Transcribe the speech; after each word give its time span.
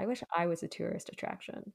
I 0.00 0.06
wish 0.06 0.22
I 0.34 0.46
was 0.46 0.62
a 0.62 0.66
tourist 0.66 1.10
attraction. 1.10 1.74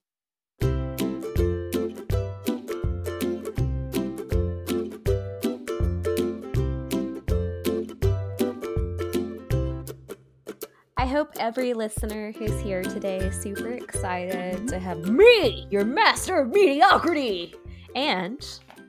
I 10.98 11.06
hope 11.06 11.34
every 11.40 11.76
listener 11.76 12.32
who's 12.32 12.60
here 12.62 12.82
today 12.82 13.18
is 13.18 13.40
super 13.40 13.70
excited 13.70 14.70
to 14.70 14.80
have 14.80 15.08
me, 15.08 15.68
your 15.70 15.86
master 15.86 16.40
of 16.40 16.50
mediocrity, 16.50 17.54
and 17.94 18.44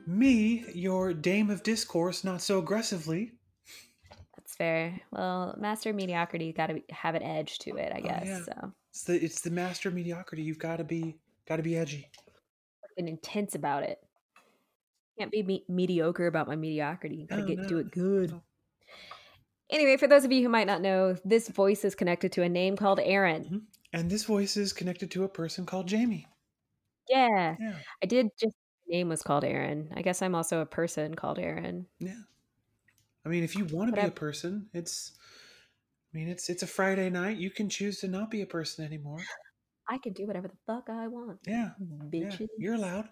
Me, 0.07 0.65
your 0.73 1.13
dame 1.13 1.51
of 1.51 1.61
discourse, 1.61 2.23
not 2.23 2.41
so 2.41 2.57
aggressively. 2.57 3.33
Fair. 4.57 4.99
Well, 5.11 5.55
master 5.57 5.93
mediocrity 5.93 6.51
got 6.53 6.67
to 6.67 6.81
have 6.89 7.15
an 7.15 7.23
edge 7.23 7.59
to 7.59 7.75
it, 7.77 7.91
I 7.93 7.99
Oh, 7.99 8.01
guess. 8.03 8.25
yeah. 8.25 8.39
So 8.41 8.73
It's 8.91 9.03
the 9.03 9.23
it's 9.23 9.41
the 9.41 9.51
master 9.51 9.91
mediocrity. 9.91 10.43
You've 10.43 10.59
got 10.59 10.77
to 10.77 10.83
be 10.83 11.17
got 11.47 11.57
to 11.57 11.63
be 11.63 11.77
edgy. 11.77 12.09
and 12.97 13.07
intense 13.07 13.53
about 13.55 13.83
it. 13.83 13.99
Can't 15.19 15.31
be 15.31 15.43
me- 15.43 15.65
mediocre 15.69 16.25
about 16.27 16.47
my 16.47 16.55
mediocrity. 16.55 17.25
Gotta 17.29 17.43
No, 17.43 17.47
get 17.47 17.67
do 17.67 17.77
it 17.77 17.91
good. 17.91 18.31
no. 18.31 18.43
Anyway, 19.69 19.97
for 19.97 20.07
those 20.07 20.23
of 20.25 20.31
you 20.31 20.41
who 20.43 20.49
might 20.49 20.67
not 20.67 20.81
know, 20.81 21.15
this 21.25 21.49
voice 21.49 21.83
is 21.85 21.93
connected 21.95 22.31
to 22.33 22.41
a 22.43 22.49
name 22.49 22.75
called 22.77 22.99
Aaron. 22.99 23.43
Mhm. 23.45 23.61
And 23.93 24.09
this 24.09 24.23
voice 24.23 24.57
is 24.57 24.73
connected 24.73 25.11
to 25.11 25.23
a 25.25 25.29
person 25.29 25.65
called 25.65 25.87
Jamie. 25.87 26.25
Yeah, 27.09 27.55
Yeah, 27.59 27.79
I 28.01 28.05
did 28.05 28.29
just 28.39 28.55
name 28.87 29.09
was 29.09 29.21
called 29.21 29.43
Aaron. 29.43 29.91
I 29.95 30.01
guess 30.01 30.21
I'm 30.21 30.33
also 30.35 30.61
a 30.61 30.65
person 30.65 31.13
called 31.15 31.37
Aaron. 31.39 31.87
yeah. 31.99 32.21
I 33.27 33.29
mean, 33.29 33.43
if 33.43 33.57
you 33.57 33.65
want 33.65 33.93
to 33.93 34.01
be 34.01 34.07
a 34.07 34.11
person, 34.11 34.69
it's. 34.73 35.11
I 36.13 36.17
mean, 36.17 36.29
it's 36.29 36.49
it's 36.49 36.63
a 36.63 36.67
Friday 36.67 37.09
night. 37.09 37.35
You 37.35 37.51
can 37.51 37.67
choose 37.67 37.99
to 37.99 38.07
not 38.07 38.31
be 38.31 38.41
a 38.41 38.45
person 38.45 38.85
anymore. 38.85 39.19
I 39.89 39.97
can 39.97 40.13
do 40.13 40.25
whatever 40.25 40.47
the 40.47 40.55
fuck 40.65 40.89
I 40.89 41.09
want. 41.09 41.39
Yeah, 41.45 41.71
yeah. 42.13 42.37
You're 42.57 42.75
allowed. 42.75 43.09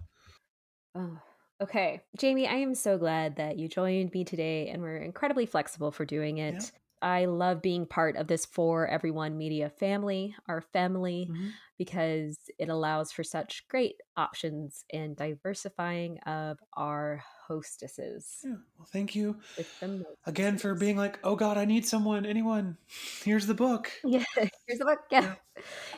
Oh, 0.96 1.20
okay. 1.62 2.02
Jamie, 2.18 2.48
I 2.48 2.56
am 2.56 2.76
so 2.76 2.98
glad 2.98 3.36
that 3.36 3.60
you 3.60 3.68
joined 3.68 4.14
me 4.14 4.24
today 4.24 4.70
and 4.70 4.82
we're 4.82 5.00
incredibly 5.00 5.46
flexible 5.46 5.92
for 5.92 6.06
doing 6.06 6.38
it. 6.38 6.54
Yeah. 6.54 6.80
I 7.02 7.26
love 7.26 7.62
being 7.62 7.86
part 7.86 8.16
of 8.16 8.28
this 8.28 8.46
For 8.46 8.88
Everyone 8.88 9.38
Media 9.38 9.70
family, 9.70 10.34
our 10.48 10.62
family, 10.62 11.28
Mhm. 11.30 11.52
because 11.78 12.38
it 12.58 12.70
allows 12.70 13.12
for 13.12 13.24
such 13.24 13.68
great 13.68 13.96
options 14.16 14.86
and 14.94 15.18
diversifying 15.18 16.20
of 16.20 16.58
our 16.78 17.22
hostesses. 17.48 18.40
Yeah. 18.44 18.56
Well, 18.78 18.88
thank 18.92 19.16
you 19.16 19.38
With 19.58 19.80
the 19.80 19.88
most 19.88 20.06
again 20.26 20.58
for 20.58 20.76
being 20.76 20.98
like, 20.98 21.20
oh 21.24 21.36
God, 21.36 21.58
I 21.58 21.66
need 21.66 21.86
someone. 21.86 22.26
Anyone? 22.26 22.78
Here's 23.24 23.48
the 23.48 23.54
book. 23.54 23.92
Yeah, 24.06 24.24
here's 24.68 24.80
the 24.80 24.86
book. 24.86 25.00
Yeah. 25.12 25.36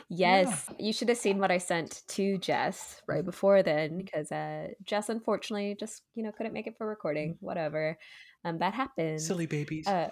Yes, 0.08 0.68
you 0.78 0.92
should 0.92 1.08
have 1.08 1.18
seen 1.18 1.38
what 1.38 1.50
I 1.50 1.58
sent 1.58 2.02
to 2.08 2.38
Jess 2.38 3.02
right 3.06 3.22
Mhm. 3.22 3.26
before 3.26 3.62
then, 3.62 3.98
because 3.98 4.30
uh, 4.32 4.68
Jess 4.84 5.08
unfortunately 5.08 5.76
just 5.78 6.02
you 6.14 6.22
know 6.22 6.32
couldn't 6.32 6.52
make 6.52 6.66
it 6.66 6.76
for 6.78 6.86
recording. 6.86 7.36
Whatever, 7.40 7.98
um, 8.44 8.58
that 8.58 8.74
happened. 8.74 9.20
Silly 9.20 9.46
babies. 9.46 9.86
uh, 9.86 10.10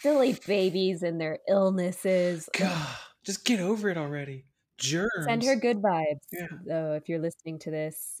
silly 0.00 0.38
babies 0.46 1.02
and 1.02 1.20
their 1.20 1.38
illnesses. 1.48 2.48
God, 2.56 2.88
just 3.24 3.44
get 3.44 3.60
over 3.60 3.88
it 3.88 3.96
already. 3.98 4.46
Germs. 4.78 5.24
Send 5.24 5.42
her 5.44 5.56
good 5.56 5.78
vibes, 5.82 6.20
Yeah. 6.32 6.48
though. 6.66 6.92
If 6.94 7.08
you're 7.08 7.18
listening 7.18 7.58
to 7.60 7.70
this, 7.70 8.20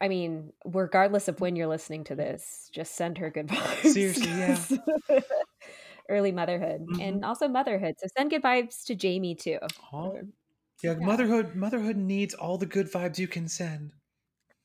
I 0.00 0.08
mean, 0.08 0.52
regardless 0.64 1.28
of 1.28 1.40
when 1.40 1.56
you're 1.56 1.66
listening 1.66 2.04
to 2.04 2.14
this, 2.14 2.68
just 2.72 2.94
send 2.96 3.18
her 3.18 3.30
good 3.30 3.48
vibes. 3.48 3.92
Seriously, 3.92 4.28
yeah. 4.28 4.64
Early 6.08 6.32
motherhood 6.32 6.86
Mhm. 6.88 7.00
and 7.02 7.24
also 7.24 7.46
motherhood. 7.48 7.94
So 7.98 8.06
send 8.16 8.30
good 8.30 8.42
vibes 8.42 8.84
to 8.86 8.94
Jamie 8.94 9.34
too. 9.34 9.58
Or- 9.92 10.22
Yeah, 10.82 10.94
Yeah. 10.98 11.06
motherhood. 11.06 11.54
Motherhood 11.54 11.96
needs 11.96 12.32
all 12.34 12.56
the 12.58 12.66
good 12.66 12.90
vibes 12.90 13.18
you 13.18 13.28
can 13.28 13.48
send. 13.48 13.92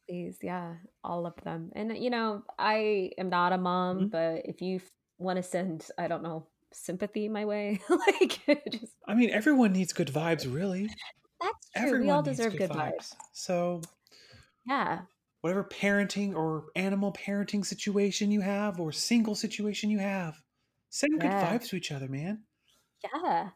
Please, 0.08 0.38
yeah, 0.42 0.76
all 1.04 1.26
of 1.26 1.36
them. 1.44 1.72
And 1.76 1.98
you 1.98 2.10
know, 2.10 2.44
I 2.58 3.12
am 3.18 3.30
not 3.30 3.52
a 3.54 3.58
mom, 3.58 4.08
Mhm. 4.08 4.12
but 4.12 4.46
if 4.46 4.62
you 4.62 4.80
want 5.18 5.38
to 5.38 5.44
send, 5.44 5.90
I 5.98 6.08
don't 6.08 6.24
know, 6.24 6.48
sympathy 6.72 7.28
my 7.28 7.44
way, 7.46 7.80
like 7.90 8.40
just 8.72 8.94
I 9.08 9.14
mean, 9.14 9.30
everyone 9.30 9.74
needs 9.74 9.92
good 9.94 10.08
vibes, 10.10 10.46
really. 10.52 10.88
that's 11.42 11.70
true. 11.72 11.84
Everyone 11.84 12.02
we 12.08 12.10
all 12.12 12.24
deserve 12.24 12.56
good 12.58 12.70
vibes. 12.72 13.14
So, 13.34 13.82
Yeah. 14.66 15.02
Whatever 15.46 15.64
parenting 15.64 16.36
or 16.36 16.66
animal 16.76 17.14
parenting 17.14 17.64
situation 17.64 18.32
you 18.32 18.42
have, 18.42 18.80
or 18.80 18.92
single 18.92 19.36
situation 19.36 19.92
you 19.92 20.00
have, 20.00 20.42
send 20.90 21.22
good 21.22 21.30
vibes 21.30 21.68
to 21.68 21.76
each 21.76 21.92
other, 21.92 22.08
man. 22.08 22.42
Yeah. 23.04 23.50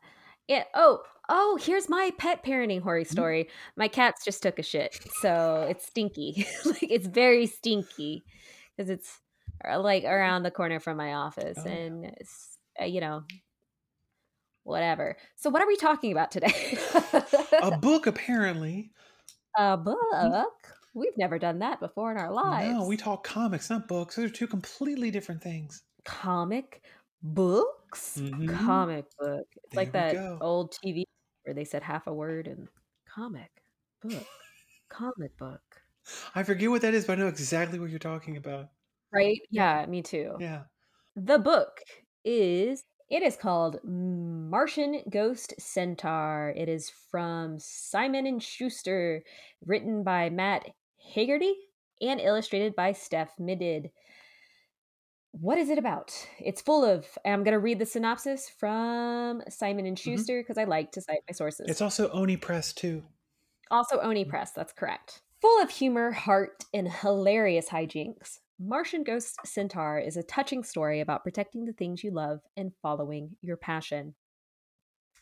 Yeah. 0.48 0.64
Oh, 0.76 1.02
oh, 1.30 1.58
here's 1.60 1.90
my 1.90 2.12
pet 2.20 2.44
parenting 2.44 2.84
horror 2.84 3.00
Mm-hmm. 3.00 3.12
story. 3.12 3.50
My 3.76 3.88
cats 3.88 4.24
just 4.24 4.44
took 4.44 4.60
a 4.60 4.62
shit. 4.62 5.00
So 5.20 5.66
it's 5.68 5.88
stinky. 5.88 6.46
like 6.66 6.84
it's 6.84 7.08
very 7.08 7.48
stinky 7.48 8.24
because 8.78 8.92
it's 8.92 9.20
uh, 9.68 9.80
like 9.80 10.04
around 10.04 10.44
the 10.44 10.52
corner 10.52 10.80
from 10.80 10.96
my 10.96 11.16
office. 11.16 11.58
Oh, 11.58 11.64
yeah. 11.66 11.74
and, 11.74 12.06
it's, 12.06 12.60
uh, 12.80 12.86
you 12.86 13.02
know, 13.02 13.24
whatever. 14.62 15.18
So, 15.38 15.50
what 15.50 15.64
are 15.64 15.68
we 15.68 15.76
talking 15.76 16.12
about 16.12 16.30
today? 16.30 16.78
A 17.64 17.80
book, 17.80 18.06
apparently. 18.06 18.92
a 19.58 19.76
book? 19.76 20.79
We've 20.94 21.18
never 21.18 21.38
done 21.40 21.60
that 21.60 21.80
before 21.80 22.12
in 22.12 22.18
our 22.18 22.32
lives. 22.32 22.70
No, 22.74 22.86
we 22.88 22.98
talk 22.98 23.24
comics, 23.24 23.70
not 23.70 23.88
books. 23.88 24.16
Those 24.16 24.26
are 24.32 24.34
two 24.34 24.48
completely 24.48 25.12
different 25.12 25.42
things. 25.44 25.84
comic 26.06 26.82
books. 27.22 28.18
Mhm. 28.18 28.48
Comic 28.48 29.06
book. 29.18 29.48
It's 29.64 29.76
like 29.76 29.92
There 29.92 30.02
we 30.08 30.12
that 30.14 30.14
go. 30.14 30.38
old 30.42 30.72
TV 30.74 31.06
where 31.44 31.54
they 31.54 31.66
said 31.66 31.84
half 31.84 32.08
a 32.08 32.14
word 32.14 32.48
and 32.48 32.68
comic 33.06 33.64
book, 34.02 34.28
comic 34.90 35.38
book. 35.38 35.62
I 36.36 36.44
forget 36.44 36.70
what 36.70 36.82
that 36.82 36.94
is, 36.94 37.06
but 37.06 37.20
I 37.20 37.22
know 37.22 37.28
exactly 37.28 37.80
what 37.80 37.90
you're 37.90 38.00
talking 38.00 38.38
about. 38.38 38.72
Right? 39.12 39.40
Yeah, 39.50 39.86
me 39.88 40.02
too. 40.02 40.36
Yeah. 40.40 40.64
The 41.16 41.40
book 41.40 41.82
is 42.24 42.86
it 43.10 43.24
is 43.24 43.36
called 43.36 43.84
Martian 43.84 45.02
Ghost 45.10 45.54
Centaur. 45.60 46.54
It 46.56 46.70
is 46.70 46.90
from 46.92 47.58
Simon 47.60 48.28
and 48.28 48.42
Schuster, 48.42 49.24
written 49.66 50.04
by 50.04 50.30
Matt 50.30 50.70
Heagerty 51.10 51.54
and 52.02 52.20
illustrated 52.20 52.76
by 52.76 52.94
Steph 52.94 53.36
Midid. 53.40 53.92
What 55.32 55.58
is 55.58 55.70
it 55.70 55.78
about? 55.78 56.14
It's 56.40 56.62
full 56.62 56.84
of 56.84 57.06
I'm 57.26 57.44
going 57.44 57.54
to 57.54 57.60
read 57.60 57.80
the 57.80 57.86
synopsis 57.86 58.50
from 58.50 59.42
Simon 59.50 59.86
and 59.86 59.98
mm-hmm. 59.98 60.16
Schuster 60.16 60.42
because 60.42 60.58
I 60.58 60.64
like 60.64 60.92
to 60.94 61.02
cite 61.02 61.20
my 61.30 61.34
sources. 61.34 61.68
It's 61.70 61.82
also 61.82 62.10
Oni 62.12 62.38
Press, 62.38 62.74
too. 62.74 63.04
Also, 63.72 64.00
Oni 64.00 64.26
mm. 64.26 64.30
Press, 64.30 64.52
that's 64.52 64.74
correct. 64.74 65.22
Full 65.42 65.62
of 65.62 65.70
humor, 65.70 66.12
heart, 66.12 66.66
and 66.74 66.92
hilarious 66.92 67.70
hijinks, 67.70 68.40
Martian 68.60 69.04
Ghost 69.04 69.38
Centaur 69.46 70.00
is 70.00 70.18
a 70.18 70.24
touching 70.24 70.64
story 70.64 71.00
about 71.00 71.24
protecting 71.24 71.66
the 71.66 71.74
things 71.74 72.04
you 72.04 72.12
love 72.12 72.42
and 72.58 72.74
following 72.82 73.38
your 73.42 73.56
passion. 73.56 74.16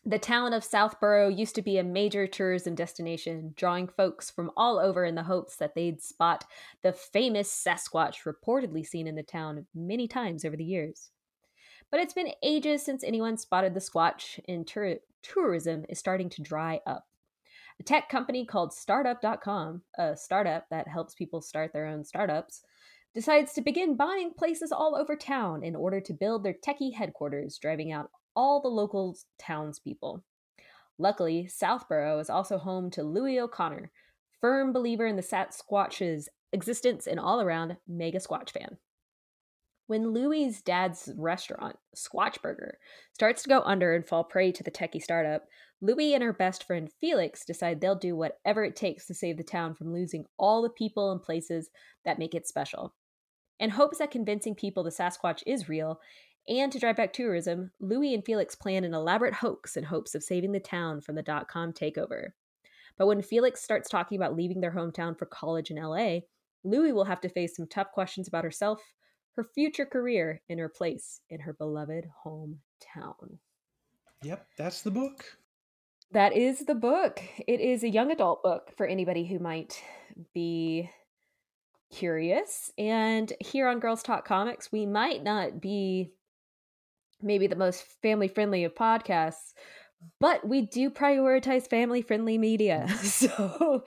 The 0.08 0.18
town 0.18 0.54
of 0.54 0.64
Southborough 0.64 1.28
used 1.28 1.54
to 1.56 1.62
be 1.62 1.78
a 1.78 1.84
major 1.84 2.28
tourism 2.28 2.76
destination, 2.76 3.54
drawing 3.58 3.90
folks 3.90 4.32
from 4.32 4.52
all 4.56 4.80
over 4.80 5.04
in 5.04 5.16
the 5.16 5.24
hopes 5.24 5.58
that 5.58 5.76
they'd 5.76 6.02
spot 6.02 6.46
the 6.82 6.94
famous 6.94 7.52
Sasquatch 7.52 8.20
reportedly 8.26 8.86
seen 8.86 9.06
in 9.06 9.16
the 9.16 9.22
town 9.22 9.66
many 9.76 10.08
times 10.08 10.46
over 10.46 10.56
the 10.56 10.64
years. 10.64 11.12
But 11.92 12.00
it's 12.00 12.14
been 12.14 12.32
ages 12.42 12.86
since 12.86 13.04
anyone 13.04 13.36
spotted 13.36 13.74
the 13.74 13.82
Squatch, 13.82 14.40
and 14.48 14.66
tour- 14.66 15.00
tourism 15.24 15.84
is 15.90 16.00
starting 16.00 16.30
to 16.30 16.42
dry 16.42 16.80
up. 16.88 17.06
A 17.82 17.84
tech 17.84 18.08
company 18.08 18.46
called 18.46 18.72
Startup.com, 18.72 19.82
a 19.98 20.16
startup 20.16 20.68
that 20.70 20.88
helps 20.88 21.16
people 21.16 21.42
start 21.42 21.74
their 21.74 21.86
own 21.86 22.06
startups, 22.06 22.62
decides 23.14 23.52
to 23.52 23.62
begin 23.62 23.98
buying 23.98 24.32
places 24.32 24.72
all 24.72 24.96
over 24.96 25.18
town 25.18 25.66
in 25.66 25.76
order 25.76 26.00
to 26.00 26.14
build 26.14 26.46
their 26.46 26.54
techie 26.54 26.94
headquarters, 26.94 27.58
driving 27.62 27.92
out 27.92 28.10
all 28.38 28.62
the 28.62 28.68
local 28.68 29.18
townspeople. 29.40 30.24
Luckily, 31.00 31.48
Southborough 31.48 32.20
is 32.20 32.30
also 32.30 32.60
home 32.60 32.92
to 32.92 33.04
Louie 33.04 33.40
O'Connor, 33.40 33.92
firm 34.40 34.72
believer 34.72 35.08
in 35.08 35.16
the 35.16 35.24
Sasquatch's 35.24 36.30
existence 36.54 37.08
and 37.08 37.20
all 37.20 37.42
around 37.42 37.78
mega 37.88 38.20
Squatch 38.20 38.52
fan. 38.52 38.78
When 39.88 40.12
Louie's 40.12 40.62
dad's 40.62 41.10
restaurant, 41.18 41.78
Squatch 41.96 42.42
Burger, 42.42 42.78
starts 43.14 43.42
to 43.44 43.50
go 43.50 43.62
under 43.62 43.96
and 43.96 44.06
fall 44.06 44.24
prey 44.24 44.52
to 44.52 44.64
the 44.64 44.72
techie 44.72 45.02
startup, 45.02 45.46
Louie 45.82 46.14
and 46.14 46.24
her 46.24 46.34
best 46.34 46.64
friend 46.64 46.92
Felix 47.02 47.44
decide 47.44 47.82
they'll 47.82 47.96
do 47.96 48.16
whatever 48.16 48.64
it 48.64 48.76
takes 48.76 49.08
to 49.08 49.14
save 49.14 49.38
the 49.38 49.44
town 49.44 49.74
from 49.74 49.94
losing 49.94 50.26
all 50.38 50.62
the 50.62 50.70
people 50.70 51.12
and 51.12 51.22
places 51.22 51.70
that 52.06 52.20
make 52.20 52.36
it 52.36 52.48
special. 52.48 52.94
In 53.60 53.72
hopes 53.72 53.98
that 53.98 54.12
convincing 54.12 54.54
people 54.54 54.84
the 54.84 54.92
Sasquatch 54.92 55.42
is 55.48 55.70
real 55.70 56.00
and 56.48 56.72
to 56.72 56.80
drive 56.80 56.96
back 56.96 57.14
tourism, 57.14 57.72
Louie 57.80 58.14
and 58.14 58.24
Felix 58.24 58.56
plan 58.56 58.84
an 58.84 58.94
elaborate 58.94 59.34
hoax 59.34 59.78
in 59.78 59.84
hopes 59.84 60.16
of 60.16 60.24
saving 60.24 60.52
the 60.52 60.60
town 60.60 61.02
from 61.02 61.16
the 61.16 61.24
dot 61.24 61.48
com 61.48 61.74
takeover. 61.74 62.30
But 62.98 63.08
when 63.08 63.22
Felix 63.22 63.62
starts 63.62 63.90
talking 63.90 64.18
about 64.18 64.36
leaving 64.36 64.62
their 64.62 64.72
hometown 64.72 65.18
for 65.18 65.26
college 65.26 65.70
in 65.70 65.78
LA, 65.82 66.20
Louie 66.64 66.92
will 66.92 67.06
have 67.06 67.22
to 67.22 67.30
face 67.30 67.56
some 67.56 67.68
tough 67.68 67.92
questions 67.92 68.28
about 68.28 68.44
herself, 68.44 68.82
her 69.36 69.44
future 69.44 69.86
career, 69.86 70.42
and 70.50 70.60
her 70.60 70.70
place 70.70 71.22
in 71.30 71.40
her 71.42 71.54
beloved 71.54 72.06
hometown. 72.26 73.38
Yep, 74.24 74.48
that's 74.58 74.82
the 74.82 74.92
book. 74.92 75.26
That 76.12 76.34
is 76.36 76.62
the 76.62 76.76
book. 76.76 77.22
It 77.48 77.60
is 77.60 77.84
a 77.84 77.90
young 77.90 78.12
adult 78.12 78.42
book 78.42 78.72
for 78.76 78.88
anybody 78.88 79.26
who 79.26 79.40
might 79.40 79.82
be 80.34 80.90
curious. 81.94 82.72
And 82.78 83.32
here 83.40 83.68
on 83.68 83.80
Girls 83.80 84.02
Talk 84.02 84.26
Comics, 84.26 84.72
we 84.72 84.86
might 84.86 85.24
not 85.24 85.62
be 85.62 86.14
maybe 87.22 87.48
the 87.48 87.56
most 87.56 87.84
family 88.02 88.28
friendly 88.28 88.64
of 88.64 88.76
podcasts, 88.76 89.54
but 90.20 90.48
we 90.48 90.62
do 90.62 90.90
prioritize 90.90 91.70
family 91.70 92.02
friendly 92.02 92.38
media. 92.38 92.86
Mm-hmm. 92.88 93.06
so 93.06 93.84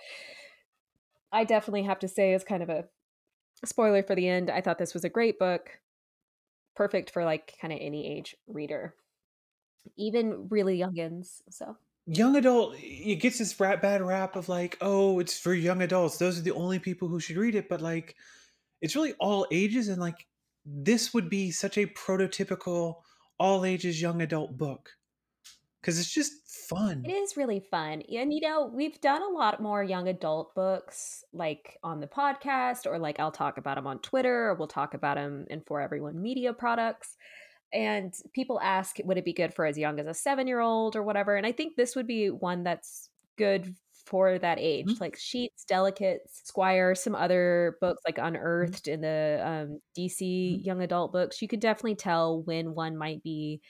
I 1.33 1.45
definitely 1.45 1.85
have 1.85 2.01
to 2.01 2.09
say, 2.09 2.35
as 2.35 2.45
kind 2.45 2.63
of 2.63 2.69
a 2.69 2.85
spoiler 3.65 4.03
for 4.03 4.15
the 4.15 4.29
end, 4.29 4.51
I 4.51 4.61
thought 4.61 4.79
this 4.79 4.95
was 4.95 5.05
a 5.05 5.09
great 5.09 5.39
book. 5.39 5.71
Perfect 6.77 7.11
for 7.11 7.25
like 7.25 7.55
kind 7.61 7.73
of 7.73 7.79
any 7.81 8.17
age 8.17 8.37
reader, 8.47 8.95
even 9.97 10.49
really 10.49 10.79
youngins. 10.79 11.43
So 11.51 11.77
young 12.07 12.35
adult 12.37 12.75
it 12.79 13.17
gets 13.17 13.39
this 13.39 13.59
rat 13.61 13.83
bad 13.83 14.03
rap 14.03 14.35
of 14.35 14.49
like 14.49 14.77
oh 14.81 15.21
it's 15.21 15.39
for 15.39 15.53
young 15.55 15.83
adults 15.83 16.17
those 16.17 16.39
are 16.39 16.43
the 16.43 16.51
only 16.53 16.79
people 16.79 17.07
who 17.07 17.21
should 17.21 17.37
read 17.37 17.55
it 17.55 17.69
but 17.69 17.81
like 17.81 18.17
it's 18.81 18.97
really 18.97 19.13
all 19.21 19.47
ages 19.53 19.89
and 19.89 20.01
like 20.01 20.27
this 20.65 21.13
would 21.15 21.29
be 21.29 21.51
such 21.51 21.79
a 21.79 21.87
prototypical 21.87 22.97
all 23.41 23.65
ages 23.65 24.01
young 24.01 24.23
adult 24.23 24.57
book. 24.57 24.91
Because 25.81 25.99
it's 25.99 26.13
just 26.13 26.33
fun. 26.69 27.03
It 27.05 27.11
is 27.11 27.37
really 27.37 27.59
fun 27.59 28.03
and 28.03 28.33
you 28.33 28.41
know 28.41 28.71
we've 28.73 29.01
done 29.01 29.23
a 29.23 29.29
lot 29.29 29.61
more 29.61 29.83
young 29.83 30.09
adult 30.09 30.55
books 30.55 31.25
like 31.33 31.79
on 31.83 32.01
the 32.01 32.07
podcast 32.07 32.87
or 32.87 32.99
like 32.99 33.19
i'll 33.19 33.33
talk 33.33 33.59
about 33.59 33.75
them 33.75 33.89
on 33.89 33.99
twitter 33.99 34.51
or 34.51 34.55
we'll 34.55 34.69
talk 34.69 34.95
about 34.95 35.17
them 35.17 35.47
in 35.51 35.63
for 35.63 35.81
everyone 35.81 36.21
media 36.21 36.53
products 36.53 37.17
and 37.73 38.15
people 38.33 38.61
ask 38.61 38.97
would 39.05 39.19
it 39.19 39.25
be 39.25 39.33
good 39.33 39.55
for 39.55 39.65
as 39.65 39.79
young 39.79 39.99
as 39.99 40.07
a 40.07 40.15
seven 40.15 40.47
year 40.47 40.61
old 40.61 40.97
or 40.97 41.03
whatever? 41.03 41.37
And 41.37 41.47
i 41.47 41.53
think 41.53 41.77
this 41.77 41.97
would 41.97 42.07
be 42.07 42.29
one 42.31 42.63
that's 42.63 43.09
good 43.37 43.75
for 44.11 44.39
that 44.39 44.59
age 44.59 44.87
mm-hmm. 44.87 45.03
like 45.03 45.17
sheets 45.17 45.65
delicates 45.65 46.43
squire 46.45 46.95
some 46.95 47.15
other 47.15 47.77
books 47.81 48.03
like 48.05 48.17
mm-hmm. 48.17 48.27
unearthed 48.27 48.85
mm-hmm. 48.85 48.95
in 48.95 49.01
the 49.01 49.41
um, 49.43 49.81
dc 49.97 50.21
mm-hmm. 50.21 50.63
young 50.63 50.83
adult 50.83 51.13
books 51.13 51.41
you 51.41 51.49
could 51.49 51.61
definitely 51.61 51.95
tell 51.95 52.43
when 52.43 52.75
one 52.75 52.97
might 52.97 53.23
be 53.23 53.61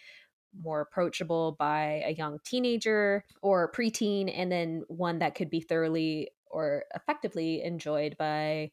more 0.61 0.81
approachable 0.81 1.55
by 1.59 2.03
a 2.05 2.13
young 2.13 2.39
teenager 2.45 3.25
or 3.41 3.71
preteen 3.71 4.33
and 4.35 4.51
then 4.51 4.83
one 4.89 5.21
that 5.21 5.37
could 5.37 5.51
be 5.51 5.61
thoroughly 5.61 6.29
or 6.47 6.85
effectively 6.95 7.63
enjoyed 7.63 8.17
by 8.19 8.71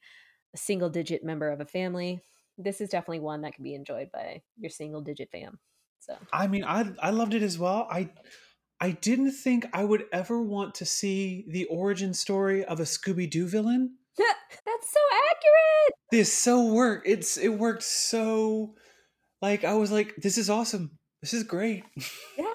a 0.56 0.58
single 0.58 0.90
digit 0.90 1.24
member 1.24 1.52
of 1.52 1.62
a 1.62 1.66
family 1.66 2.20
this 2.58 2.81
is 2.81 2.90
definitely 2.90 3.20
one 3.20 3.42
that 3.42 3.54
can 3.54 3.63
be 3.63 3.75
enjoyed 3.75 4.12
by 4.12 4.42
your 4.58 4.70
single 4.70 5.02
digit 5.02 5.30
fam. 5.31 5.60
So 6.00 6.18
I 6.34 6.48
mean, 6.48 6.63
I 6.63 6.92
I 7.00 7.12
loved 7.12 7.34
it 7.34 7.44
as 7.44 7.58
well. 7.58 7.88
I 7.90 8.10
I 8.79 8.91
didn't 8.91 9.31
think 9.31 9.65
I 9.74 9.83
would 9.83 10.06
ever 10.12 10.41
want 10.41 10.75
to 10.75 10.85
see 10.85 11.45
the 11.47 11.65
origin 11.65 12.13
story 12.13 12.63
of 12.63 12.79
a 12.79 12.83
Scooby 12.83 13.29
Doo 13.29 13.47
villain. 13.47 13.95
That's 14.18 14.91
so 14.91 15.00
accurate. 15.29 15.95
This 16.12 16.31
so 16.31 16.74
worked. 16.74 17.07
It's 17.07 17.38
it 17.38 17.50
worked 17.50 17.83
so 17.83 18.75
like 19.41 19.63
I 19.63 19.74
was 19.75 19.91
like, 19.91 20.15
this 20.18 20.38
is 20.38 20.50
awesome. 20.50 20.91
This 21.21 21.33
is 21.33 21.44
great. 21.44 21.83
Yeah. 22.38 22.45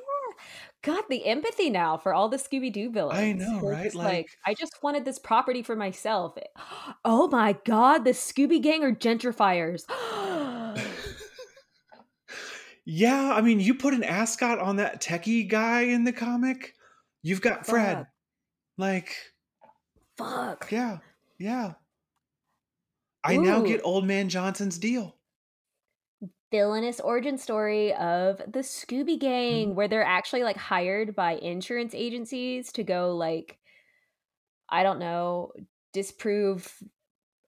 God, 0.83 1.05
the 1.09 1.25
empathy 1.27 1.71
now 1.71 1.97
for 1.97 2.13
all 2.13 2.29
the 2.29 2.39
Scooby 2.39 2.73
Doo 2.73 2.91
villains. 2.91 3.17
I 3.17 3.33
know, 3.33 3.61
right? 3.61 3.95
Like, 3.95 4.13
like, 4.13 4.27
I 4.45 4.55
just 4.55 4.83
wanted 4.83 5.05
this 5.05 5.19
property 5.19 5.63
for 5.63 5.77
myself. 5.77 6.37
Oh 7.05 7.29
my 7.29 7.57
God, 7.65 8.05
the 8.05 8.11
Scooby 8.11 8.61
Gang 8.61 8.83
are 8.83 8.93
gentrifiers. 8.93 9.85
yeah, 12.85 13.33
I 13.35 13.41
mean, 13.41 13.61
you 13.61 13.75
put 13.75 13.95
an 13.95 14.05
ascot 14.05 14.59
on 14.59 14.77
that 14.77 15.03
techie 15.03 15.49
guy 15.49 15.83
in 15.83 16.05
the 16.05 16.13
comic, 16.13 16.75
you've 17.23 17.41
got 17.41 17.67
Fred. 17.67 18.07
Like, 18.79 19.15
fuck. 20.17 20.69
Yeah, 20.71 20.99
yeah. 21.39 21.75
I 23.25 23.37
Ooh. 23.37 23.43
now 23.43 23.61
get 23.63 23.81
Old 23.85 24.07
Man 24.07 24.29
Johnson's 24.29 24.79
deal 24.79 25.17
villainous 26.53 27.01
origin 27.01 27.39
story 27.39 27.95
of 27.95 28.39
the 28.39 28.61
Scooby 28.61 29.19
Gang, 29.19 29.69
mm-hmm. 29.69 29.75
where 29.75 29.89
they're 29.89 30.05
actually 30.05 30.45
like 30.45 30.59
hired 30.59 31.17
by 31.17 31.33
insurance 31.33 31.95
agencies 31.95 32.71
to 32.73 32.85
go 32.85 33.17
like, 33.17 33.59
I 34.69 34.85
don't 34.85 35.01
know, 35.01 35.53
disprove 35.93 36.73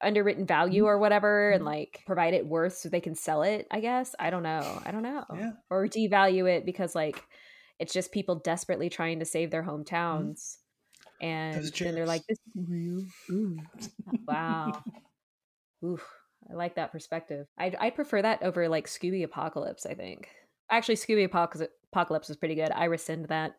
underwritten 0.04 0.46
value 0.46 0.82
mm-hmm. 0.82 0.90
or 0.90 0.98
whatever 0.98 1.50
and 1.50 1.60
mm-hmm. 1.60 1.68
like 1.68 2.02
provide 2.06 2.34
it 2.34 2.46
worth 2.46 2.76
so 2.76 2.88
they 2.88 3.00
can 3.00 3.14
sell 3.14 3.42
it 3.42 3.66
i 3.70 3.80
guess 3.80 4.14
i 4.18 4.30
don't 4.30 4.42
know 4.42 4.82
i 4.84 4.90
don't 4.90 5.02
know 5.02 5.24
yeah. 5.36 5.50
or 5.70 5.86
devalue 5.86 6.48
it 6.48 6.64
because 6.64 6.94
like 6.94 7.22
it's 7.78 7.92
just 7.92 8.12
people 8.12 8.36
desperately 8.36 8.88
trying 8.88 9.18
to 9.18 9.24
save 9.24 9.50
their 9.50 9.62
mm-hmm. 9.62 9.82
hometowns 9.82 10.56
mm-hmm. 11.22 11.26
and 11.26 11.72
then 11.78 11.94
they're 11.94 12.06
like 12.06 12.26
this 12.28 12.38
is 12.38 12.64
real 12.68 13.04
Ooh. 13.30 13.58
wow 14.26 14.82
Oof. 15.84 16.04
I 16.50 16.54
like 16.54 16.76
that 16.76 16.92
perspective. 16.92 17.46
I 17.58 17.72
I 17.78 17.90
prefer 17.90 18.22
that 18.22 18.42
over 18.42 18.68
like 18.68 18.86
Scooby 18.86 19.24
Apocalypse. 19.24 19.86
I 19.86 19.94
think 19.94 20.28
actually 20.70 20.96
Scooby 20.96 21.24
Apocalypse 21.24 22.30
is 22.30 22.36
pretty 22.36 22.54
good. 22.54 22.70
I 22.70 22.84
rescind 22.84 23.28
that. 23.28 23.56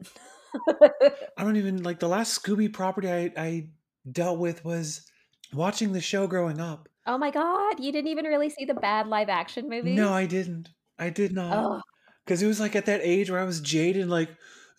I 1.38 1.44
don't 1.44 1.58
even 1.58 1.84
like 1.84 2.00
the 2.00 2.08
last 2.08 2.42
Scooby 2.42 2.72
property 2.72 3.10
I 3.10 3.32
I 3.38 3.68
dealt 4.10 4.40
with 4.40 4.64
was 4.64 5.06
watching 5.54 5.94
the 5.94 6.02
show 6.02 6.28
growing 6.28 6.60
up. 6.60 6.90
Oh 7.08 7.18
my 7.18 7.32
god, 7.32 7.80
you 7.80 7.92
didn't 7.92 8.10
even 8.10 8.26
really 8.26 8.50
see 8.50 8.66
the 8.66 8.74
bad 8.74 9.08
live 9.08 9.30
action 9.30 9.70
movie? 9.70 9.96
No, 9.96 10.12
I 10.12 10.26
didn't. 10.26 10.70
I 10.98 11.10
did 11.10 11.34
not. 11.34 11.84
Because 12.26 12.42
it 12.42 12.48
was 12.48 12.60
like 12.60 12.76
at 12.76 12.88
that 12.88 13.02
age 13.04 13.30
where 13.30 13.40
I 13.40 13.46
was 13.46 13.62
jaded, 13.62 14.08
like 14.08 14.30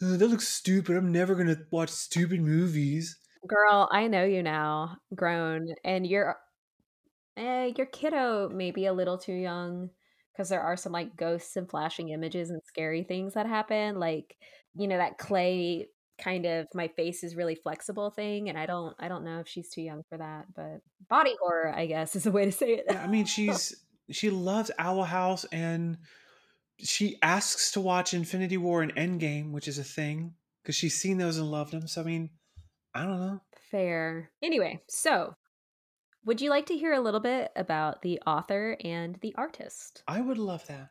that 0.01 0.29
looks 0.29 0.49
stupid. 0.49 0.97
I'm 0.97 1.13
never 1.13 1.35
gonna 1.35 1.57
watch 1.71 1.91
stupid 1.91 2.41
movies. 2.41 3.19
Girl, 3.47 3.89
I 3.93 4.09
know 4.09 4.25
you 4.25 4.43
now, 4.43 4.97
grown, 5.15 5.69
and 5.85 6.07
you're 6.07 6.37
eh, 7.37 7.73
your 7.77 7.87
kiddo 7.87 8.49
may 8.49 8.71
be 8.71 8.87
a 8.87 8.93
little 8.93 9.19
too 9.19 9.35
young 9.35 9.91
because 10.33 10.49
there 10.49 10.63
are 10.63 10.77
some 10.77 10.93
like 10.93 11.17
ghosts 11.17 11.57
and 11.57 11.71
flashing 11.71 12.11
images 12.11 12.51
and 12.51 12.61
scary 12.67 13.05
things 13.05 13.35
that 13.35 13.47
happen. 13.47 13.99
Like, 13.99 14.37
you 14.75 14.89
know, 14.89 14.99
that 14.99 15.19
clay 15.19 15.89
kind 16.19 16.47
of 16.47 16.67
my 16.75 16.89
face 16.89 17.23
is 17.23 17.37
really 17.37 17.55
flexible 17.55 18.11
thing 18.11 18.49
and 18.49 18.59
i 18.59 18.67
don't 18.67 18.95
i 18.99 19.09
don't 19.09 19.25
know 19.25 19.41
if 19.41 19.49
she's 19.49 19.69
too 19.69 19.83
young 19.83 20.03
for 20.09 20.17
that 20.17 20.47
but 20.55 20.81
body 21.09 21.35
horror 21.41 21.73
i 21.75 21.87
guess 21.87 22.17
is 22.17 22.27
a 22.27 22.31
way 22.31 22.45
to 22.45 22.53
say 22.53 22.75
it 22.75 22.85
yeah, 22.91 23.03
i 23.03 23.07
mean 23.07 23.25
she's 23.27 23.77
she 24.11 24.31
loves 24.31 24.71
owl 24.79 25.05
house 25.05 25.45
and 25.53 25.99
she 26.79 27.19
asks 27.23 27.73
to 27.73 27.81
watch 27.81 28.15
infinity 28.15 28.57
war 28.57 28.83
and 28.83 28.95
endgame 28.97 29.53
which 29.53 29.69
is 29.69 29.79
a 29.79 29.85
thing 29.85 30.35
because 30.63 30.75
she's 30.75 30.97
seen 30.97 31.19
those 31.19 31.39
and 31.39 31.51
loved 31.51 31.73
them 31.73 31.87
so 31.87 32.01
i 32.01 32.05
mean 32.05 32.31
i 32.95 33.05
don't 33.05 33.21
know 33.21 33.41
fair 33.71 34.31
anyway 34.43 34.81
so 34.89 35.35
would 36.27 36.41
you 36.41 36.51
like 36.51 36.67
to 36.67 36.77
hear 36.77 36.93
a 36.93 37.01
little 37.01 37.21
bit 37.21 37.53
about 37.55 38.03
the 38.03 38.21
author 38.27 38.77
and 38.83 39.17
the 39.23 39.33
artist? 39.37 40.03
I 40.09 40.21
would 40.21 40.39
love 40.39 40.67
that. 40.67 40.91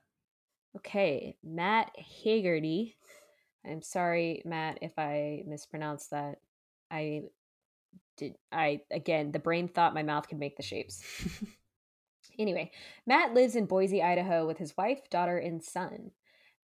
Okay, 0.77 1.35
Matt 1.43 1.91
Heagerty. 1.97 2.95
I'm 3.69 3.81
sorry, 3.81 4.41
Matt, 4.45 4.79
if 4.81 4.91
I 4.97 5.43
mispronounced 5.45 6.11
that. 6.11 6.39
I 6.91 7.23
did 8.17 8.35
I 8.51 8.81
again, 8.91 9.31
the 9.31 9.39
brain 9.39 9.67
thought 9.67 9.93
my 9.93 10.03
mouth 10.03 10.27
could 10.27 10.39
make 10.39 10.57
the 10.57 10.63
shapes. 10.63 11.03
anyway, 12.39 12.71
Matt 13.05 13.33
lives 13.33 13.55
in 13.55 13.65
Boise, 13.65 14.01
Idaho 14.01 14.45
with 14.45 14.57
his 14.57 14.75
wife, 14.77 15.09
daughter, 15.09 15.37
and 15.37 15.63
son. 15.63 16.11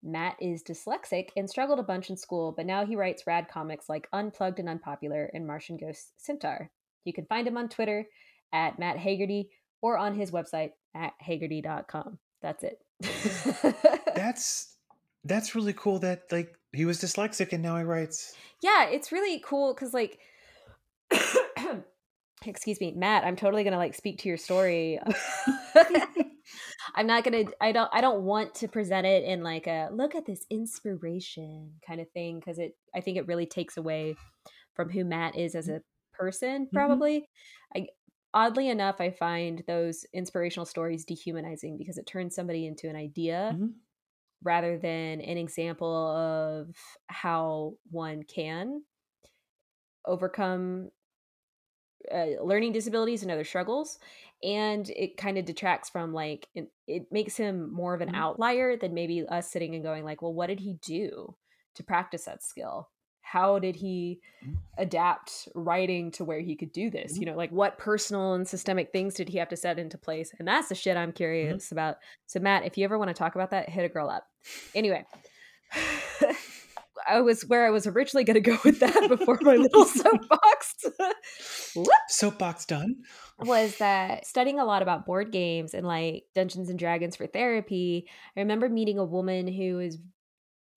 Matt 0.03 0.36
is 0.41 0.63
dyslexic 0.63 1.29
and 1.38 1.50
struggled 1.50 1.79
a 1.79 1.84
bunch 1.84 2.10
in 2.10 2.17
school, 2.17 2.53
but 2.55 2.65
now 2.65 2.86
he 2.86 2.96
writes 2.96 3.27
rad 3.27 3.48
comics 3.48 3.88
like 3.88 4.08
Unplugged 4.12 4.60
and 4.60 4.67
Unpopular 4.67 5.29
and 5.34 5.46
Martian 5.46 5.77
Ghost 5.77 6.13
Centaur. 6.17 6.72
You 7.05 7.13
can 7.13 7.25
find 7.25 7.48
him 7.48 7.58
on 7.58 7.70
Twitter 7.70 8.08
at 8.51 8.79
Matt 8.79 8.98
Heagerty 8.98 9.50
or 9.81 9.98
on 9.98 10.15
his 10.15 10.31
website 10.31 10.72
at 10.96 11.13
hagerty.com. 11.24 12.17
That's 12.41 12.63
it. 12.63 12.79
that's 14.15 14.75
that's 15.24 15.55
really 15.55 15.74
cool 15.74 16.00
that 16.00 16.24
like 16.31 16.55
he 16.73 16.85
was 16.85 17.01
dyslexic 17.01 17.53
and 17.53 17.63
now 17.63 17.77
he 17.77 17.83
writes. 17.83 18.33
Yeah, 18.61 18.85
it's 18.85 19.11
really 19.11 19.41
cool 19.45 19.73
cuz 19.73 19.93
like 19.93 20.19
excuse 22.45 22.79
me, 22.79 22.93
Matt, 22.95 23.23
I'm 23.23 23.35
totally 23.35 23.63
going 23.63 23.73
to 23.73 23.77
like 23.77 23.93
speak 23.93 24.19
to 24.19 24.27
your 24.27 24.37
story. 24.37 24.99
I'm 26.95 27.07
not 27.07 27.23
going 27.23 27.45
to 27.45 27.53
I 27.61 27.71
don't 27.71 27.89
I 27.93 28.01
don't 28.01 28.23
want 28.23 28.55
to 28.55 28.67
present 28.67 29.05
it 29.05 29.23
in 29.23 29.43
like 29.43 29.67
a 29.67 29.89
look 29.91 30.15
at 30.15 30.25
this 30.25 30.45
inspiration 30.49 31.73
kind 31.85 32.01
of 32.01 32.09
thing 32.11 32.41
cuz 32.41 32.59
it 32.59 32.75
I 32.95 33.01
think 33.01 33.17
it 33.17 33.27
really 33.27 33.45
takes 33.45 33.77
away 33.77 34.15
from 34.73 34.89
who 34.89 35.05
Matt 35.05 35.37
is 35.37 35.55
as 35.55 35.69
a 35.69 35.81
person 36.13 36.65
mm-hmm. 36.65 36.75
probably. 36.75 37.19
Mm-hmm. 37.19 37.83
I 37.83 37.87
oddly 38.33 38.69
enough, 38.69 38.99
I 38.99 39.11
find 39.11 39.63
those 39.67 40.05
inspirational 40.13 40.65
stories 40.65 41.05
dehumanizing 41.05 41.77
because 41.77 41.97
it 41.97 42.07
turns 42.07 42.35
somebody 42.35 42.65
into 42.65 42.89
an 42.89 42.95
idea 42.95 43.51
mm-hmm. 43.53 43.67
Rather 44.43 44.77
than 44.77 45.21
an 45.21 45.38
example 45.38 46.15
of 46.15 46.75
how 47.07 47.74
one 47.89 48.24
can 48.24 48.83
overcome 50.05 50.89
uh, 52.12 52.41
learning 52.41 52.71
disabilities 52.71 53.21
and 53.21 53.31
other 53.31 53.43
struggles 53.43 54.00
and 54.43 54.89
it 54.89 55.17
kind 55.17 55.38
of 55.38 55.45
detracts 55.45 55.89
from 55.89 56.13
like 56.13 56.48
it, 56.55 56.71
it, 56.88 57.05
makes 57.12 57.38
him 57.38 57.71
more 57.71 57.93
of 57.93 58.01
an 58.01 58.07
mm-hmm. 58.07 58.17
outlier 58.17 58.75
than 58.75 58.93
maybe 58.93 59.24
us 59.27 59.51
sitting 59.51 59.75
and 59.75 59.83
going 59.83 60.03
like 60.03 60.21
well 60.21 60.33
what 60.33 60.48
did 60.48 60.60
he 60.60 60.79
do 60.81 61.36
to 61.75 61.83
practice 61.83 62.25
that 62.25 62.43
skill 62.43 62.89
how 63.31 63.59
did 63.59 63.75
he 63.77 64.19
Mhm. 64.45 64.57
adapt 64.77 65.47
writing 65.55 66.11
to 66.11 66.25
where 66.25 66.41
he 66.41 66.55
could 66.55 66.71
do 66.73 66.89
this? 66.89 67.13
Mhm. 67.13 67.19
You 67.21 67.25
know, 67.27 67.35
like 67.38 67.51
what 67.51 67.77
personal 67.77 68.33
and 68.33 68.45
systemic 68.47 68.91
things 68.91 69.13
did 69.13 69.29
he 69.29 69.38
have 69.38 69.47
to 69.50 69.55
set 69.55 69.79
into 69.79 69.97
place? 69.97 70.33
And 70.38 70.47
that's 70.47 70.67
the 70.69 70.75
shit 70.75 70.97
I'm 70.97 71.13
curious 71.13 71.71
about. 71.71 71.97
So, 72.25 72.39
Matt, 72.41 72.65
if 72.65 72.77
you 72.77 72.83
ever 72.83 72.97
want 72.97 73.07
to 73.09 73.13
talk 73.13 73.35
about 73.35 73.51
that, 73.51 73.69
hit 73.69 73.85
a 73.85 73.89
girl 73.89 74.09
up. 74.09 74.25
Anyway. 74.75 75.05
I 77.07 77.21
was 77.21 77.41
where 77.47 77.65
I 77.65 77.71
was 77.71 77.88
originally 77.88 78.23
going 78.25 78.35
to 78.35 78.51
go 78.51 78.57
with 78.63 78.79
that 78.81 79.07
before 79.09 79.39
my 79.41 79.55
little 79.55 79.85
soapbox. 80.01 80.75
Soapbox 82.09 82.65
done. 82.65 82.97
was 83.39 83.77
that 83.77 84.27
studying 84.27 84.59
a 84.59 84.65
lot 84.65 84.81
about 84.81 85.05
board 85.05 85.31
games 85.31 85.73
and 85.73 85.85
like 85.88 86.25
Dungeons 86.35 86.69
and 86.69 86.77
Dragons 86.77 87.15
for 87.15 87.25
therapy. 87.27 88.07
I 88.35 88.41
remember 88.41 88.69
meeting 88.69 89.00
a 89.00 89.05
woman 89.05 89.47
who 89.47 89.77
was 89.77 89.97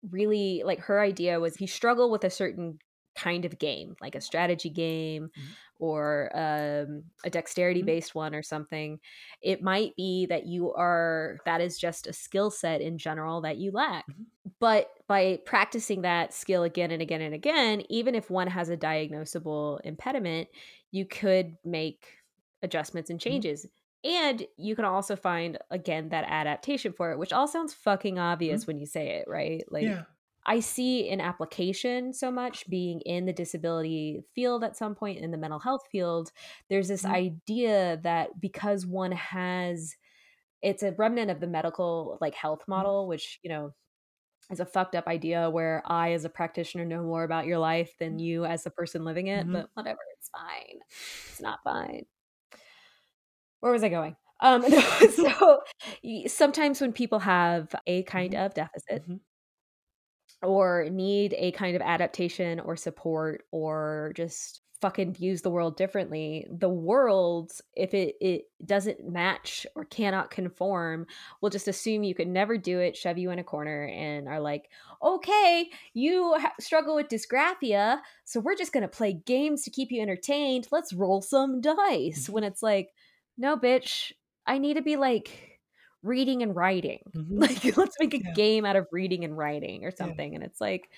really 0.10 0.64
like 0.66 0.80
her 0.82 1.00
idea 1.02 1.40
was 1.40 1.56
if 1.56 1.62
you 1.62 1.68
struggle 1.68 2.10
with 2.12 2.24
a 2.24 2.30
certain 2.30 2.80
kind 3.16 3.44
of 3.46 3.60
game, 3.60 3.96
like 4.02 4.16
a 4.16 4.22
strategy 4.22 4.70
game 4.70 5.30
Mhm. 5.36 5.56
or 5.80 6.32
um, 6.36 7.04
a 7.26 7.30
dexterity 7.30 7.82
based 7.82 8.16
one 8.16 8.34
or 8.34 8.42
something. 8.44 9.00
It 9.42 9.62
might 9.62 9.96
be 9.98 10.26
that 10.28 10.46
you 10.46 10.74
are, 10.74 11.40
that 11.46 11.60
is 11.62 11.78
just 11.78 12.08
a 12.08 12.14
skill 12.14 12.52
set 12.52 12.82
in 12.82 12.98
general 12.98 13.42
that 13.42 13.58
you 13.58 13.72
lack. 13.72 14.06
Mhm. 14.08 14.32
But 14.60 14.92
by 15.08 15.40
practicing 15.46 16.02
that 16.04 16.34
skill 16.34 16.64
again 16.64 16.92
and 16.92 17.02
again 17.02 17.22
and 17.22 17.34
again, 17.34 17.84
even 17.90 18.16
if 18.16 18.30
one 18.30 18.48
has 18.48 18.70
a 18.70 18.78
diagnosable 18.78 19.80
impediment, 19.84 20.50
you 20.92 21.06
could 21.06 21.58
make 21.66 22.08
adjustments 22.64 23.10
and 23.10 23.20
changes. 23.20 23.66
And 24.04 24.48
you 24.58 24.76
can 24.76 24.86
also 24.86 25.16
find 25.16 25.58
again 25.70 26.10
that 26.10 26.26
adaptation 26.28 26.92
for 26.94 27.12
it, 27.12 27.20
which 27.20 27.34
all 27.34 27.48
sounds 27.48 27.74
fucking 27.74 28.18
obvious 28.18 28.66
when 28.66 28.78
you 28.80 28.86
say 28.86 29.10
it, 29.20 29.28
right? 29.28 29.64
Like 29.70 29.94
yeah. 29.94 30.06
I 30.46 30.60
see 30.60 31.08
in 31.08 31.22
application 31.22 32.14
so 32.14 32.32
much 32.32 32.68
being 32.68 33.02
in 33.02 33.26
the 33.26 33.34
disability 33.34 34.24
field 34.34 34.64
at 34.64 34.76
some 34.76 34.96
point 34.96 35.20
in 35.20 35.30
the 35.30 35.38
mental 35.38 35.60
health 35.60 35.88
field. 35.92 36.32
There's 36.70 36.88
this 36.88 37.04
Mhm. 37.04 37.16
idea 37.16 37.98
that 38.04 38.40
because 38.42 38.86
one 38.88 39.12
has 39.12 39.96
it's 40.62 40.84
a 40.84 40.94
remnant 40.94 41.32
of 41.32 41.40
the 41.42 41.48
medical 41.48 42.18
like 42.22 42.36
health 42.36 42.64
model, 42.68 43.08
which, 43.08 43.40
you 43.44 43.50
know, 43.50 43.74
is 44.52 44.60
a 44.60 44.66
fucked 44.66 44.96
up 44.96 45.08
idea 45.08 45.50
where 45.50 45.82
I 45.86 46.14
as 46.14 46.26
a 46.26 46.30
practitioner 46.30 46.86
know 46.86 47.04
more 47.04 47.24
about 47.24 47.46
your 47.48 47.60
life 47.60 47.96
than 48.00 48.20
you 48.20 48.46
as 48.46 48.64
the 48.64 48.72
person 48.72 49.06
living 49.06 49.28
it, 49.28 49.48
Mhm. 49.48 49.52
but 49.52 49.70
whatever, 49.76 50.00
it's 50.18 50.30
fine. 50.30 50.80
It's 51.32 51.42
not 51.42 51.60
fine. 51.64 52.06
Where 53.62 53.72
was 53.72 53.84
I 53.84 53.90
going? 53.90 54.16
Um, 54.42 54.62
no, 54.70 54.82
so 55.16 55.62
sometimes 56.28 56.82
when 56.82 56.94
people 56.94 57.20
have 57.20 57.74
a 57.88 58.04
kind 58.04 58.34
Mhm. 58.34 58.36
of 58.36 58.54
deficit, 58.54 59.04
Mhm. 59.08 59.22
or 60.42 60.88
need 60.90 61.36
a 61.38 61.52
kind 61.52 61.76
of 61.76 61.82
adaptation 61.82 62.60
or 62.60 62.76
support 62.76 63.46
or 63.52 64.12
just 64.16 64.62
fucking 64.82 65.14
views 65.14 65.44
the 65.44 65.50
world 65.52 65.78
differently 65.78 66.48
the 66.50 66.68
world 66.68 67.52
if 67.76 67.94
it, 67.94 68.16
it 68.20 68.46
doesn't 68.66 69.08
match 69.08 69.68
or 69.76 69.86
cannot 69.86 70.32
conform 70.32 71.06
will 71.40 71.52
just 71.52 71.68
assume 71.68 72.02
you 72.02 72.16
could 72.16 72.28
never 72.28 72.58
do 72.58 72.80
it 72.80 72.98
shove 72.98 73.20
you 73.20 73.30
in 73.30 73.38
a 73.38 73.44
corner 73.44 73.86
and 73.86 74.28
are 74.28 74.40
like 74.40 74.72
okay 75.04 75.70
you 75.94 76.34
ha- 76.40 76.52
struggle 76.60 76.96
with 76.96 77.10
dysgraphia 77.10 78.00
so 78.26 78.40
we're 78.40 78.56
just 78.56 78.74
going 78.74 78.82
to 78.82 78.88
play 78.88 79.14
games 79.14 79.62
to 79.62 79.70
keep 79.70 79.92
you 79.92 80.02
entertained 80.02 80.68
let's 80.72 80.94
roll 80.94 81.22
some 81.22 81.62
dice 81.62 82.28
when 82.28 82.44
it's 82.44 82.64
like 82.64 82.90
no 83.38 83.58
bitch 83.58 84.12
i 84.46 84.58
need 84.58 84.76
to 84.76 84.82
be 84.82 84.96
like 84.96 85.48
reading 86.04 86.42
and 86.42 86.56
writing. 86.56 87.00
Mhm. 87.16 87.40
like 87.40 87.78
let's 87.78 87.96
make 88.00 88.14
a 88.16 88.20
Yeah. 88.24 88.34
game 88.34 88.66
out 88.66 88.76
of 88.76 88.88
reading 88.92 89.24
and 89.24 89.38
writing 89.38 89.86
or 89.86 89.92
something 89.92 90.34
and 90.34 90.44
it's 90.44 90.60
like 90.60 90.90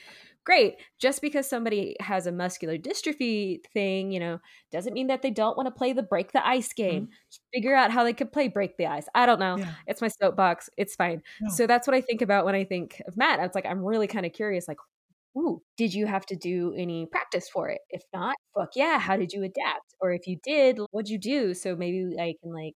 great 0.46 0.76
just 1.00 1.22
because 1.22 1.48
somebody 1.48 1.96
has 2.02 2.26
a 2.28 2.32
muscular 2.32 2.78
dystrophy 2.78 3.60
thing 3.74 4.12
you 4.12 4.20
know 4.20 4.40
doesn't 4.72 4.94
mean 4.94 5.08
that 5.08 5.22
they 5.22 5.30
don't 5.32 5.56
want 5.58 5.68
to 5.68 5.72
play 5.72 5.92
the 5.94 6.04
break 6.04 6.32
the 6.32 6.46
ice 6.46 6.72
game. 6.74 7.10
Just 7.30 7.42
figure 7.54 7.76
out 7.76 7.92
how 7.92 8.04
they 8.06 8.14
could 8.14 8.32
play 8.32 8.48
break 8.50 8.76
the 8.78 8.86
ice. 8.88 9.08
I 9.16 9.26
don't 9.26 9.40
know. 9.40 9.58
Yeah. 9.58 9.74
it's 9.88 10.02
my 10.02 10.08
soapbox. 10.10 10.70
It's 10.78 10.96
fine. 10.96 11.22
So 11.50 11.68
that's 11.68 11.86
what 11.88 11.96
i 11.96 12.02
think 12.02 12.22
about 12.22 12.46
when 12.46 12.56
i 12.56 12.64
think 12.64 13.02
of 13.08 13.18
matt. 13.18 13.40
It's 13.42 13.56
like 13.56 13.66
i'm 13.66 13.84
really 13.84 14.08
kind 14.08 14.26
of 14.26 14.32
curious 14.34 14.68
like 14.70 14.78
ooh 15.38 15.62
did 15.78 15.94
you 15.94 16.06
have 16.08 16.26
to 16.26 16.36
do 16.36 16.74
any 16.76 17.08
practice 17.12 17.50
for 17.50 17.70
it 17.70 17.82
if 17.90 18.04
not 18.14 18.36
fuck 18.56 18.70
yeah 18.76 19.00
how 19.00 19.18
did 19.18 19.32
you 19.34 19.44
adapt 19.44 19.94
or 20.02 20.12
if 20.12 20.28
you 20.28 20.38
did 20.44 20.80
what'd 20.92 21.10
you 21.10 21.20
do 21.20 21.54
so 21.54 21.76
maybe 21.76 22.16
i 22.20 22.34
can 22.42 22.54
like 22.54 22.74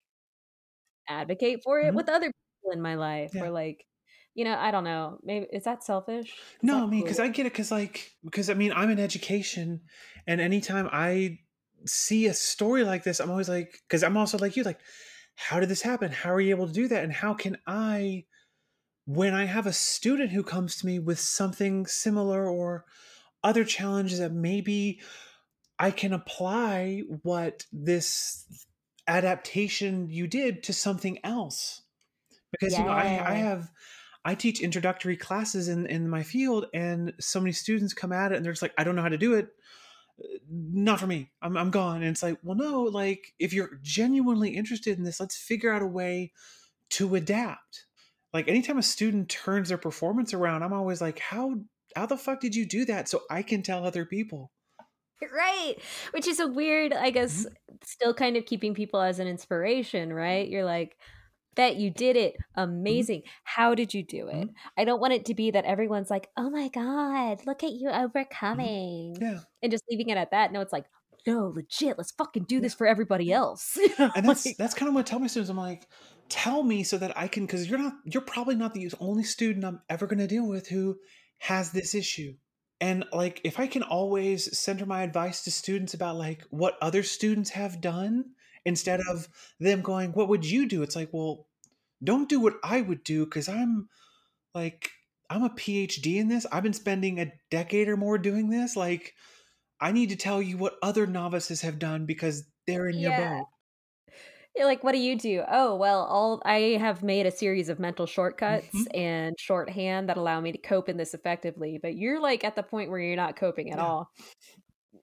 advocate 1.09 1.61
for 1.63 1.81
it 1.81 1.95
Mhm. 1.95 1.95
with 1.95 2.09
other 2.09 2.27
people 2.33 2.73
in 2.73 2.81
my 2.83 2.95
life 2.97 3.33
Yeah. 3.33 3.41
or 3.41 3.51
like 3.51 3.87
you 4.35 4.45
know 4.45 4.57
i 4.59 4.71
don't 4.71 4.85
know 4.85 5.19
maybe 5.23 5.47
is 5.53 5.65
that 5.65 5.85
selfish 5.85 6.47
Is 6.63 6.63
No, 6.63 6.83
that 6.83 6.85
I 6.85 6.87
mean, 6.87 7.03
because 7.03 7.19
cruel? 7.19 7.21
I 7.21 7.29
get 7.29 7.47
it. 7.47 7.53
Because 7.53 7.71
like, 7.71 8.15
because 8.25 8.51
I 8.51 8.55
mean, 8.55 8.73
I'm 8.73 8.91
in 8.91 8.99
education, 8.99 9.83
and 10.27 10.41
anytime 10.41 10.89
I 10.93 11.41
see 11.87 12.27
a 12.27 12.35
story 12.35 12.85
like 12.85 13.05
this, 13.05 13.21
I'm 13.21 13.31
always 13.31 13.49
like, 13.49 13.81
because 13.89 14.03
I'm 14.03 14.17
also 14.17 14.39
like 14.39 14.57
you, 14.57 14.63
like, 14.63 14.81
how 15.35 15.61
did 15.61 15.69
this 15.69 15.83
happen? 15.83 16.11
How 16.13 16.33
are 16.33 16.41
you 16.41 16.51
able 16.51 16.67
to 16.67 16.73
do 16.73 16.89
that? 16.89 17.05
And 17.05 17.13
how 17.13 17.35
can 17.35 17.59
I, 17.67 18.25
when 19.07 19.35
I 19.35 19.45
have 19.45 19.67
a 19.67 19.73
student 19.73 20.33
who 20.33 20.43
comes 20.43 20.77
to 20.77 20.87
me 20.87 20.99
with 20.99 21.21
something 21.21 21.87
similar 21.87 22.49
or 22.49 22.85
other 23.43 23.65
challenges 23.65 24.19
that 24.19 24.33
maybe 24.33 25.01
I 25.79 25.93
can 25.93 26.13
apply 26.13 27.03
what 27.23 27.65
this 27.73 28.45
adaptation 29.07 30.09
you 30.11 30.27
did 30.27 30.65
to 30.65 30.73
something 30.73 31.19
else. 31.25 31.83
Because 32.51 32.77
you 32.77 32.85
know 32.85 32.91
I, 32.91 33.03
I 33.03 33.35
have 33.35 33.71
I 34.25 34.35
teach 34.35 34.61
introductory 34.61 35.17
classes 35.17 35.69
in 35.69 35.87
in 35.87 36.09
my 36.09 36.23
field 36.23 36.67
and 36.75 37.13
so 37.21 37.39
many 37.41 37.53
students 37.53 37.95
come 37.95 38.13
at 38.13 38.33
it 38.33 38.37
and 38.37 38.45
they're 38.45 38.53
just 38.53 38.63
like 38.63 38.75
I 38.77 38.85
don't 38.85 38.97
know 38.97 39.03
how 39.03 39.09
to 39.09 39.19
do 39.19 39.35
it. 39.35 39.49
Not 40.51 40.99
for 40.99 41.07
me. 41.07 41.31
I'm, 41.43 41.57
I'm 41.57 41.71
gone. 41.71 41.97
And 41.97 42.11
it's 42.11 42.23
like 42.23 42.39
well 42.43 42.57
no 42.57 42.83
like 42.83 43.35
if 43.39 43.53
you're 43.53 43.79
genuinely 43.83 44.51
interested 44.51 44.99
in 44.99 45.05
this 45.05 45.21
let's 45.21 45.37
figure 45.37 45.73
out 45.73 45.83
a 45.83 45.87
way 45.87 46.33
to 46.91 47.15
adapt 47.15 47.86
like 48.37 48.49
anytime 48.49 48.77
a 48.77 48.83
student 48.83 49.29
turns 49.29 49.71
their 49.71 49.79
performance 49.79 50.35
around 50.35 50.63
I'm 50.63 50.73
always 50.73 51.01
like 51.01 51.19
how 51.19 51.55
how 51.97 52.05
the 52.07 52.19
fuck 52.19 52.41
did 52.41 52.55
you 52.55 52.67
do 52.67 52.85
that 52.85 53.09
so 53.09 53.23
I 53.31 53.43
can 53.43 53.63
tell 53.63 53.85
other 53.85 54.05
people? 54.05 54.53
Right 55.35 55.77
which 56.11 56.27
is 56.27 56.41
a 56.41 56.47
weird 56.47 56.93
i 56.93 57.09
guess 57.09 57.47
mm-hmm. 57.47 57.75
still 57.83 58.13
kind 58.13 58.37
of 58.37 58.45
keeping 58.45 58.75
people 58.75 59.01
as 59.01 59.19
an 59.19 59.27
inspiration 59.27 60.13
right? 60.13 60.47
You're 60.47 60.67
like 60.67 60.97
that 61.57 61.77
you 61.77 61.91
did 61.91 62.17
it. 62.19 62.35
Mm-hmm. 62.35 62.61
Amazing. 62.61 63.23
How 63.45 63.75
did 63.75 63.95
you 63.95 64.03
do 64.03 64.29
it? 64.29 64.49
Mhm. 64.49 64.53
i 64.77 64.85
don't 64.85 65.01
want 65.01 65.15
it 65.15 65.25
to 65.27 65.35
be 65.35 65.51
that 65.51 65.65
everyone's 65.65 66.11
like 66.11 66.29
oh 66.37 66.51
my 66.51 66.69
god 66.69 67.41
look 67.47 67.65
at 67.65 67.73
you 67.73 67.89
mm-hmm. 67.89 68.05
overcoming 68.05 69.17
yeah. 69.19 69.39
and 69.63 69.73
just 69.73 69.85
leaving 69.91 70.11
it 70.11 70.19
at 70.19 70.33
that. 70.33 70.53
No 70.53 70.61
it's 70.61 70.73
like 70.73 70.85
no 71.27 71.53
legit 71.55 71.99
let's 71.99 72.13
fucking 72.13 72.45
do 72.45 72.61
this 72.61 72.75
for 72.75 72.87
everybody 72.87 73.33
else. 73.33 73.79
And 73.99 74.29
that's 74.29 74.55
that's 74.57 74.75
kind 74.75 74.89
of 74.89 74.95
what 74.95 75.01
I 75.01 75.11
tell 75.11 75.19
my 75.19 75.27
students. 75.27 75.51
I'm 75.51 75.57
like, 75.57 75.87
tell 76.29 76.63
me 76.63 76.83
so 76.83 76.99
that 76.99 77.17
I 77.17 77.29
can, 77.29 77.47
because 77.47 77.69
you're 77.69 77.79
not, 77.79 77.95
you're 78.05 78.23
probably 78.23 78.55
not 78.55 78.75
the 78.75 78.91
only 79.01 79.25
student 79.25 79.65
I'm 79.65 79.81
ever 79.89 80.07
going 80.07 80.19
to 80.19 80.27
deal 80.27 80.47
with 80.47 80.69
who 80.69 80.99
has 81.39 81.73
this 81.73 81.95
issue. 81.95 82.35
And 82.81 83.05
like, 83.13 83.41
if 83.45 83.59
I 83.59 83.67
can 83.67 83.83
always 83.83 84.57
center 84.59 84.85
my 84.87 85.03
advice 85.03 85.45
to 85.45 85.51
students 85.51 85.95
about 85.95 86.17
like 86.17 86.43
what 86.51 86.77
other 86.83 87.03
students 87.03 87.51
have 87.51 87.81
done 87.81 88.33
instead 88.65 89.01
of 89.09 89.29
them 89.59 89.81
going, 89.81 90.13
"What 90.13 90.29
would 90.29 90.45
you 90.45 90.69
do?" 90.69 90.83
It's 90.83 90.97
like, 90.97 91.09
well, 91.13 91.47
don't 92.05 92.29
do 92.29 92.41
what 92.41 92.57
I 92.63 92.83
would 92.83 93.03
do 93.03 93.25
because 93.25 93.49
I'm 93.49 93.89
like, 94.55 94.91
I'm 95.31 95.43
a 95.43 95.51
PhD 95.51 96.17
in 96.17 96.29
this. 96.29 96.47
I've 96.53 96.63
been 96.63 96.73
spending 96.73 97.19
a 97.21 97.33
decade 97.51 97.89
or 97.89 97.97
more 97.97 98.19
doing 98.19 98.51
this. 98.51 98.77
Like, 98.77 99.15
I 99.81 99.93
need 99.93 100.11
to 100.11 100.17
tell 100.17 100.43
you 100.43 100.59
what 100.59 100.77
other 100.83 101.07
novices 101.07 101.63
have 101.63 101.79
done 101.79 102.07
because 102.07 102.45
they're 102.67 102.89
in 102.89 102.99
your 102.99 103.13
boat. 103.13 103.47
You're 104.57 104.67
like, 104.67 104.83
what 104.83 104.93
do 104.93 104.99
you 104.99 105.17
do? 105.19 105.43
Oh, 105.49 105.77
well, 105.77 106.05
all 106.05 106.41
I 106.45 106.79
have 106.81 107.03
made 107.03 107.27
a 107.27 107.31
series 107.31 107.69
of 107.69 107.79
mental 107.79 108.07
shortcuts 108.07 108.69
Mhm. 108.75 108.87
and 108.95 109.37
shorthand 109.39 110.09
that 110.09 110.17
allow 110.17 110.41
me 110.41 110.53
to 110.53 110.59
cope 110.59 110.89
in 110.89 110.97
this 110.97 111.13
effectively. 111.15 111.79
But 111.81 111.97
you're 111.97 112.21
like 112.21 112.43
at 112.43 112.57
the 112.57 112.63
point 112.63 112.91
where 112.91 112.99
you're 113.01 113.17
not 113.17 113.37
coping 113.37 113.71
at 113.71 113.79
Yeah. 113.79 113.85
all. 113.85 114.11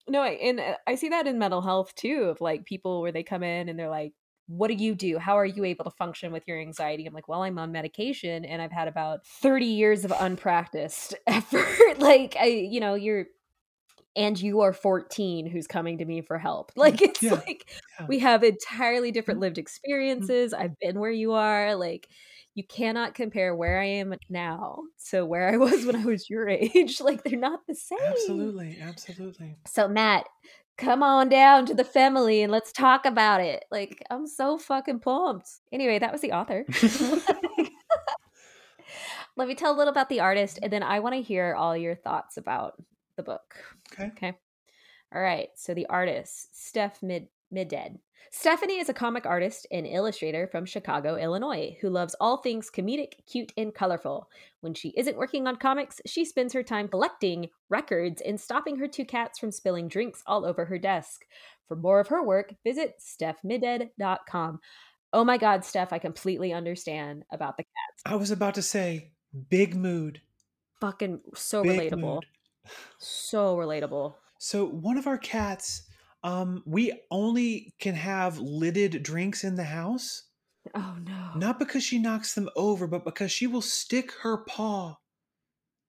No, 0.07 0.21
I- 0.21 0.31
and 0.31 0.59
uh, 0.59 0.77
I 0.87 0.95
see 0.95 1.09
that 1.09 1.27
in 1.27 1.37
mental 1.39 1.61
health 1.61 1.93
too, 1.95 2.23
of 2.25 2.41
like 2.41 2.65
people 2.65 3.01
where 3.01 3.11
they 3.11 3.23
come 3.23 3.43
in 3.43 3.69
and 3.69 3.77
they're 3.79 3.89
like, 3.89 4.13
what 4.47 4.67
do 4.67 4.73
you 4.73 4.93
do? 4.95 5.17
How 5.19 5.37
are 5.37 5.45
you 5.45 5.63
able 5.63 5.85
to 5.85 5.91
function 5.91 6.31
with 6.33 6.43
your 6.47 6.59
anxiety? 6.59 7.05
I'm 7.05 7.13
like, 7.13 7.27
well, 7.29 7.43
I'm 7.43 7.57
on 7.57 7.71
medication 7.71 8.43
and 8.43 8.61
I've 8.61 8.71
had 8.73 8.87
about 8.89 9.25
30 9.25 9.65
years 9.67 10.03
of 10.03 10.11
unpracticed 10.19 11.15
effort. 11.27 11.99
like, 11.99 12.35
I, 12.39 12.45
you 12.47 12.79
know, 12.81 12.95
you're, 12.95 13.27
and 14.15 14.39
you 14.39 14.61
are 14.61 14.73
14 14.73 15.47
who's 15.47 15.67
coming 15.67 15.97
to 15.99 16.05
me 16.05 16.21
for 16.21 16.37
help. 16.37 16.71
Like, 16.77 17.01
it's 17.01 17.21
Yeah. 17.21 17.31
like, 17.31 17.69
Yeah. 17.99 18.07
we 18.07 18.19
have 18.19 18.43
entirely 18.43 19.11
different 19.11 19.39
Mhm. 19.39 19.41
lived 19.41 19.57
experiences. 19.57 20.53
I've 20.53 20.77
been 20.79 20.99
where 20.99 21.11
you 21.11 21.33
are. 21.33 21.75
Like, 21.75 22.07
you 22.55 22.63
cannot 22.65 23.15
compare 23.15 23.55
where 23.55 23.79
I 23.79 23.85
am 23.85 24.13
now 24.29 24.81
to 25.09 25.25
where 25.25 25.49
I 25.49 25.57
was 25.57 25.85
when 25.85 25.95
I 25.95 26.05
was 26.05 26.29
your 26.29 26.47
age. 26.49 27.01
Like, 27.01 27.23
they're 27.23 27.39
not 27.39 27.61
the 27.67 27.75
same. 27.75 27.97
Absolutely, 28.11 28.77
absolutely. 28.81 29.57
So, 29.67 29.87
Matt, 29.87 30.25
come 30.77 31.01
on 31.03 31.29
down 31.29 31.65
to 31.67 31.73
the 31.73 31.83
family 31.83 32.41
and 32.43 32.51
let's 32.51 32.71
talk 32.71 33.05
about 33.05 33.41
it. 33.41 33.65
Like, 33.71 34.03
I'm 34.11 34.27
so 34.27 34.57
fucking 34.57 34.99
pumped. 34.99 35.49
Anyway, 35.71 35.99
that 35.99 36.11
was 36.11 36.21
the 36.21 36.31
author. 36.33 36.65
Let 39.35 39.47
me 39.47 39.55
tell 39.55 39.71
a 39.73 39.77
little 39.77 39.91
about 39.91 40.09
the 40.09 40.19
artist, 40.19 40.59
and 40.61 40.71
then 40.71 40.83
I 40.83 40.99
want 40.99 41.15
to 41.15 41.21
hear 41.21 41.55
all 41.55 41.75
your 41.75 41.95
thoughts 41.95 42.37
about 42.37 42.73
the 43.17 43.23
book. 43.23 43.55
Okay. 43.93 44.07
Okay. 44.07 44.33
All 45.13 45.21
right. 45.21 45.49
So 45.55 45.73
the 45.73 45.85
artist, 45.87 46.49
Steph 46.65 47.01
Mid 47.03 47.27
Mided. 47.53 47.99
Stephanie 48.31 48.79
is 48.79 48.89
a 48.89 48.93
comic 48.93 49.27
artist 49.27 49.67
and 49.71 49.85
illustrator 49.85 50.47
from 50.47 50.65
Chicago, 50.65 51.17
Illinois, 51.17 51.77
who 51.81 51.89
loves 51.89 52.15
all 52.19 52.37
things 52.37 52.71
comedic, 52.71 53.13
cute, 53.29 53.53
and 53.57 53.75
colorful. 53.75 54.27
When 54.61 54.73
she 54.73 54.89
isn't 54.97 55.17
working 55.17 55.45
on 55.45 55.57
comics, 55.57 56.01
she 56.07 56.25
spends 56.25 56.51
her 56.53 56.63
time 56.63 56.87
collecting 56.87 57.49
records 57.69 58.21
and 58.21 58.41
stopping 58.41 58.77
her 58.77 58.87
two 58.87 59.05
cats 59.05 59.37
from 59.37 59.51
spilling 59.51 59.87
drinks 59.87 60.23
all 60.25 60.45
over 60.45 60.65
her 60.65 60.79
desk. 60.79 61.21
For 61.67 61.75
more 61.75 61.99
of 61.99 62.07
her 62.07 62.23
work, 62.23 62.55
visit 62.63 62.95
stephmided.com. 62.99 64.59
Oh 65.13 65.23
my 65.23 65.37
God, 65.37 65.63
Steph, 65.63 65.93
I 65.93 65.99
completely 65.99 66.53
understand 66.53 67.23
about 67.31 67.57
the 67.57 67.63
cats. 67.63 68.01
I 68.03 68.15
was 68.15 68.31
about 68.31 68.55
to 68.55 68.63
say 68.63 69.11
big 69.49 69.75
mood. 69.75 70.21
Fucking 70.81 71.21
so 71.35 71.61
Big 71.61 71.91
relatable. 71.91 71.99
mood. 71.99 72.25
So 72.97 73.55
relatable. 73.57 74.15
So 74.37 74.65
one 74.65 74.97
of 74.97 75.07
our 75.07 75.17
cats, 75.17 75.83
um, 76.23 76.63
we 76.65 76.93
only 77.11 77.73
can 77.79 77.95
have 77.95 78.39
lidded 78.39 79.03
drinks 79.03 79.43
in 79.43 79.55
the 79.55 79.63
house. 79.63 80.23
Oh 80.73 80.95
no. 81.03 81.31
Not 81.35 81.59
because 81.59 81.83
she 81.83 81.99
knocks 81.99 82.33
them 82.33 82.49
over, 82.55 82.87
but 82.87 83.05
because 83.05 83.31
she 83.31 83.47
will 83.47 83.61
stick 83.61 84.11
her 84.21 84.37
paw 84.45 84.97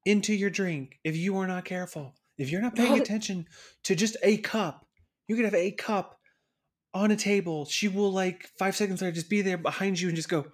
into 0.04 0.34
your 0.34 0.50
drink 0.50 0.98
if 1.04 1.16
you 1.16 1.36
are 1.38 1.46
not 1.46 1.64
careful. 1.64 2.14
If 2.36 2.50
you're 2.50 2.60
not 2.60 2.74
paying 2.74 3.00
attention 3.00 3.46
to 3.84 3.94
just 3.94 4.16
a 4.22 4.38
cup, 4.38 4.86
you 5.28 5.36
could 5.36 5.44
have 5.44 5.54
a 5.54 5.70
cup 5.70 6.18
on 6.92 7.10
a 7.10 7.16
table. 7.16 7.64
She 7.64 7.88
will 7.88 8.12
like 8.12 8.48
five 8.58 8.74
seconds 8.74 9.02
later 9.02 9.12
just 9.12 9.30
be 9.30 9.42
there 9.42 9.56
behind 9.56 10.00
you 10.00 10.08
and 10.08 10.16
just 10.16 10.28
go. 10.28 10.46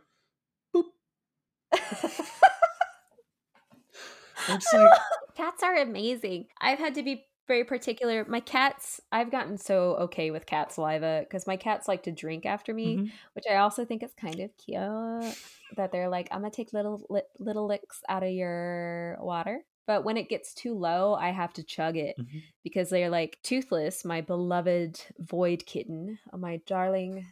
It's 4.48 4.72
like 4.72 5.00
cats 5.40 5.62
are 5.62 5.76
amazing. 5.76 6.46
I've 6.60 6.78
had 6.78 6.94
to 6.96 7.02
be 7.02 7.26
very 7.46 7.64
particular. 7.64 8.24
My 8.26 8.40
cats, 8.40 9.00
I've 9.10 9.30
gotten 9.30 9.58
so 9.58 9.96
okay 9.96 10.30
with 10.30 10.46
cat 10.46 10.72
saliva 10.72 11.20
because 11.24 11.46
my 11.46 11.56
cats 11.56 11.88
like 11.88 12.04
to 12.04 12.12
drink 12.12 12.46
after 12.46 12.72
me, 12.74 13.02
Mhm. 13.02 13.12
which 13.34 13.44
I 13.50 13.56
also 13.56 13.84
think 13.84 14.02
is 14.02 14.12
kind 14.14 14.40
of 14.40 14.50
cute. 14.56 15.36
That 15.76 15.92
they're 15.92 16.08
like, 16.08 16.28
I'm 16.30 16.40
gonna 16.42 16.50
take 16.50 16.72
little 16.72 17.06
li- 17.10 17.22
little 17.38 17.66
licks 17.66 18.02
out 18.08 18.22
of 18.22 18.30
your 18.30 19.16
water. 19.20 19.64
But 19.90 20.04
when 20.04 20.16
it 20.16 20.28
gets 20.28 20.54
too 20.54 20.74
low, 20.78 21.14
I 21.14 21.30
have 21.30 21.52
to 21.54 21.64
chug 21.64 21.96
it 21.96 22.14
Mhm. 22.16 22.42
because 22.62 22.90
they're 22.90 23.10
like 23.10 23.38
toothless. 23.42 24.04
My 24.04 24.20
beloved 24.20 25.04
void 25.18 25.66
kitten, 25.66 26.20
uh, 26.32 26.36
my 26.36 26.58
darling, 26.64 27.26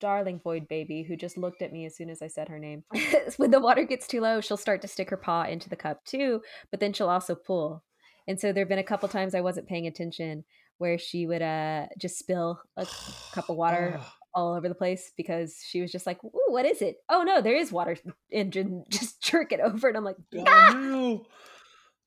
darling 0.00 0.40
void 0.40 0.68
baby, 0.68 1.02
who 1.02 1.16
just 1.16 1.36
looked 1.36 1.60
at 1.60 1.70
me 1.70 1.84
as 1.84 1.94
soon 1.96 2.08
as 2.08 2.22
I 2.22 2.28
said 2.28 2.48
her 2.48 2.58
name. 2.58 2.84
when 3.36 3.50
the 3.50 3.60
water 3.60 3.84
gets 3.84 4.06
too 4.06 4.22
low, 4.22 4.40
she'll 4.40 4.56
start 4.56 4.80
to 4.80 4.88
stick 4.88 5.10
her 5.10 5.18
paw 5.18 5.42
into 5.42 5.68
the 5.68 5.76
cup 5.76 6.02
too, 6.06 6.40
but 6.70 6.80
then 6.80 6.94
she'll 6.94 7.10
also 7.10 7.34
pull. 7.34 7.84
And 8.26 8.40
so 8.40 8.52
there 8.54 8.62
have 8.62 8.70
been 8.70 8.78
a 8.78 8.82
couple 8.82 9.10
times 9.10 9.34
I 9.34 9.42
wasn't 9.42 9.68
paying 9.68 9.86
attention 9.86 10.44
where 10.78 10.96
she 10.96 11.26
would 11.26 11.42
uh 11.42 11.88
just 11.98 12.18
spill 12.18 12.62
a 12.78 12.86
cup 13.32 13.50
of 13.50 13.56
water 13.58 14.00
all 14.34 14.54
over 14.54 14.66
the 14.70 14.74
place 14.74 15.12
because 15.14 15.60
she 15.62 15.82
was 15.82 15.92
just 15.92 16.06
like, 16.06 16.24
"Ooh, 16.24 16.46
what 16.48 16.64
is 16.64 16.80
it? 16.80 16.96
Oh 17.10 17.22
no, 17.22 17.42
there 17.42 17.56
is 17.56 17.70
water," 17.70 17.96
and 18.32 18.50
just 18.88 19.20
jerk 19.20 19.52
it 19.52 19.60
over. 19.60 19.88
And 19.88 19.96
I'm 19.98 20.04
like, 20.04 20.16
oh, 20.36 20.44
"Ah!" 20.46 20.72
no. 20.74 21.26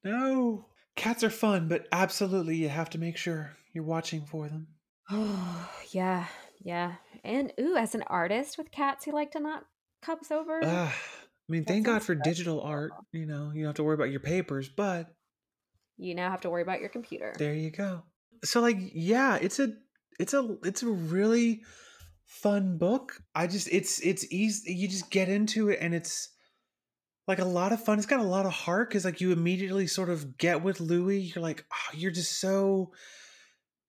No. 0.03 0.65
Cats 0.95 1.23
are 1.23 1.29
fun, 1.29 1.67
but 1.67 1.87
absolutely 1.91 2.55
you 2.57 2.69
have 2.69 2.89
to 2.91 2.97
make 2.97 3.17
sure 3.17 3.55
you're 3.73 3.83
watching 3.83 4.25
for 4.25 4.47
them. 4.49 4.67
Oh, 5.09 5.69
yeah, 5.91 6.25
yeah. 6.61 6.95
And 7.23 7.53
ooh, 7.59 7.75
as 7.75 7.95
an 7.95 8.03
artist 8.07 8.57
with 8.57 8.71
cats 8.71 9.05
who 9.05 9.11
like 9.11 9.31
to 9.31 9.39
knock 9.39 9.65
cups 10.01 10.31
over, 10.31 10.59
Ah, 10.63 10.93
I 10.93 11.51
mean, 11.51 11.65
thank 11.65 11.85
God 11.85 12.03
for 12.03 12.15
digital 12.15 12.61
art. 12.61 12.91
You 13.11 13.25
know, 13.25 13.51
you 13.53 13.61
don't 13.61 13.69
have 13.69 13.75
to 13.75 13.83
worry 13.83 13.95
about 13.95 14.11
your 14.11 14.19
papers, 14.19 14.69
but 14.69 15.07
you 15.97 16.15
now 16.15 16.31
have 16.31 16.41
to 16.41 16.49
worry 16.49 16.61
about 16.63 16.79
your 16.79 16.89
computer. 16.89 17.33
there 17.37 17.53
you 17.53 17.71
go. 17.71 18.03
So 18.43 18.59
like, 18.61 18.77
yeah, 18.93 19.37
it's 19.39 19.59
a 19.59 19.73
it's 20.19 20.33
a 20.33 20.57
it's 20.63 20.81
a 20.83 20.87
really 20.87 21.61
fun 22.25 22.77
book. 22.77 23.21
I 23.35 23.47
just 23.47 23.67
it's 23.71 23.99
it's 23.99 24.25
easy 24.31 24.73
you 24.73 24.87
just 24.87 25.11
get 25.11 25.29
into 25.29 25.69
it 25.69 25.79
and 25.81 25.93
it's 25.93 26.29
like 27.27 27.39
a 27.39 27.45
lot 27.45 27.71
of 27.71 27.83
fun. 27.83 27.97
It's 27.97 28.07
got 28.07 28.19
a 28.19 28.23
lot 28.23 28.45
of 28.45 28.51
heart 28.51 28.89
because 28.89 29.05
like 29.05 29.21
you 29.21 29.31
immediately 29.31 29.87
sort 29.87 30.09
of 30.09 30.37
get 30.37 30.63
with 30.63 30.79
Louie. 30.79 31.31
You're 31.33 31.43
like, 31.43 31.65
oh, 31.71 31.95
you're 31.95 32.11
just 32.11 32.39
so 32.39 32.91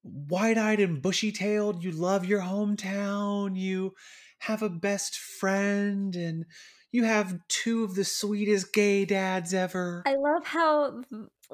wide-eyed 0.03 0.81
and 0.81 1.01
bushy-tailed. 1.01 1.83
You 1.83 1.93
love 1.93 2.25
your 2.25 2.41
hometown. 2.41 3.57
You 3.57 3.95
have 4.41 4.63
a 4.63 4.69
best 4.69 5.17
friend 5.17 6.15
and 6.17 6.45
you 6.91 7.05
have 7.05 7.39
two 7.49 7.85
of 7.85 7.95
the 7.95 8.05
sweetest 8.05 8.73
gay 8.75 9.05
dads 9.05 9.55
ever. 9.55 10.03
I 10.07 10.17
love 10.17 10.45
how 10.45 11.03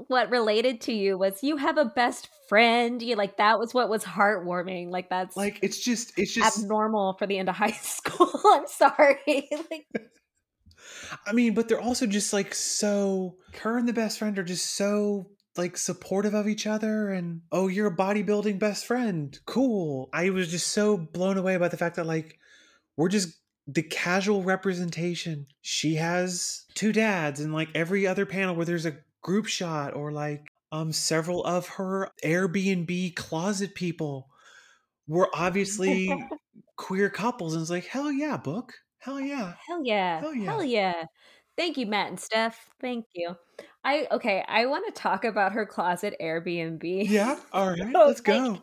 what 0.09 0.31
related 0.31 0.81
to 0.83 0.93
you 0.93 1.17
was 1.17 1.43
you 1.43 1.57
have 1.57 1.79
a 1.79 1.85
best 1.85 2.29
friend. 2.49 3.01
You 3.01 3.15
like 3.15 3.37
that 3.37 3.59
was 3.59 3.73
what 3.73 3.89
was 3.89 4.05
heartwarming. 4.05 4.91
Like 4.91 5.09
that's 5.11 5.37
like 5.37 5.61
it's 5.63 5.79
just 5.79 6.19
it's 6.19 6.35
just 6.35 6.59
abnormal 6.59 7.15
for 7.15 7.27
the 7.27 7.39
end 7.39 7.49
of 7.49 7.55
high 7.55 7.71
school. 7.83 8.33
I'm 8.45 8.67
sorry. 8.67 9.49
like 9.71 9.87
I 11.27 11.33
mean, 11.33 11.55
but 11.55 11.69
they're 11.69 11.81
also 11.81 12.07
just 12.07 12.33
like 12.33 12.55
so. 12.55 13.37
Her 13.63 13.79
and 13.79 13.89
the 13.89 13.93
best 13.93 14.19
friend 14.19 14.39
are 14.39 14.45
just 14.45 14.77
so 14.77 15.31
like 15.57 15.77
supportive 15.77 16.35
of 16.35 16.49
each 16.49 16.67
other, 16.67 17.11
and 17.11 17.43
oh, 17.53 17.69
you're 17.69 17.89
a 17.89 17.97
bodybuilding 17.97 18.59
best 18.59 18.87
friend. 18.87 19.39
Cool. 19.47 20.09
I 20.13 20.31
was 20.31 20.51
just 20.51 20.69
so 20.69 20.97
blown 20.97 21.37
away 21.37 21.57
by 21.57 21.69
the 21.69 21.77
fact 21.77 21.97
that 21.97 22.07
like 22.07 22.39
we're 22.97 23.09
just 23.09 23.39
the 23.67 23.83
casual 23.83 24.43
representation. 24.43 25.47
She 25.61 25.97
has 25.97 26.65
two 26.75 26.93
dads, 26.93 27.41
and 27.41 27.53
like 27.53 27.69
every 27.75 28.07
other 28.07 28.27
panel 28.27 28.55
where 28.55 28.67
there's 28.67 28.87
a 28.87 28.97
group 29.23 29.47
shot 29.47 29.95
or 29.95 30.13
like 30.13 30.47
um 30.71 30.93
several 30.93 31.45
of 31.45 31.67
her 31.69 32.11
Airbnb 32.25 33.17
closet 33.17 33.75
people 33.75 34.29
were 35.07 35.29
obviously 35.35 36.13
queer 36.77 37.11
couples, 37.11 37.55
and 37.55 37.63
it's 37.63 37.71
like 37.71 37.87
hell 37.87 38.13
yeah, 38.13 38.37
book. 38.37 38.75
Hell 38.99 39.21
yeah. 39.21 39.55
hell 39.67 39.83
yeah. 39.85 40.21
Hell 40.21 40.35
yeah. 40.35 40.45
Hell 40.51 40.65
yeah. 40.65 41.05
Thank 41.57 41.77
you, 41.77 41.87
Matt 41.87 42.09
and 42.09 42.21
Steph. 42.21 42.69
Thank 42.81 43.07
you. 43.15 43.35
I 43.85 44.07
okay, 44.13 44.45
I 44.47 44.67
want 44.67 44.87
to 44.87 45.01
talk 45.01 45.25
about 45.25 45.53
her 45.53 45.67
closet 45.67 46.15
Airbnb. 46.21 47.09
Yeah. 47.09 47.39
All 47.53 47.69
right. 47.71 47.93
So, 47.93 48.07
Let's 48.07 48.27
like, 48.27 48.45
go. 48.45 48.63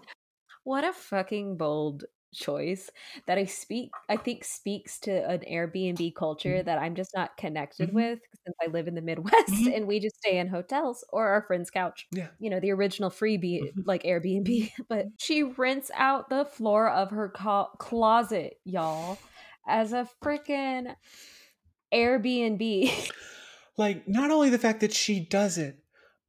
What 0.64 0.84
a 0.84 0.94
fucking 0.94 1.58
bold 1.58 2.06
choice 2.34 2.90
that 3.28 3.38
I 3.38 3.46
speak 3.46 3.92
I 4.10 4.18
think 4.18 4.44
speaks 4.44 5.00
to 5.02 5.12
an 5.30 5.40
Airbnb 5.50 6.16
culture 6.16 6.62
that 6.64 6.78
I'm 6.80 6.96
just 6.96 7.12
not 7.16 7.38
connected 7.38 7.92
Mhm. 7.92 7.94
with 7.94 8.20
since 8.44 8.56
I 8.62 8.68
live 8.68 8.88
in 8.90 8.96
the 8.96 9.02
Midwest 9.02 9.50
Mhm. 9.50 9.76
and 9.76 9.88
we 9.88 10.00
just 10.02 10.18
stay 10.18 10.38
in 10.40 10.48
hotels 10.48 11.06
or 11.14 11.28
our 11.30 11.44
friend's 11.44 11.70
couch. 11.72 12.08
Yeah. 12.12 12.28
You 12.40 12.50
know, 12.50 12.60
the 12.60 12.72
original 12.72 13.10
freebie 13.10 13.62
Mhm. 13.74 13.84
like 13.86 14.04
Airbnb, 14.04 14.46
but 14.90 15.06
she 15.18 15.44
rents 15.44 15.92
out 15.96 16.30
the 16.30 16.46
floor 16.46 16.90
of 16.90 17.12
her 17.12 17.30
co- 17.30 17.70
closet, 17.80 18.60
y'all, 18.66 19.18
as 19.68 19.94
a 19.94 20.08
freaking 20.24 20.96
Airbnb. 21.94 23.12
Like, 23.78 24.08
not 24.08 24.32
only 24.32 24.50
the 24.50 24.58
fact 24.58 24.80
that 24.80 24.94
she 24.94 25.20
does 25.20 25.58
it, 25.58 25.78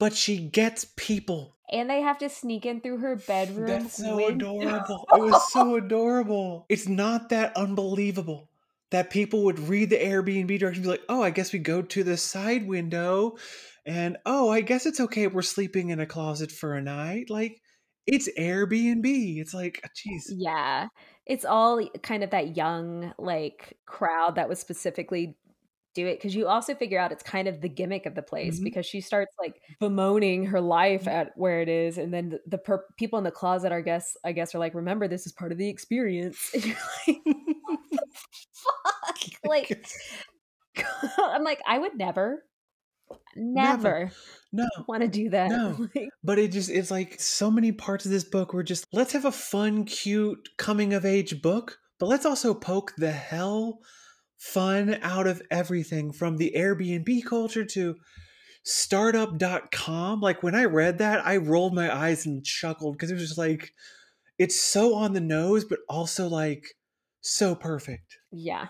but 0.01 0.13
she 0.13 0.37
gets 0.39 0.85
people. 0.97 1.55
and 1.73 1.89
they 1.89 2.01
have 2.01 2.19
to 2.19 2.29
sneak 2.29 2.67
in 2.67 2.81
through 2.81 2.99
her 2.99 3.15
bedroom. 3.15 3.69
That's 3.69 3.99
so 3.99 4.17
window. 4.17 4.59
adorable. 4.61 5.07
It 5.15 5.21
was 5.21 5.53
so 5.53 5.77
adorable. 5.77 6.67
It's 6.69 6.89
not 6.89 7.29
that 7.29 7.57
unbelievable 7.57 8.51
that 8.91 9.11
people 9.11 9.45
would 9.45 9.61
read 9.61 9.91
the 9.91 9.97
Airbnb 9.97 10.59
directions 10.59 10.79
and 10.79 10.83
be 10.85 10.89
like, 10.91 11.05
oh, 11.09 11.23
I 11.23 11.31
guess 11.31 11.53
we 11.53 11.61
go 11.61 11.83
to 11.83 12.03
the 12.03 12.17
side 12.17 12.67
window. 12.67 13.37
And 13.87 14.17
oh, 14.27 14.51
I 14.51 14.61
guess 14.61 14.85
it's 14.85 14.99
okay. 14.99 15.29
We're 15.29 15.43
sleeping 15.43 15.91
in 15.91 16.01
a 16.01 16.07
closet 16.07 16.51
for 16.51 16.75
a 16.75 16.83
night. 16.83 17.31
Like, 17.31 17.61
it's 18.09 18.29
Airbnb. 18.37 19.39
It's 19.39 19.55
like, 19.55 19.81
jeez. 19.97 20.23
Yeah. 20.31 20.89
It's 21.27 21.45
all 21.45 21.85
kind 22.03 22.23
of 22.25 22.31
that 22.31 22.57
young 22.57 23.13
like 23.19 23.77
crowd 23.87 24.37
that 24.37 24.49
was 24.49 24.59
specifically 24.61 25.37
do 25.95 26.07
it 26.07 26.17
because 26.19 26.35
you 26.37 26.47
also 26.47 26.75
figure 26.75 26.99
out 26.99 27.11
it's 27.11 27.23
kind 27.23 27.49
of 27.49 27.63
the 27.63 27.69
gimmick 27.71 28.05
of 28.07 28.15
the 28.15 28.23
place 28.23 28.61
Mhm. 28.61 28.65
because 28.65 28.85
she 28.87 29.01
starts 29.01 29.35
like 29.39 29.63
bemoaning 29.81 30.45
her 30.47 30.61
life 30.61 31.05
Mhm. 31.05 31.13
at 31.13 31.33
where 31.37 31.63
it 31.63 31.71
is 31.71 31.97
and 31.99 32.13
then 32.13 32.29
the, 32.29 32.41
the 32.47 32.59
per- 32.59 32.85
people 32.99 33.19
in 33.19 33.25
the 33.25 33.31
closet 33.31 33.73
I 33.73 33.81
guess 33.81 34.15
I 34.25 34.33
guess 34.33 34.55
are 34.55 34.59
like 34.59 34.75
remember 34.75 35.09
this 35.09 35.27
is 35.27 35.33
part 35.33 35.53
of 35.53 35.59
the 35.59 35.69
experience 35.71 36.51
and 36.55 36.65
you're 36.67 36.77
like 37.09 37.19
what 37.65 37.81
the 37.91 37.99
fuck 38.53 39.19
like 39.47 39.87
I'm 41.19 41.45
like 41.45 41.63
I 41.67 41.79
would 41.79 41.97
never 41.97 42.45
never, 43.35 44.11
no. 44.53 44.67
want 44.89 45.03
to 45.03 45.09
do 45.09 45.31
that 45.31 45.49
No. 45.51 45.89
But 46.25 46.39
it 46.39 46.53
just 46.53 46.71
it's 46.71 46.91
like 46.91 47.21
so 47.21 47.51
many 47.51 47.73
parts 47.73 48.05
of 48.05 48.11
this 48.11 48.25
book 48.25 48.53
were 48.53 48.63
just 48.63 48.87
let's 48.93 49.13
have 49.13 49.25
a 49.25 49.33
fun, 49.33 49.85
cute 49.85 50.49
coming 50.57 50.95
of 50.95 51.05
age 51.05 51.43
book, 51.43 51.79
but 51.99 52.07
let's 52.07 52.27
also 52.27 52.55
poke 52.55 52.95
the 52.97 53.13
hell 53.13 53.81
fun 54.39 54.99
out 55.03 55.27
of 55.27 55.43
everything 55.51 56.13
from 56.13 56.37
the 56.37 56.53
Airbnb 56.57 57.25
culture 57.25 57.65
to 57.65 57.97
startup.com. 58.65 60.21
Like 60.21 60.43
when 60.43 60.55
I 60.55 60.65
read 60.65 60.99
that, 60.99 61.27
I 61.27 61.39
rolled 61.39 61.75
my 61.75 61.95
eyes 61.95 62.27
and 62.27 62.45
chuckled 62.45 62.97
because 62.97 63.11
it 63.11 63.15
was 63.15 63.23
just 63.23 63.39
like 63.39 63.73
it's 64.39 64.61
so 64.61 64.95
on 64.95 65.13
the 65.13 65.21
nose, 65.21 65.65
but 65.65 65.79
also 65.89 66.29
like 66.29 66.67
so 67.21 67.55
perfect. 67.55 68.19
Yeah. 68.31 68.69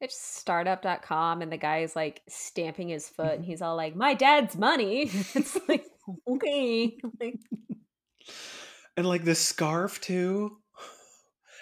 It's 0.00 0.18
startup.com 0.20 1.40
and 1.42 1.50
the 1.50 1.56
guy 1.56 1.78
is 1.78 1.96
like 1.96 2.22
stamping 2.28 2.88
his 2.88 3.08
foot 3.08 3.34
and 3.34 3.44
Mhm. 3.44 3.46
he's 3.46 3.62
all 3.62 3.76
like, 3.76 3.96
My 3.96 4.14
dad's 4.14 4.56
money. 4.56 5.02
it's 5.34 5.58
like 5.68 5.86
okay. 6.28 6.98
Like, 7.20 7.38
and 8.96 9.06
like 9.06 9.24
the 9.24 9.34
scarf 9.34 10.00
too. 10.00 10.58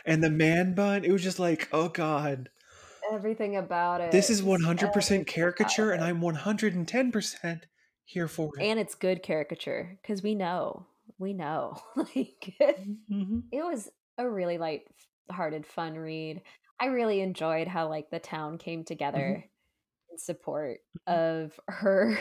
And 0.07 0.23
the 0.23 0.31
man 0.31 0.75
bun. 0.75 1.05
It 1.05 1.13
was 1.13 1.23
just 1.23 1.39
like, 1.39 1.69
oh 1.73 1.89
god. 1.89 2.51
everything 3.13 3.57
about 3.57 4.01
it. 4.01 4.11
This 4.11 4.31
is 4.31 4.43
100% 4.43 4.83
everything 4.89 5.25
caricature, 5.25 5.93
and. 5.93 6.03
I'm 6.05 6.21
110% 6.21 7.61
here 8.07 8.29
for 8.29 8.51
it. 8.59 8.63
and 8.65 8.79
it's 8.79 8.95
good 8.95 9.23
caricature 9.23 9.99
because 10.03 10.23
we 10.23 10.35
know, 10.35 10.87
we 11.19 11.33
know. 11.33 11.77
like 11.97 12.55
Mhm. 12.61 13.45
it 13.53 13.63
was 13.65 13.91
a 14.19 14.29
really 14.29 14.59
light-hearted, 14.59 15.67
fun 15.67 15.95
read. 15.97 16.43
I 16.81 16.87
really 16.87 17.21
enjoyed 17.21 17.69
how 17.69 17.89
like 17.89 18.11
the 18.11 18.21
town 18.21 18.59
came 18.59 18.85
together 18.85 19.45
in 20.11 20.19
support 20.19 20.81
of 21.07 21.59
her 21.69 22.19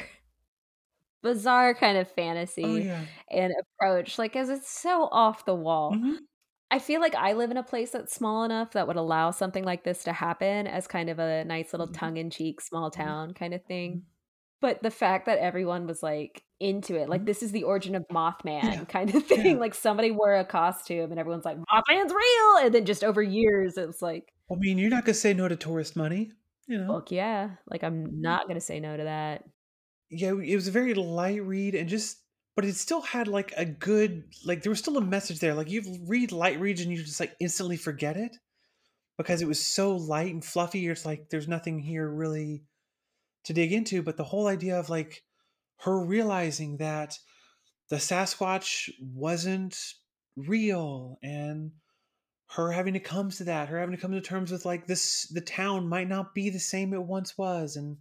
bizarre 1.21 1.73
kind 1.73 1.97
of 1.97 2.09
fantasy 2.11 2.63
Oh 2.63 2.75
yeah. 2.77 3.07
and 3.31 3.53
approach. 3.59 4.17
Like, 4.17 4.35
as 4.35 4.49
it's 4.49 4.69
so 4.69 5.05
off 5.11 5.45
the 5.45 5.55
wall. 5.55 6.01
Mhm. 6.01 6.27
I 6.71 6.79
feel 6.79 7.01
like 7.01 7.15
I 7.15 7.33
live 7.33 7.51
in 7.51 7.57
a 7.57 7.63
place 7.63 7.91
that's 7.91 8.15
small 8.15 8.43
enough 8.43 8.73
that 8.73 8.87
would 8.87 8.97
allow 8.97 9.31
something 9.31 9.63
like 9.65 9.83
this 9.85 10.03
to 10.05 10.13
happen 10.13 10.67
as 10.67 10.87
kind 10.87 11.09
of 11.09 11.19
a 11.19 11.45
nice 11.45 11.73
little 11.73 11.87
Mhm. 11.87 11.87
tongue 11.87 12.17
in 12.17 12.29
cheek, 12.31 12.61
small 12.61 12.91
town 12.91 13.33
kind 13.33 13.53
of 13.53 13.63
thing. 13.65 14.03
But 14.63 14.81
the 14.81 14.89
fact 14.91 15.25
that 15.25 15.39
everyone 15.39 15.85
was 15.87 16.01
like 16.01 16.41
into 16.61 16.95
it, 16.95 17.09
like 17.09 17.21
Mhm. 17.23 17.25
this 17.25 17.43
is 17.43 17.51
the 17.51 17.63
origin 17.63 17.95
of 17.95 18.05
Mothman 18.09 18.63
Yeah. 18.63 18.85
kind 18.85 19.13
of 19.13 19.25
thing. 19.27 19.45
Yeah. 19.57 19.61
Like 19.61 19.75
somebody 19.75 20.09
wore 20.09 20.33
a 20.35 20.45
costume 20.45 21.11
and 21.11 21.19
everyone's 21.19 21.43
like, 21.43 21.57
Mothman's 21.57 22.13
real. 22.13 22.65
And 22.65 22.73
then 22.73 22.85
just 22.85 23.03
over 23.03 23.21
years, 23.21 23.77
it's 23.77 24.01
like, 24.01 24.31
I 24.49 24.55
mean, 24.55 24.77
you're 24.77 24.89
not 24.89 25.03
gonna 25.03 25.15
say 25.15 25.33
no 25.33 25.49
to 25.49 25.57
tourist 25.57 25.97
money, 25.97 26.31
you 26.67 26.77
know. 26.77 26.87
fuck 26.93 27.11
yeah. 27.11 27.49
Like 27.69 27.83
I'm 27.83 28.21
not 28.21 28.43
going 28.47 28.55
to 28.55 28.61
say 28.65 28.79
no 28.79 28.95
to 28.95 29.03
that. 29.03 29.43
Yeah, 30.09 30.29
it 30.41 30.55
was 30.55 30.69
a 30.69 30.71
very 30.71 30.93
light 30.93 31.43
read 31.43 31.75
and 31.75 31.89
just 31.89 32.19
but 32.55 32.63
it 32.65 32.75
still 32.75 33.01
had 33.01 33.27
like 33.27 33.51
a 33.57 33.65
good 33.65 34.23
like 34.45 34.61
there 34.61 34.69
was 34.69 34.79
still 34.79 34.97
a 34.97 35.01
message 35.01 35.39
there. 35.41 35.55
Like 35.55 35.69
you 35.69 35.81
read 36.07 36.31
light 36.31 36.59
reads 36.59 36.79
and 36.81 36.89
you 36.91 37.03
just 37.03 37.19
like 37.19 37.35
instantly 37.41 37.75
forget 37.77 38.15
it 38.15 38.37
because 39.17 39.41
it 39.41 39.47
was 39.47 39.59
so 39.65 39.95
light 39.97 40.31
and 40.31 40.45
fluffy. 40.45 40.87
It's 40.87 41.05
like 41.05 41.29
there's 41.29 41.47
nothing 41.49 41.79
here 41.79 42.07
really 42.09 42.63
to 43.45 43.53
dig 43.53 43.73
into. 43.73 44.01
But 44.01 44.17
the 44.17 44.23
whole 44.23 44.47
idea 44.47 44.79
of 44.79 44.89
like 44.89 45.23
her 45.79 46.03
realizing 46.03 46.77
that 46.77 47.17
the 47.89 47.97
Sasquatch 47.97 48.89
wasn't 48.99 49.77
real 50.35 51.19
and 51.21 51.71
her 52.55 52.71
having 52.71 52.93
to 52.93 52.99
come 52.99 53.29
to 53.31 53.43
that, 53.45 53.69
her 53.69 53.79
having 53.79 53.95
to 53.95 54.01
come 54.01 54.11
to 54.11 54.21
terms 54.21 54.51
with 54.51 54.65
like 54.65 54.87
this 54.87 55.27
the 55.27 55.41
town 55.41 55.87
might 55.87 56.07
not 56.07 56.33
be 56.33 56.49
the 56.49 56.59
same 56.59 56.93
it 56.93 57.03
once 57.03 57.37
was 57.37 57.75
and 57.75 57.97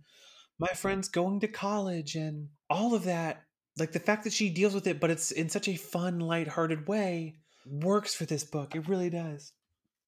my 0.59 0.68
friends 0.68 1.09
going 1.09 1.40
to 1.40 1.48
college 1.48 2.14
and 2.14 2.48
all 2.70 2.94
of 2.94 3.05
that 3.05 3.42
like 3.78 3.90
the 3.90 3.98
fact 3.98 4.22
that 4.22 4.33
she 4.33 4.48
deals 4.48 4.74
with 4.74 4.87
it 4.87 5.00
but 5.00 5.11
it's 5.11 5.33
in 5.33 5.48
such 5.48 5.66
a 5.66 5.74
fun 5.76 6.20
lighthearted 6.20 6.87
way 6.87 7.35
works 7.66 8.14
for 8.14 8.26
this 8.26 8.44
book 8.44 8.76
it 8.76 8.87
really 8.88 9.11
does 9.11 9.52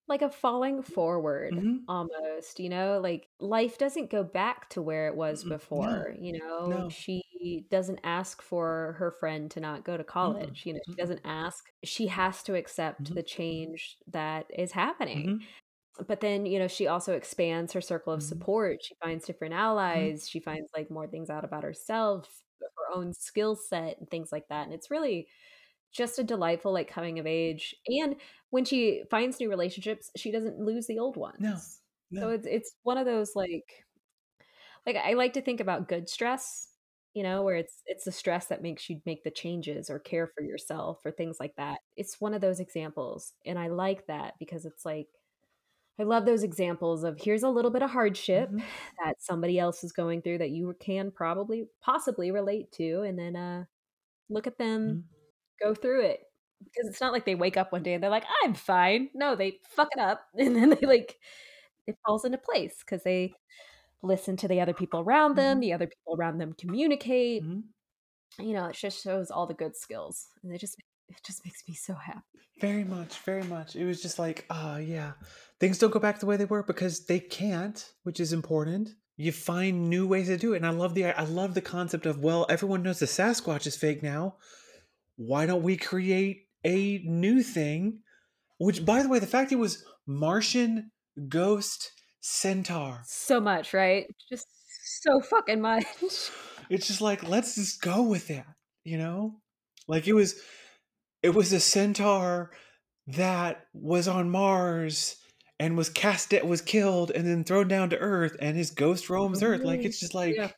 Like 0.08 0.20
a 0.22 0.28
falling 0.30 0.82
forward 0.82 1.56
Mhm. 1.56 1.88
almost, 1.88 2.60
you 2.60 2.68
know? 2.68 3.00
Like 3.00 3.30
life 3.40 3.78
doesn't 3.78 4.10
go 4.10 4.22
back 4.22 4.68
to 4.70 4.82
where 4.82 5.08
it 5.08 5.16
was 5.16 5.44
Mm-mm. 5.44 5.58
No. 5.74 6.04
before, 6.04 6.14
you 6.20 6.38
know? 6.38 6.84
No. 6.84 6.90
She 6.90 7.66
doesn't 7.70 8.00
ask 8.04 8.42
for 8.42 8.96
her 8.98 9.10
friend 9.12 9.50
to 9.52 9.60
not 9.60 9.84
go 9.84 9.96
to 9.96 10.04
college, 10.04 10.66
you 10.66 10.74
know? 10.74 10.80
She 10.90 11.00
doesn't 11.00 11.20
ask. 11.24 11.72
She 11.84 12.06
has 12.08 12.42
to 12.44 12.54
accept 12.54 13.14
Mhm. 13.14 13.14
the 13.14 13.22
change 13.22 13.96
that 14.06 14.46
is 14.50 14.72
happening. 14.72 15.32
Mhm. 15.32 15.54
But 16.06 16.20
then, 16.20 16.46
you 16.46 16.58
know, 16.58 16.68
she 16.68 16.86
also 16.88 17.14
expands 17.14 17.72
her 17.74 17.80
circle 17.82 18.12
of 18.14 18.22
Mhm. 18.22 18.24
support. 18.24 18.82
She 18.84 18.96
finds 19.02 19.26
different 19.26 19.54
allies. 19.54 20.28
She 20.28 20.40
finds 20.40 20.70
like 20.76 20.90
more 20.90 21.08
things 21.08 21.30
out 21.30 21.44
about 21.44 21.64
herself, 21.64 22.42
her 22.60 22.94
own 22.94 23.14
skill 23.14 23.56
set, 23.56 23.98
and 24.00 24.10
things 24.10 24.32
like 24.32 24.48
that. 24.48 24.64
And 24.66 24.74
it's 24.74 24.90
really 24.90 25.28
just 25.94 26.18
a 26.20 26.24
delightful, 26.24 26.72
like, 26.74 26.88
coming 26.88 27.18
of 27.20 27.26
age. 27.26 27.74
And 27.88 28.16
when 28.50 28.64
she 28.66 29.04
finds 29.10 29.40
new 29.40 29.50
relationships, 29.50 30.10
she 30.16 30.32
doesn't 30.32 30.58
lose 30.60 30.86
the 30.88 30.98
old 31.00 31.16
ones. 31.16 31.82
No. 32.10 32.22
So 32.22 32.30
it's 32.30 32.46
it's 32.46 32.76
one 32.84 32.98
of 32.98 33.06
those 33.06 33.32
like 33.36 33.86
like 34.86 34.96
I 34.96 35.14
like 35.14 35.32
to 35.34 35.42
think 35.42 35.60
about 35.60 35.88
good 35.88 36.08
stress, 36.08 36.68
you 37.14 37.22
know, 37.22 37.42
where 37.42 37.56
it's 37.56 37.82
it's 37.86 38.04
the 38.04 38.12
stress 38.12 38.46
that 38.48 38.62
makes 38.62 38.88
you 38.90 39.00
make 39.06 39.24
the 39.24 39.30
changes 39.30 39.90
or 39.90 39.98
care 39.98 40.26
for 40.26 40.42
yourself 40.42 41.00
or 41.04 41.12
things 41.12 41.38
like 41.40 41.56
that. 41.56 41.80
It's 41.96 42.20
one 42.20 42.34
of 42.34 42.40
those 42.40 42.60
examples. 42.60 43.32
And 43.46 43.58
I 43.58 43.68
like 43.68 44.06
that 44.06 44.34
because 44.38 44.64
it's 44.66 44.84
like 44.84 45.08
I 45.98 46.04
love 46.04 46.26
those 46.26 46.42
examples 46.44 47.04
of 47.04 47.18
here's 47.20 47.42
a 47.44 47.50
little 47.50 47.70
bit 47.70 47.82
of 47.82 47.90
hardship 47.90 48.50
Mhm. 48.50 48.74
that 49.04 49.22
somebody 49.22 49.58
else 49.58 49.84
is 49.84 49.92
going 49.92 50.22
through 50.22 50.38
that 50.38 50.50
you 50.50 50.74
can 50.80 51.10
probably 51.12 51.68
possibly 51.82 52.30
relate 52.32 52.72
to 52.72 53.02
and 53.02 53.18
then 53.18 53.36
uh 53.36 53.64
look 54.30 54.46
at 54.48 54.58
them 54.58 55.00
Mhm. 55.00 55.13
Go 55.62 55.74
through 55.74 56.02
it 56.02 56.20
because 56.62 56.88
it's 56.88 57.00
not 57.00 57.12
like 57.12 57.24
they 57.26 57.34
wake 57.34 57.56
up 57.56 57.72
one 57.72 57.82
day 57.82 57.94
and 57.94 58.02
they're 58.02 58.10
like 58.10 58.24
i'm 58.44 58.54
fine 58.54 59.08
no 59.14 59.34
they 59.36 59.58
fuck 59.76 59.88
it 59.96 60.00
up 60.00 60.22
and 60.38 60.56
then 60.56 60.70
they 60.70 60.86
like 60.86 61.16
it 61.86 61.96
falls 62.06 62.24
into 62.24 62.38
place 62.38 62.76
because 62.80 63.02
they 63.02 63.34
listen 64.02 64.36
to 64.36 64.48
the 64.48 64.60
other 64.60 64.74
people 64.74 65.00
around 65.00 65.36
them 65.36 65.58
Mhm. 65.58 65.60
the 65.62 65.72
other 65.72 65.86
people 65.86 66.14
around 66.16 66.38
them 66.38 66.52
communicate 66.58 67.42
Mhm. 67.42 67.64
you 68.38 68.52
know 68.52 68.66
it 68.66 68.76
just 68.76 69.02
shows 69.02 69.30
all 69.30 69.46
the 69.46 69.54
good 69.54 69.76
skills 69.76 70.28
and 70.42 70.52
it 70.54 70.58
just 70.58 70.76
it 71.08 71.16
just 71.26 71.44
makes 71.44 71.62
me 71.68 71.74
so 71.74 71.94
happy 71.94 72.20
Very 72.60 72.84
much, 72.84 73.18
very 73.20 73.42
much. 73.42 73.74
It 73.76 73.84
was 73.84 74.00
just 74.00 74.18
like, 74.18 74.46
ah, 74.48 74.76
yeah. 74.78 75.14
Things 75.60 75.76
don't 75.78 75.90
go 75.92 75.98
back 75.98 76.18
the 76.20 76.24
way 76.26 76.36
they 76.36 76.44
were 76.46 76.62
because 76.62 77.04
they 77.06 77.18
can't, 77.20 77.92
which 78.04 78.20
is 78.20 78.32
important. 78.32 78.90
You 79.16 79.32
find 79.32 79.90
new 79.90 80.06
ways 80.06 80.28
to 80.28 80.36
do 80.38 80.54
it, 80.54 80.58
and 80.58 80.66
I 80.66 80.70
love 80.70 80.94
the 80.94 81.06
I 81.06 81.24
love 81.24 81.54
the 81.54 81.60
concept 81.60 82.06
of 82.06 82.20
well, 82.20 82.46
everyone 82.48 82.82
knows 82.84 83.00
the 83.00 83.06
Sasquatch 83.06 83.66
is 83.66 83.76
fake 83.76 84.02
now. 84.04 84.36
Why 85.16 85.46
don't 85.46 85.62
we 85.62 85.76
create 85.76 86.42
a 86.64 86.98
new 87.04 87.42
thing? 87.42 88.00
Which, 88.58 88.84
by 88.84 89.02
the 89.02 89.08
way, 89.08 89.18
the 89.18 89.26
fact 89.26 89.52
it 89.52 89.56
was 89.56 89.84
Martian 90.06 90.90
Ghost 91.28 91.90
Centaur. 92.20 93.02
so 93.06 93.38
much 93.40 93.74
right 93.74 94.06
just 94.30 94.46
so 95.02 95.20
fucking 95.20 95.60
much 95.60 95.84
It's 96.70 96.86
just 96.86 97.02
like 97.02 97.22
let's 97.28 97.54
just 97.56 97.82
go 97.82 98.02
with 98.02 98.28
that, 98.28 98.46
you 98.84 98.96
know? 98.96 99.40
Like 99.86 100.08
it 100.08 100.14
was 100.14 100.34
it 101.22 101.30
was 101.34 101.52
a 101.52 101.60
centaur 101.60 102.50
that 103.08 103.66
was 103.74 104.08
on 104.08 104.30
Mars 104.30 105.16
and 105.60 105.76
was 105.76 105.90
cast 105.90 106.32
it 106.32 106.46
was 106.46 106.62
killed 106.62 107.10
and 107.10 107.26
then 107.26 107.44
thrown 107.44 107.68
down 107.68 107.90
to 107.90 107.98
Earth 107.98 108.34
and 108.40 108.56
his 108.56 108.70
ghost 108.70 109.10
roams 109.10 109.42
Earth. 109.42 109.60
Like 109.62 109.80
it's 109.84 110.00
just 110.00 110.14
like 110.14 110.34
Yeah. 110.36 110.50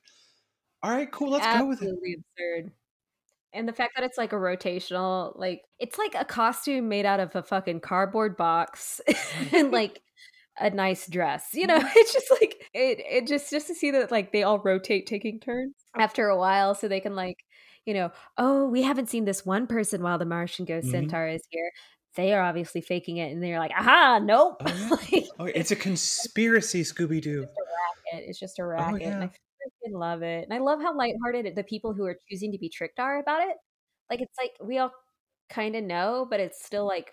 all 0.82 0.92
right, 0.92 1.10
cool, 1.10 1.30
let's 1.30 1.46
go 1.46 1.66
with 1.66 1.82
it. 1.82 1.86
absolutely 1.86 2.16
absurd 2.38 2.72
and 3.56 3.68
the 3.68 3.72
fact 3.72 3.94
that 3.96 4.04
it's 4.04 4.18
like 4.18 4.32
a 4.32 4.36
rotational 4.36 5.32
like 5.38 5.62
it's 5.78 5.98
like 5.98 6.14
a 6.14 6.24
costume 6.24 6.88
made 6.88 7.06
out 7.06 7.20
of 7.20 7.34
a 7.34 7.42
fucking 7.42 7.80
cardboard 7.80 8.36
box 8.36 9.00
and 9.52 9.70
like 9.72 10.00
a 10.58 10.70
nice 10.70 11.06
dress 11.08 11.48
you 11.54 11.66
know 11.66 11.78
it's 11.96 12.12
just 12.12 12.30
like 12.30 12.56
it 12.74 12.98
it 13.00 13.26
just 13.26 13.50
just 13.50 13.66
to 13.66 13.74
see 13.74 13.90
that 13.90 14.10
like 14.10 14.32
they 14.32 14.42
all 14.42 14.58
rotate 14.60 15.06
taking 15.06 15.40
turns 15.40 15.74
after 15.98 16.28
a 16.28 16.38
while 16.38 16.74
so 16.74 16.88
they 16.88 17.00
can 17.00 17.14
like 17.16 17.36
you 17.84 17.92
know 17.94 18.10
oh 18.38 18.66
we 18.68 18.82
haven't 18.82 19.08
seen 19.08 19.24
this 19.24 19.44
one 19.44 19.66
person 19.66 20.02
while 20.02 20.18
the 20.18 20.24
martian 20.24 20.64
ghost 20.64 20.86
Mhm. 20.88 20.90
centaur 20.92 21.28
is 21.28 21.42
here 21.50 21.70
they 22.14 22.32
are 22.32 22.42
obviously 22.42 22.80
faking 22.80 23.18
it 23.18 23.30
and 23.32 23.42
they're 23.42 23.58
like 23.58 23.72
aha 23.78 24.18
nope 24.22 24.62
Oh, 24.64 24.98
yeah. 25.10 25.18
like 25.20 25.24
Oh, 25.38 25.44
it's 25.44 25.70
a 25.70 25.76
conspiracy, 25.76 26.80
Scooby 26.82 27.20
Doo. 27.20 27.42
A 27.42 28.12
racket. 28.16 28.26
It's 28.30 28.38
just 28.40 28.58
a 28.58 28.64
racket. 28.64 29.02
And 29.02 29.16
I 29.16 29.26
yeah. 29.26 29.28
Freaking 29.66 29.98
love 29.98 30.22
it. 30.22 30.44
And 30.44 30.52
I 30.52 30.58
love 30.58 30.80
how 30.80 30.96
lighthearted 30.96 31.54
the 31.54 31.64
people 31.64 31.94
who 31.94 32.04
are 32.04 32.16
choosing 32.30 32.52
to 32.52 32.58
be 32.58 32.68
tricked 32.68 32.98
are 32.98 33.18
about 33.18 33.42
it. 33.42 33.56
Like 34.10 34.20
it's 34.20 34.36
like 34.38 34.52
we 34.62 34.78
all 34.78 34.92
kind 35.50 35.76
of 35.76 35.84
know, 35.84 36.26
but 36.28 36.40
it's 36.40 36.64
still 36.64 36.86
like 36.86 37.12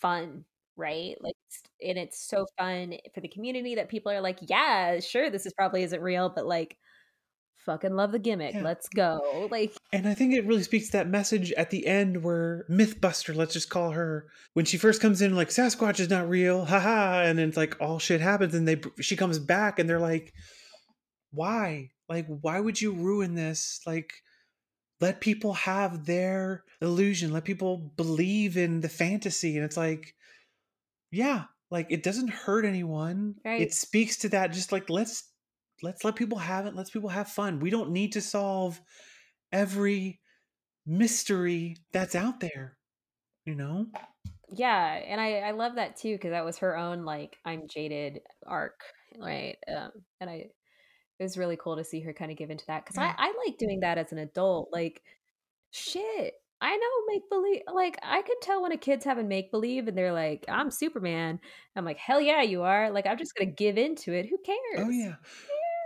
fun, 0.00 0.44
right? 0.76 1.16
Like 1.20 1.34
it's, 1.46 1.62
and 1.86 1.98
it's 1.98 2.20
so 2.20 2.46
fun 2.58 2.94
for 3.14 3.20
the 3.20 3.28
community 3.28 3.74
that 3.76 3.88
people 3.88 4.12
are 4.12 4.20
like, 4.20 4.38
yeah, 4.48 5.00
sure, 5.00 5.30
this 5.30 5.46
is 5.46 5.52
probably 5.52 5.82
isn't 5.82 6.02
real, 6.02 6.32
but 6.34 6.46
like 6.46 6.76
fucking 7.66 7.94
love 7.94 8.12
the 8.12 8.18
gimmick. 8.18 8.54
Yeah. 8.54 8.62
Let's 8.62 8.88
go. 8.88 9.48
Like 9.50 9.74
And 9.92 10.08
I 10.08 10.14
think 10.14 10.32
it 10.32 10.46
really 10.46 10.62
speaks 10.62 10.86
to 10.86 10.92
that 10.92 11.08
message 11.08 11.52
at 11.52 11.70
the 11.70 11.86
end 11.86 12.22
where 12.22 12.64
Mythbuster, 12.70 13.34
let's 13.34 13.52
just 13.52 13.68
call 13.68 13.90
her, 13.90 14.26
when 14.54 14.64
she 14.64 14.78
first 14.78 15.02
comes 15.02 15.20
in, 15.20 15.36
like 15.36 15.48
Sasquatch 15.48 16.00
is 16.00 16.08
not 16.08 16.28
real, 16.28 16.64
haha, 16.64 17.22
and 17.24 17.38
then 17.38 17.48
it's 17.48 17.56
like 17.56 17.76
all 17.80 17.98
shit 17.98 18.20
happens, 18.20 18.54
and 18.54 18.66
they 18.66 18.80
she 19.00 19.16
comes 19.16 19.38
back, 19.38 19.78
and 19.78 19.88
they're 19.88 20.00
like, 20.00 20.32
why? 21.30 21.90
Like, 22.08 22.26
why 22.26 22.60
would 22.60 22.80
you 22.80 22.92
ruin 22.92 23.34
this? 23.34 23.80
Like, 23.86 24.12
let 25.00 25.20
people 25.20 25.52
have 25.54 26.06
their 26.06 26.64
illusion, 26.80 27.32
let 27.32 27.44
people 27.44 27.92
believe 27.96 28.56
in 28.56 28.80
the 28.80 28.88
fantasy, 28.88 29.56
and 29.56 29.64
it's 29.64 29.76
like, 29.76 30.14
yeah, 31.10 31.44
like 31.70 31.86
it 31.90 32.02
doesn't 32.02 32.30
hurt 32.30 32.64
anyone. 32.64 33.36
Right. 33.44 33.60
It 33.60 33.72
speaks 33.72 34.16
to 34.18 34.28
that, 34.30 34.52
just 34.52 34.72
like 34.72 34.90
let's 34.90 35.30
let's 35.82 36.04
let 36.04 36.16
people 36.16 36.38
have 36.38 36.66
it, 36.66 36.74
let's 36.74 36.90
people 36.90 37.10
have 37.10 37.28
fun. 37.28 37.60
We 37.60 37.70
don't 37.70 37.90
need 37.90 38.12
to 38.12 38.20
solve 38.20 38.80
every 39.52 40.20
mystery 40.88 41.76
that's 41.92 42.14
out 42.14 42.40
there 42.40 42.78
you 43.44 43.54
know 43.54 43.86
yeah 44.52 45.00
and 45.06 45.20
i 45.20 45.38
i 45.38 45.50
love 45.50 45.74
that 45.74 45.96
too 45.96 46.14
because 46.14 46.30
that 46.30 46.44
was 46.44 46.58
her 46.58 46.76
own 46.76 47.04
like 47.04 47.36
i'm 47.44 47.62
jaded 47.68 48.20
arc 48.46 48.80
right 49.18 49.56
um 49.74 49.90
and 50.20 50.30
i 50.30 50.44
it 51.18 51.22
was 51.22 51.36
really 51.36 51.56
cool 51.56 51.76
to 51.76 51.84
see 51.84 52.00
her 52.00 52.12
kind 52.12 52.30
of 52.30 52.36
give 52.36 52.50
into 52.50 52.66
that 52.66 52.84
because 52.84 52.96
Yeah. 52.96 53.14
I, 53.18 53.28
I 53.28 53.34
like 53.46 53.58
doing 53.58 53.80
that 53.80 53.98
as 53.98 54.12
an 54.12 54.18
adult 54.18 54.70
like 54.72 55.02
Shit. 55.70 56.34
I 56.60 56.76
know 56.76 57.14
make 57.14 57.30
believe. 57.30 57.62
Like 57.72 57.98
I 58.02 58.22
can 58.22 58.36
tell 58.42 58.62
when 58.62 58.72
a 58.72 58.76
kid's 58.76 59.04
having 59.04 59.28
make 59.28 59.50
believe 59.50 59.86
and 59.86 59.96
they're 59.96 60.12
like, 60.12 60.44
"I'm 60.48 60.70
Superman." 60.70 61.40
I'm 61.76 61.84
like, 61.84 61.98
"Hell 61.98 62.20
yeah, 62.20 62.42
you 62.42 62.62
are!" 62.62 62.90
Like 62.90 63.06
I'm 63.06 63.18
just 63.18 63.34
gonna 63.36 63.50
give 63.50 63.78
into 63.78 64.12
it. 64.12 64.26
Who 64.26 64.38
oh, 64.38 64.44
cares? 64.44 64.86
Oh 64.86 64.90
yeah. 64.90 65.14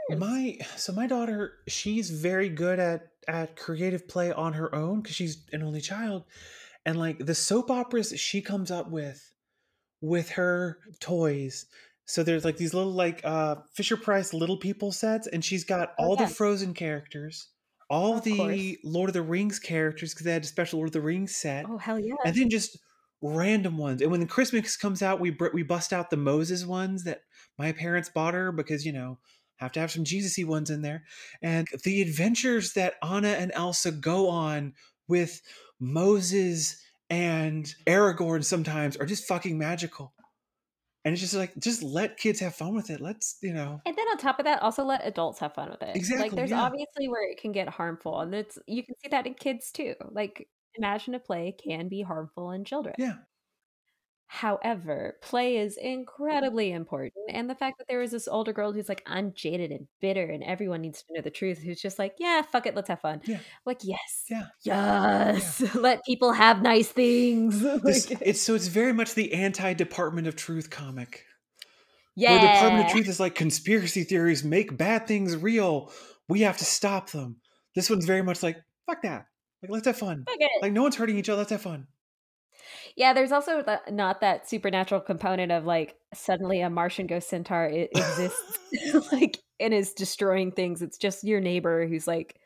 Cares? 0.09 0.21
My 0.21 0.59
so 0.77 0.93
my 0.93 1.07
daughter, 1.07 1.59
she's 1.69 2.11
very 2.11 2.49
good 2.49 2.79
at 2.79 3.09
at 3.29 3.57
creative 3.57 4.09
play 4.09 4.33
on 4.33 4.55
her 4.55 4.75
own 4.75 5.03
because 5.03 5.15
she's 5.15 5.45
an 5.53 5.63
only 5.63 5.81
child, 5.81 6.25
and 6.87 6.99
like 6.99 7.19
the 7.19 7.35
soap 7.35 7.71
operas 7.71 8.19
she 8.19 8.41
comes 8.41 8.71
up 8.71 8.91
with 8.91 9.31
with 10.01 10.31
her 10.31 10.79
toys. 11.01 11.67
So 12.13 12.23
there's 12.23 12.45
like 12.45 12.59
these 12.59 12.75
little 12.75 12.93
like 12.93 13.23
uh 13.25 13.57
Fisher 13.73 13.97
Price 13.97 14.35
little 14.35 14.59
people 14.59 14.93
sets, 14.93 15.27
and 15.27 15.43
she's 15.43 15.65
got 15.65 15.95
all 15.99 16.15
the 16.15 16.27
Frozen 16.29 16.75
characters, 16.75 17.49
all 17.89 18.19
of 18.19 18.25
course. 18.25 18.53
the 18.53 18.79
Lord 18.85 19.09
of 19.09 19.15
the 19.15 19.23
Rings 19.23 19.59
characters 19.59 20.13
because 20.13 20.27
they 20.27 20.33
had 20.35 20.45
a 20.45 20.47
special 20.47 20.79
Lord 20.79 20.91
of 20.91 20.93
the 20.93 21.01
Rings 21.01 21.35
set, 21.35 21.65
Oh 21.67 21.79
hell 21.79 21.99
yeah. 21.99 22.17
and 22.27 22.37
then 22.37 22.51
just 22.51 22.77
random 23.23 23.79
ones. 23.79 24.03
And 24.03 24.11
when 24.11 24.21
the 24.21 24.27
Christmas 24.27 24.77
comes 24.77 25.01
out, 25.01 25.21
we 25.21 25.31
br- 25.31 25.55
we 25.55 25.63
bust 25.63 25.95
out 25.95 26.11
the 26.11 26.19
Moses 26.19 26.67
ones 26.67 27.05
that 27.05 27.23
my 27.59 27.73
parents 27.73 28.11
bought 28.11 28.35
her 28.35 28.53
because 28.53 28.85
you 28.85 28.93
know 28.93 29.19
have 29.57 29.73
to 29.73 29.81
have 29.81 29.91
some 29.91 30.05
Jesusy 30.05 30.45
ones 30.45 30.69
in 30.69 30.83
there. 30.83 31.05
And 31.41 31.67
the 31.83 32.03
adventures 32.03 32.75
that 32.75 32.97
Anna 33.03 33.29
and 33.29 33.53
Elsa 33.55 33.91
go 33.91 34.29
on 34.29 34.75
with 35.09 35.41
Moses 35.81 36.77
and 37.09 37.75
Aragorn 37.87 38.45
sometimes 38.45 38.99
are 38.99 39.07
just 39.07 39.27
fucking 39.27 39.57
magical. 39.57 40.13
And 41.05 41.13
it's 41.13 41.21
just 41.21 41.35
like 41.35 41.57
just 41.59 41.83
let 41.83 42.17
kids 42.17 42.41
have 42.41 42.55
fun 42.55 42.75
with 42.75 42.91
it. 42.91 43.01
Let's 43.01 43.39
you 43.43 43.53
know 43.53 43.83
And 43.85 43.97
then 43.97 44.07
on 44.09 44.19
top 44.19 44.39
of 44.39 44.45
that, 44.45 44.63
also 44.63 44.85
let 44.85 45.05
adults 45.07 45.41
have 45.41 45.55
fun 45.55 45.71
with 45.71 45.83
it. 45.83 45.97
exactly 45.97 46.23
Like 46.23 46.35
there's 46.35 46.51
yeah 46.51 46.63
obviously 46.63 47.09
where 47.09 47.29
it 47.31 47.39
can 47.41 47.53
get 47.53 47.69
harmful, 47.69 48.21
and 48.21 48.35
it's 48.35 48.59
you 48.67 48.85
can 48.85 48.95
see 49.03 49.09
that 49.09 49.27
in 49.27 49.35
kids 49.35 49.73
too. 49.73 49.95
Like 50.11 50.49
imagine 50.77 51.15
a 51.15 51.19
play 51.21 51.53
can 51.53 51.89
be 51.89 52.03
harmful 52.03 52.53
in 52.53 52.65
children. 52.65 52.95
yeah 52.97 53.17
However, 54.35 55.19
play 55.21 55.59
is 55.59 55.77
mm-hmm. 55.77 55.89
incredibly 55.89 56.73
important. 56.73 57.27
And 57.29 57.51
the 57.51 57.55
fact 57.55 57.77
that 57.77 57.87
there 57.87 57.99
was 57.99 58.13
this 58.13 58.27
older 58.27 58.55
girl 58.55 58.73
who's 58.73 58.89
like, 58.89 59.03
I'm 59.05 59.35
jaded 59.35 59.71
and 59.71 59.89
bitter, 60.01 60.25
and 60.25 60.43
everyone 60.43 60.81
needs 60.81 61.03
to 61.03 61.13
know 61.13 61.21
the 61.21 61.31
truth, 61.31 61.59
who's 61.59 61.83
just 61.83 61.99
like, 61.99 62.15
yeah, 62.19 62.41
fuck 62.41 62.65
it, 62.65 62.75
let's 62.75 62.89
have 62.89 63.03
fun. 63.03 63.21
yeah 63.27 63.41
Like, 63.67 63.81
yes, 63.83 64.25
yeah 64.31 64.47
yeah. 64.63 65.33
yes, 65.35 65.75
let 65.75 66.03
people 66.07 66.33
have 66.33 66.63
nice 66.63 66.89
things. 66.89 67.61
This 67.83 68.09
like, 68.09 68.23
it's 68.23 68.41
so 68.41 68.55
it's 68.55 68.69
very 68.69 68.95
much 68.95 69.15
the 69.15 69.35
anti 69.35 69.75
Department 69.75 70.27
of 70.27 70.35
Truth 70.35 70.71
comic. 70.71 71.27
Where 72.15 72.41
the 72.41 72.47
Department 72.47 72.87
of 72.87 72.93
Truth 72.93 73.09
is 73.09 73.21
like 73.21 73.35
conspiracy 73.35 74.05
theories 74.05 74.43
make 74.43 74.79
bad 74.79 75.07
things 75.07 75.37
real. 75.37 75.93
We 76.31 76.41
have 76.41 76.57
to 76.57 76.65
stop 76.65 77.11
them. 77.11 77.37
This 77.75 77.91
one's 77.91 78.07
very 78.07 78.23
much 78.23 78.43
like 78.43 78.57
fuck 78.87 79.03
that. 79.03 79.27
Like 79.63 79.71
let's 79.71 79.87
have 79.87 79.99
fun. 79.99 80.25
fuck 80.27 80.41
it. 80.41 80.63
Like 80.63 80.73
no 80.73 80.83
one's 80.83 80.97
hurting 80.97 81.19
each 81.19 81.29
other. 81.29 81.41
Let's 81.41 81.51
have 81.51 81.61
fun. 81.61 81.87
Yeah, 82.97 83.13
there's 83.13 83.33
also 83.33 83.63
the, 83.63 83.81
not 83.91 84.21
that 84.21 84.49
supernatural 84.49 85.01
component 85.01 85.53
of 85.53 85.65
like 85.65 85.97
suddenly 86.15 86.61
a 86.61 86.71
Martian 86.71 87.07
ghost 87.07 87.29
centaur 87.29 87.67
exists, 87.67 88.59
like 89.13 89.39
and 89.61 89.73
is 89.73 89.93
destroying 89.93 90.53
things. 90.53 90.83
It's 90.83 90.99
just 90.99 91.25
your 91.25 91.41
neighbor 91.41 91.87
who's 91.87 92.07
like 92.07 92.39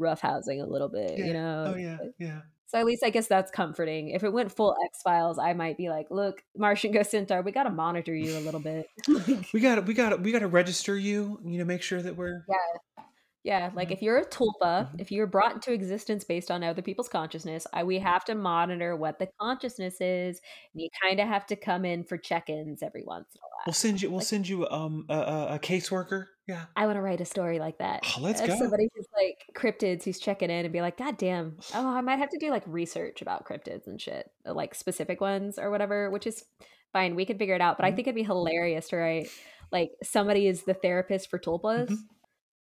roughhousing 0.00 0.62
a 0.62 0.66
little 0.66 0.88
bit, 0.88 1.18
you 1.18 1.30
oh, 1.30 1.32
know. 1.32 1.72
Oh 1.74 1.76
yeah. 1.76 1.98
Yeah. 2.18 2.40
So 2.72 2.78
at 2.78 2.86
least 2.86 3.04
I 3.04 3.10
guess 3.10 3.26
that's 3.26 3.50
comforting. 3.50 4.08
If 4.08 4.24
it 4.24 4.32
went 4.32 4.50
full 4.50 4.72
mm. 4.72 4.86
X 4.86 5.02
Files, 5.02 5.38
I 5.38 5.52
might 5.52 5.76
be 5.76 5.90
like, 5.90 6.06
"Look, 6.10 6.42
Martian 6.56 6.90
Ghost 6.90 7.10
Centaur, 7.10 7.42
we 7.42 7.52
got 7.52 7.64
to 7.64 7.70
monitor 7.70 8.14
you 8.14 8.36
a 8.38 8.40
little 8.40 8.60
bit." 8.60 8.86
We 9.52 9.60
got 9.60 9.74
to 9.74 9.82
we 9.82 9.92
got 9.92 10.10
to 10.10 10.16
we 10.16 10.32
got 10.32 10.38
to 10.38 10.48
register 10.48 10.96
you. 10.96 11.38
You 11.44 11.58
know, 11.58 11.64
make 11.66 11.82
sure 11.82 12.00
that 12.00 12.16
we're. 12.16 12.44
yeah, 12.48 13.04
yeah. 13.44 13.70
Like 13.74 13.88
Mhm. 13.88 13.92
if 13.92 14.02
you're 14.02 14.18
a 14.18 14.24
tulpa, 14.24 14.90
Mhm. 14.92 15.00
if 15.00 15.10
you're 15.12 15.26
brought 15.26 15.52
into 15.54 15.72
existence 15.72 16.24
based 16.24 16.50
on 16.50 16.62
other 16.62 16.82
people's 16.82 17.08
consciousness, 17.08 17.66
I, 17.72 17.84
we 17.84 17.98
have 17.98 18.24
to 18.26 18.34
monitor 18.34 18.94
what 18.96 19.18
the 19.18 19.28
consciousness 19.40 20.00
is, 20.00 20.40
and 20.72 20.82
you 20.82 20.88
kind 21.02 21.18
of 21.20 21.26
have 21.28 21.46
to 21.46 21.56
come 21.56 21.84
in 21.84 22.04
for 22.04 22.16
check-ins 22.18 22.82
every 22.82 23.02
once 23.04 23.34
in 23.34 23.38
a 23.40 23.48
while. 23.48 23.62
We'll 23.66 23.74
send 23.74 24.02
you. 24.02 24.10
We'll 24.10 24.18
Like, 24.18 24.26
send 24.26 24.48
you 24.48 24.68
um 24.68 25.06
a, 25.08 25.14
a, 25.14 25.46
a 25.54 25.58
caseworker. 25.58 26.26
Yeah. 26.48 26.64
I 26.74 26.86
want 26.86 26.96
to 26.96 27.00
write 27.02 27.20
a 27.20 27.24
story 27.24 27.58
like 27.60 27.78
that. 27.78 28.00
Oh, 28.16 28.20
let's 28.20 28.40
Of 28.40 28.48
go. 28.48 28.56
somebody 28.56 28.88
who's 28.94 29.06
like 29.16 29.44
cryptids 29.54 30.02
who's 30.04 30.18
checking 30.18 30.50
in 30.50 30.64
and 30.64 30.72
be 30.72 30.80
like, 30.80 30.96
God 30.96 31.16
damn. 31.16 31.56
Oh, 31.74 31.86
I 31.88 32.00
might 32.00 32.18
have 32.18 32.30
to 32.30 32.38
do 32.38 32.50
like 32.50 32.64
research 32.66 33.22
about 33.22 33.44
cryptids 33.46 33.86
and 33.86 34.00
shit. 34.00 34.28
uh, 34.44 34.52
Like 34.52 34.74
specific 34.74 35.20
ones 35.20 35.56
or 35.58 35.70
whatever, 35.70 36.10
which 36.10 36.26
is 36.26 36.44
fine. 36.92 37.14
We 37.14 37.24
could 37.24 37.38
figure 37.38 37.54
it 37.54 37.60
out. 37.60 37.76
But 37.76 37.86
I 37.86 37.92
Mhm. 37.92 37.96
think 37.96 38.08
it'd 38.08 38.14
be 38.16 38.22
hilarious 38.24 38.88
to 38.88 38.96
write 38.96 39.28
like 39.70 39.92
somebody 40.02 40.46
is 40.48 40.64
the 40.64 40.74
therapist 40.74 41.30
for 41.30 41.38
tulpas 41.38 41.88
Mhm. 41.90 41.98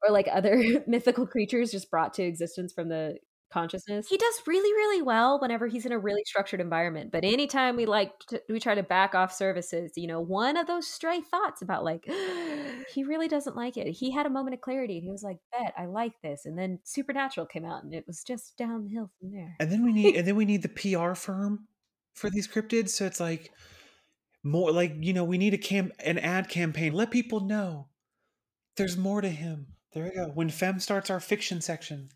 Or 0.05 0.11
like 0.13 0.27
other 0.31 0.83
mythical 0.87 1.27
creatures 1.27 1.71
just 1.71 1.89
brought 1.91 2.13
to 2.15 2.23
existence 2.23 2.73
from 2.73 2.89
the 2.89 3.17
consciousness. 3.51 4.07
He 4.07 4.17
does 4.17 4.41
really, 4.45 4.71
really 4.73 5.01
well 5.01 5.39
whenever 5.39 5.67
he's 5.67 5.85
in 5.85 5.91
a 5.91 5.99
really 5.99 6.23
structured 6.25 6.61
environment. 6.61 7.11
But 7.11 7.23
anytime 7.23 7.75
we 7.75 7.85
like 7.85 8.17
to, 8.29 8.41
we 8.49 8.59
try 8.59 8.75
to 8.75 8.83
back 8.83 9.15
off 9.15 9.33
services, 9.33 9.91
you 9.95 10.07
know, 10.07 10.21
one 10.21 10.57
of 10.57 10.67
those 10.67 10.87
stray 10.87 11.21
thoughts 11.21 11.61
about 11.61 11.83
like 11.83 12.05
he 12.93 13.03
really 13.03 13.27
doesn't 13.27 13.55
like 13.55 13.77
it. 13.77 13.87
He 13.87 14.11
had 14.11 14.25
a 14.25 14.29
moment 14.29 14.53
of 14.53 14.61
clarity 14.61 14.97
and 14.97 15.03
he 15.03 15.11
was 15.11 15.23
like, 15.23 15.37
"Bet 15.51 15.73
I 15.77 15.85
like 15.85 16.13
this." 16.21 16.45
And 16.45 16.57
then 16.57 16.79
Supernatural 16.83 17.47
came 17.47 17.65
out 17.65 17.83
and 17.83 17.93
it 17.93 18.05
was 18.07 18.23
just 18.23 18.57
downhill 18.57 19.09
from 19.19 19.31
there. 19.31 19.55
And 19.59 19.71
then 19.71 19.83
we 19.83 19.93
need 19.93 20.15
and 20.17 20.27
then 20.27 20.35
we 20.35 20.45
need 20.45 20.63
the 20.63 20.69
PR 20.69 21.13
firm 21.13 21.67
for 22.13 22.29
these 22.29 22.47
cryptids. 22.47 22.89
So 22.89 23.05
it's 23.05 23.19
like 23.19 23.51
more 24.43 24.71
like 24.71 24.95
you 24.99 25.13
know 25.13 25.23
we 25.23 25.37
need 25.37 25.53
a 25.53 25.57
camp 25.57 25.91
an 26.05 26.17
ad 26.17 26.49
campaign. 26.49 26.93
Let 26.93 27.11
people 27.11 27.39
know 27.39 27.87
there's 28.77 28.97
more 28.97 29.21
to 29.21 29.29
him. 29.29 29.67
There 29.93 30.03
we 30.03 30.11
go. 30.11 30.31
When 30.33 30.49
Fem 30.49 30.79
starts 30.79 31.09
our 31.09 31.19
fiction 31.19 31.61
section, 31.61 32.09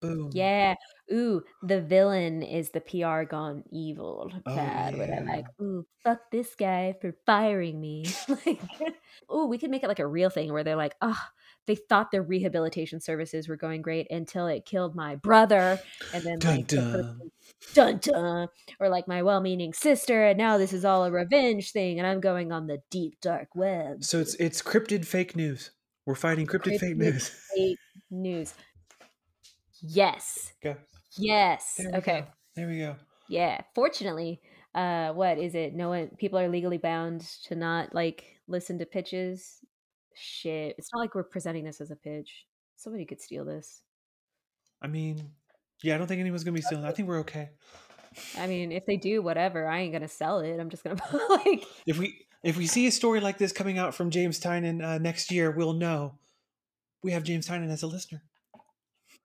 boom. 0.00 0.30
Yeah. 0.32 0.74
Ooh, 1.12 1.42
the 1.62 1.80
villain 1.80 2.42
is 2.42 2.70
the 2.70 2.80
PR 2.80 3.22
gone 3.22 3.64
evil 3.70 4.30
Oh 4.46 4.54
bad. 4.54 4.96
Where 4.96 5.06
they're 5.06 5.24
like, 5.24 5.46
ooh, 5.60 5.86
fuck 6.04 6.20
this 6.30 6.54
guy 6.54 6.94
for 7.00 7.14
firing 7.24 7.80
me. 7.80 8.04
like, 8.28 8.60
ooh, 9.32 9.46
we 9.46 9.56
could 9.56 9.70
make 9.70 9.82
it 9.82 9.88
like 9.88 9.98
a 9.98 10.06
real 10.06 10.28
thing 10.28 10.52
where 10.52 10.64
they're 10.64 10.76
like, 10.76 10.94
oh, 11.00 11.18
they 11.66 11.76
thought 11.76 12.10
their 12.10 12.22
rehabilitation 12.22 13.00
services 13.00 13.48
were 13.48 13.56
going 13.56 13.80
great 13.82 14.06
until 14.10 14.46
it 14.46 14.66
killed 14.66 14.94
my 14.94 15.16
brother. 15.16 15.80
And 16.12 16.24
then 16.24 16.38
Dun 16.38 16.56
like 16.56 16.66
dun. 16.66 17.30
dun 17.74 17.98
dun, 17.98 18.48
or 18.80 18.88
like 18.88 19.08
my 19.08 19.22
well-meaning 19.22 19.72
sister, 19.72 20.26
and 20.26 20.38
now 20.38 20.58
this 20.58 20.72
is 20.72 20.84
all 20.84 21.04
a 21.04 21.10
revenge 21.10 21.72
thing, 21.72 21.98
and 21.98 22.06
I'm 22.06 22.20
going 22.20 22.52
on 22.52 22.66
the 22.66 22.78
deep 22.90 23.20
dark 23.20 23.48
web. 23.54 24.02
So 24.02 24.18
it's 24.18 24.34
it's 24.36 24.62
cryptid 24.62 25.04
fake 25.04 25.36
news. 25.36 25.70
We're 26.08 26.14
fighting 26.14 26.46
cryptid 26.46 26.80
fake 26.80 26.96
news. 26.96 27.28
fake 27.54 27.78
news. 28.10 28.54
Yes. 29.82 30.54
Go. 30.62 30.74
Yes. 31.18 31.74
There 31.76 31.96
Okay. 31.96 32.20
go. 32.22 32.26
There 32.56 32.66
we 32.66 32.78
go. 32.78 32.96
Yeah. 33.28 33.60
Fortunately, 33.74 34.40
uh, 34.74 35.12
what 35.12 35.36
is 35.36 35.54
it? 35.54 35.74
No 35.74 35.90
one. 35.90 36.08
People 36.16 36.38
are 36.38 36.48
legally 36.48 36.78
bound 36.78 37.28
to 37.44 37.54
not 37.54 37.94
like 37.94 38.24
listen 38.46 38.78
to 38.78 38.86
pitches. 38.86 39.58
Shit. 40.14 40.76
It's 40.78 40.88
not 40.94 41.00
like 41.00 41.14
we're 41.14 41.24
presenting 41.24 41.64
this 41.64 41.82
as 41.82 41.90
a 41.90 41.96
pitch. 41.96 42.46
Somebody 42.76 43.04
could 43.04 43.20
steal 43.20 43.44
this. 43.44 43.82
I 44.80 44.86
mean, 44.86 45.32
yeah, 45.82 45.94
I 45.94 45.98
don't 45.98 46.06
think 46.06 46.20
anyone's 46.20 46.42
gonna 46.42 46.54
be 46.54 46.62
stealing. 46.62 46.86
I 46.86 46.92
think 46.92 47.06
we're 47.06 47.18
okay. 47.18 47.50
I 48.38 48.46
mean, 48.46 48.72
if 48.72 48.86
they 48.86 48.96
do, 48.96 49.20
whatever. 49.20 49.68
I 49.68 49.80
ain't 49.80 49.92
gonna 49.92 50.08
sell 50.08 50.40
it. 50.40 50.58
I'm 50.58 50.70
just 50.70 50.84
gonna 50.84 50.96
like. 51.28 51.66
If 51.86 51.98
we 51.98 52.24
if 52.42 52.56
we 52.56 52.66
see 52.66 52.86
a 52.86 52.92
story 52.92 53.20
like 53.20 53.38
this 53.38 53.52
coming 53.52 53.78
out 53.78 53.94
from 53.94 54.10
James 54.10 54.38
Tynion 54.38 54.82
uh, 54.84 54.98
next 54.98 55.30
year, 55.30 55.50
we'll 55.50 55.72
know 55.72 56.18
we 57.02 57.12
have 57.12 57.22
James 57.22 57.48
Tynion 57.48 57.70
as 57.70 57.82
a 57.82 57.86
listener. 57.86 58.22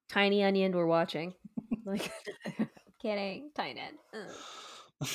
Tiny 0.09 0.43
Onion, 0.43 0.75
we're 0.75 0.85
watching. 0.85 1.33
Like, 1.85 2.13
kidding. 3.01 3.51
Ugh. 3.57 4.35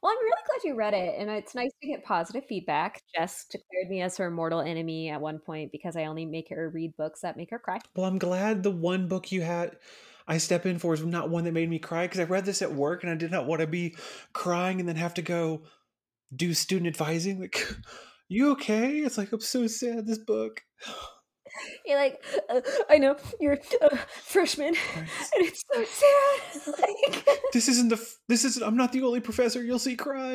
Well, 0.00 0.12
I'm 0.12 0.22
really 0.22 0.42
glad 0.46 0.68
you 0.68 0.76
read 0.76 0.94
it, 0.94 1.14
and 1.18 1.28
it's 1.28 1.56
nice 1.56 1.72
to 1.82 1.88
get 1.88 2.04
positive 2.04 2.44
feedback. 2.46 3.02
Jess 3.16 3.46
declared 3.50 3.88
me 3.88 4.00
as 4.00 4.16
her 4.18 4.30
mortal 4.30 4.60
enemy 4.60 5.08
at 5.08 5.20
one 5.20 5.40
point 5.40 5.72
because 5.72 5.96
I 5.96 6.04
only 6.04 6.24
make 6.24 6.50
her 6.50 6.68
read 6.68 6.96
books 6.96 7.22
that 7.22 7.36
make 7.36 7.50
her 7.50 7.58
cry. 7.58 7.78
well, 7.96 8.06
I'm 8.06 8.18
glad 8.18 8.62
the 8.62 8.70
one 8.70 9.08
book 9.08 9.32
you 9.32 9.42
had 9.42 9.76
I 10.28 10.36
step 10.36 10.66
in 10.66 10.78
for 10.78 10.92
is 10.92 11.04
not 11.04 11.30
one 11.30 11.44
that 11.44 11.52
made 11.52 11.70
me 11.70 11.78
cry 11.78 12.04
because 12.04 12.20
I 12.20 12.24
read 12.24 12.44
this 12.44 12.60
at 12.60 12.74
work 12.74 13.02
and 13.02 13.10
I 13.10 13.14
did 13.14 13.30
not 13.30 13.46
want 13.46 13.62
to 13.62 13.66
be 13.66 13.96
crying 14.34 14.78
and 14.78 14.86
then 14.86 14.96
have 14.96 15.14
to 15.14 15.22
go 15.22 15.62
do 16.34 16.54
student 16.54 16.86
advising. 16.88 17.40
Like, 17.40 17.66
you 18.28 18.52
okay? 18.52 18.98
It's 18.98 19.18
like 19.18 19.32
I'm 19.32 19.40
so 19.40 19.66
sad. 19.66 20.06
This 20.06 20.18
book. 20.18 20.62
You're 21.84 21.98
like, 21.98 22.22
uh, 22.50 22.60
I 22.88 22.98
know 22.98 23.16
you're 23.40 23.58
a 23.80 23.96
freshman, 24.22 24.74
Right. 24.74 25.08
and 25.34 25.46
it's 25.46 25.64
so 25.72 25.84
sad. 25.84 26.74
like, 26.80 27.26
This 27.52 27.68
isn't 27.68 27.88
the. 27.88 28.08
This 28.28 28.44
isn't. 28.44 28.64
I'm 28.64 28.76
not 28.76 28.92
the 28.92 29.02
only 29.02 29.20
professor 29.20 29.62
you'll 29.64 29.78
see 29.78 29.96
cry. 29.96 30.34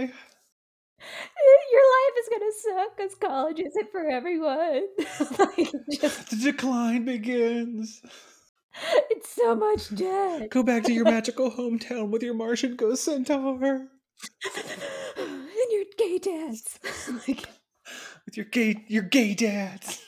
your 1.71 1.83
life 1.95 2.15
is 2.19 2.29
gonna 2.29 2.51
suck 2.61 2.97
because 2.97 3.15
college 3.15 3.59
isn't 3.59 3.91
for 3.91 4.05
everyone. 4.09 4.87
like, 5.39 5.71
just 6.01 6.29
The 6.31 6.51
decline 6.51 7.05
begins. 7.05 8.01
it's 9.11 9.35
so 9.35 9.55
much 9.55 9.93
debt. 9.95 10.49
Go 10.49 10.63
back 10.63 10.83
to 10.85 10.93
your 10.93 11.05
magical 11.05 11.51
hometown 11.51 12.09
with 12.09 12.23
your 12.23 12.33
Martian 12.33 12.75
ghost 12.75 13.03
centaur. 13.05 13.87
Gay 15.97 16.17
dads. 16.19 16.79
like, 17.27 17.45
With 18.25 18.37
your 18.37 18.45
gay, 18.45 18.83
your 18.87 19.03
gay 19.03 19.33
dads. 19.33 20.01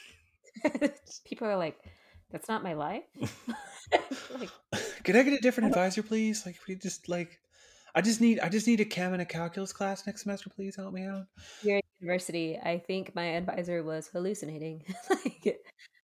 people 1.26 1.48
are 1.48 1.58
like, 1.58 1.78
That's 2.32 2.48
not 2.48 2.63
my 2.63 2.74
life. 2.74 3.04
like, 4.39 4.50
Could 5.04 5.15
I 5.15 5.24
get 5.24 5.34
a 5.34 5.41
different 5.41 5.69
advisor, 5.69 6.04
please? 6.04 6.45
Like, 6.45 6.58
we 6.67 6.76
just 6.76 7.10
like, 7.10 7.39
I 7.93 8.02
just 8.02 8.21
need, 8.21 8.39
I 8.39 8.50
just 8.50 8.67
need 8.67 8.80
a 8.82 8.86
chem 8.86 9.13
and 9.13 9.21
a 9.21 9.26
calculus 9.26 9.71
class 9.71 10.06
next 10.06 10.24
semester. 10.24 10.50
Please 10.50 10.76
help 10.76 10.93
me 10.93 11.06
out. 11.06 11.26
you're 11.63 11.78
at 11.78 11.84
university. 12.00 12.58
I 12.62 12.80
think 12.80 13.15
my 13.15 13.26
advisor 13.26 13.84
was 13.84 14.08
hallucinating. 14.08 14.84
like, 15.10 15.60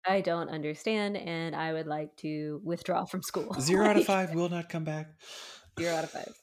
I 0.08 0.22
don't 0.22 0.50
understand, 0.50 1.18
and 1.18 1.56
I 1.56 1.74
would 1.74 1.88
like 1.88 2.16
to 2.18 2.62
withdraw 2.64 3.06
from 3.06 3.24
school. 3.24 3.56
Zero 3.60 3.88
out 3.88 3.98
of 3.98 4.06
five 4.06 4.34
will 4.36 4.50
not 4.50 4.70
come 4.70 4.84
back. 4.84 5.08
Zero 5.80 5.96
out 5.96 6.04
of 6.04 6.12
five. 6.12 6.34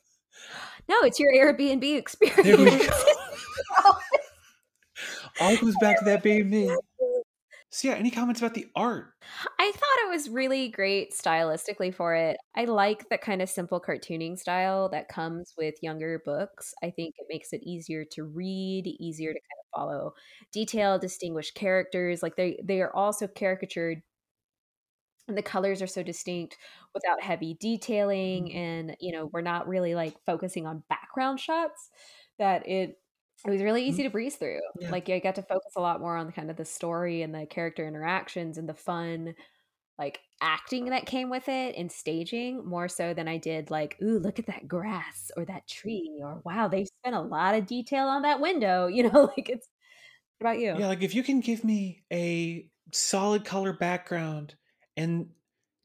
No, 0.89 0.97
it's 1.03 1.21
your 1.21 1.33
Airbnb 1.33 1.97
experience. 1.97 2.43
There 2.43 2.57
we 2.57 2.87
go. 2.87 2.93
All 5.41 5.57
comes 5.57 5.77
back 5.81 5.99
to 5.99 6.05
that 6.07 6.23
being 6.23 6.51
me. 6.51 6.75
So 7.71 7.89
yeah, 7.89 7.95
any 7.95 8.11
comments 8.11 8.41
about 8.41 8.55
the 8.55 8.67
art? 8.77 9.15
I 9.59 9.73
thought 9.73 10.07
it 10.07 10.11
was 10.11 10.29
really 10.29 10.69
great 10.69 11.13
stylistically 11.15 11.95
for 11.95 12.15
it. 12.15 12.37
I 12.55 12.67
like 12.67 13.09
that 13.09 13.23
kind 13.23 13.41
of 13.41 13.49
simple 13.49 13.81
cartooning 13.81 14.39
style 14.39 14.91
that 14.91 15.09
comes 15.09 15.55
with 15.57 15.75
younger 15.83 16.21
books. 16.23 16.75
I 16.83 16.91
think 16.91 17.15
it 17.17 17.27
makes 17.31 17.53
it 17.55 17.63
easier 17.63 18.05
to 18.13 18.25
read, 18.25 18.87
easier 18.87 19.33
to 19.33 19.39
kind 19.41 19.61
of 19.61 19.81
follow 19.81 20.13
detailed, 20.53 21.01
distinguished 21.01 21.55
characters. 21.55 22.23
Like 22.23 22.37
they 22.37 22.61
they 22.63 22.83
are 22.83 22.95
also 22.95 23.27
caricatured 23.27 24.03
and 25.29 25.39
the 25.39 25.43
colors 25.43 25.81
are 25.81 25.87
so 25.87 26.03
distinct 26.03 26.57
without 26.95 27.23
heavy 27.23 27.57
detailing 27.61 28.49
Mhm. 28.49 28.55
and 28.55 28.97
you 29.01 29.13
know, 29.13 29.27
we're 29.27 29.41
not 29.41 29.69
really 29.69 29.95
like 29.95 30.17
focusing 30.27 30.67
on 30.67 30.83
background 30.89 31.41
shots 31.41 31.91
that 32.39 32.67
it 32.69 32.99
it 33.45 33.51
was 33.51 33.63
really 33.63 33.83
mm-hmm. 33.83 33.91
easy 33.91 34.03
to 34.05 34.11
breeze 34.11 34.37
through. 34.37 34.61
Yeah. 34.81 34.91
Like 34.91 35.09
I 35.09 35.19
got 35.19 35.35
to 35.37 35.43
focus 35.43 35.73
a 35.77 35.81
lot 35.81 36.01
more 36.01 36.17
on 36.17 36.27
the 36.27 36.33
kind 36.33 36.51
of 36.51 36.57
the 36.57 36.65
story 36.65 37.23
and 37.23 37.35
the 37.35 37.47
character 37.47 37.87
interactions 37.87 38.59
and 38.59 38.69
the 38.69 38.75
fun 38.75 39.35
like 39.99 40.21
acting 40.41 40.87
that 40.87 41.07
came 41.07 41.31
with 41.31 41.49
it 41.49 41.77
and 41.77 41.93
staging 41.93 42.67
more 42.67 42.89
so 42.89 43.15
than 43.15 43.29
I 43.29 43.37
did 43.37 43.71
like, 43.71 43.97
ooh, 44.03 44.19
look 44.19 44.39
at 44.39 44.47
that 44.47 44.67
grass 44.67 45.31
or 45.37 45.45
that 45.45 45.69
tree 45.69 46.21
or 46.23 46.41
wow, 46.45 46.69
they 46.69 46.87
spent 46.87 47.15
a 47.15 47.21
lot 47.21 47.55
of 47.55 47.67
detail 47.67 48.07
on 48.07 48.23
that 48.23 48.41
window. 48.41 48.87
You 48.93 49.11
know, 49.11 49.33
like 49.37 49.49
it's 49.49 49.69
what 50.39 50.51
about 50.51 50.61
you? 50.61 50.77
Yeah, 50.79 50.89
like 50.89 51.03
if 51.03 51.15
you 51.15 51.23
can 51.23 51.41
give 51.41 51.65
me 51.65 52.05
a 52.13 52.69
solid 52.93 53.45
color 53.45 53.73
background 53.73 54.55
and 54.97 55.29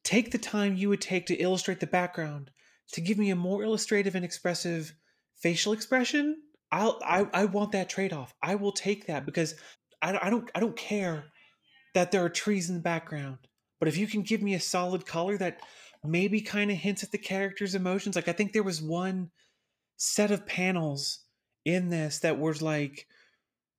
take 0.03 0.31
the 0.31 0.37
time 0.37 0.75
you 0.75 0.89
would 0.89 1.01
take 1.01 1.27
to 1.27 1.35
illustrate 1.35 1.79
the 1.79 1.87
background 1.87 2.49
to 2.93 3.01
give 3.01 3.17
me 3.17 3.29
a 3.29 3.35
more 3.35 3.63
illustrative 3.63 4.15
and 4.15 4.25
expressive 4.25 4.93
facial 5.35 5.73
expression, 5.73 6.37
I'll 6.71 6.99
I, 7.03 7.27
I 7.33 7.45
want 7.45 7.71
that 7.71 7.89
trade 7.89 8.13
off. 8.13 8.33
I 8.41 8.55
will 8.55 8.71
take 8.71 9.07
that 9.07 9.25
because 9.25 9.55
I, 10.01 10.11
don't- 10.11 10.23
I 10.23 10.29
don't 10.29 10.51
I 10.55 10.59
don't 10.59 10.75
care 10.75 11.25
that 11.93 12.11
there 12.11 12.23
are 12.23 12.29
trees 12.29 12.69
in 12.69 12.75
the 12.75 12.81
background. 12.81 13.37
But 13.79 13.87
if 13.87 13.97
you 13.97 14.07
can 14.07 14.23
give 14.23 14.41
me 14.41 14.53
a 14.55 14.59
solid 14.59 15.05
color 15.05 15.37
that 15.37 15.61
maybe 16.03 16.41
kind 16.41 16.71
of 16.71 16.77
hints 16.77 17.03
at 17.03 17.11
the 17.11 17.17
character's 17.17 17.75
emotions, 17.75 18.15
like 18.15 18.27
I 18.27 18.33
think 18.33 18.53
there 18.53 18.63
was 18.63 18.81
one 18.81 19.31
set 19.97 20.31
of 20.31 20.45
panels 20.45 21.19
in 21.65 21.89
this 21.89 22.19
that 22.19 22.39
was 22.39 22.61
like 22.61 23.07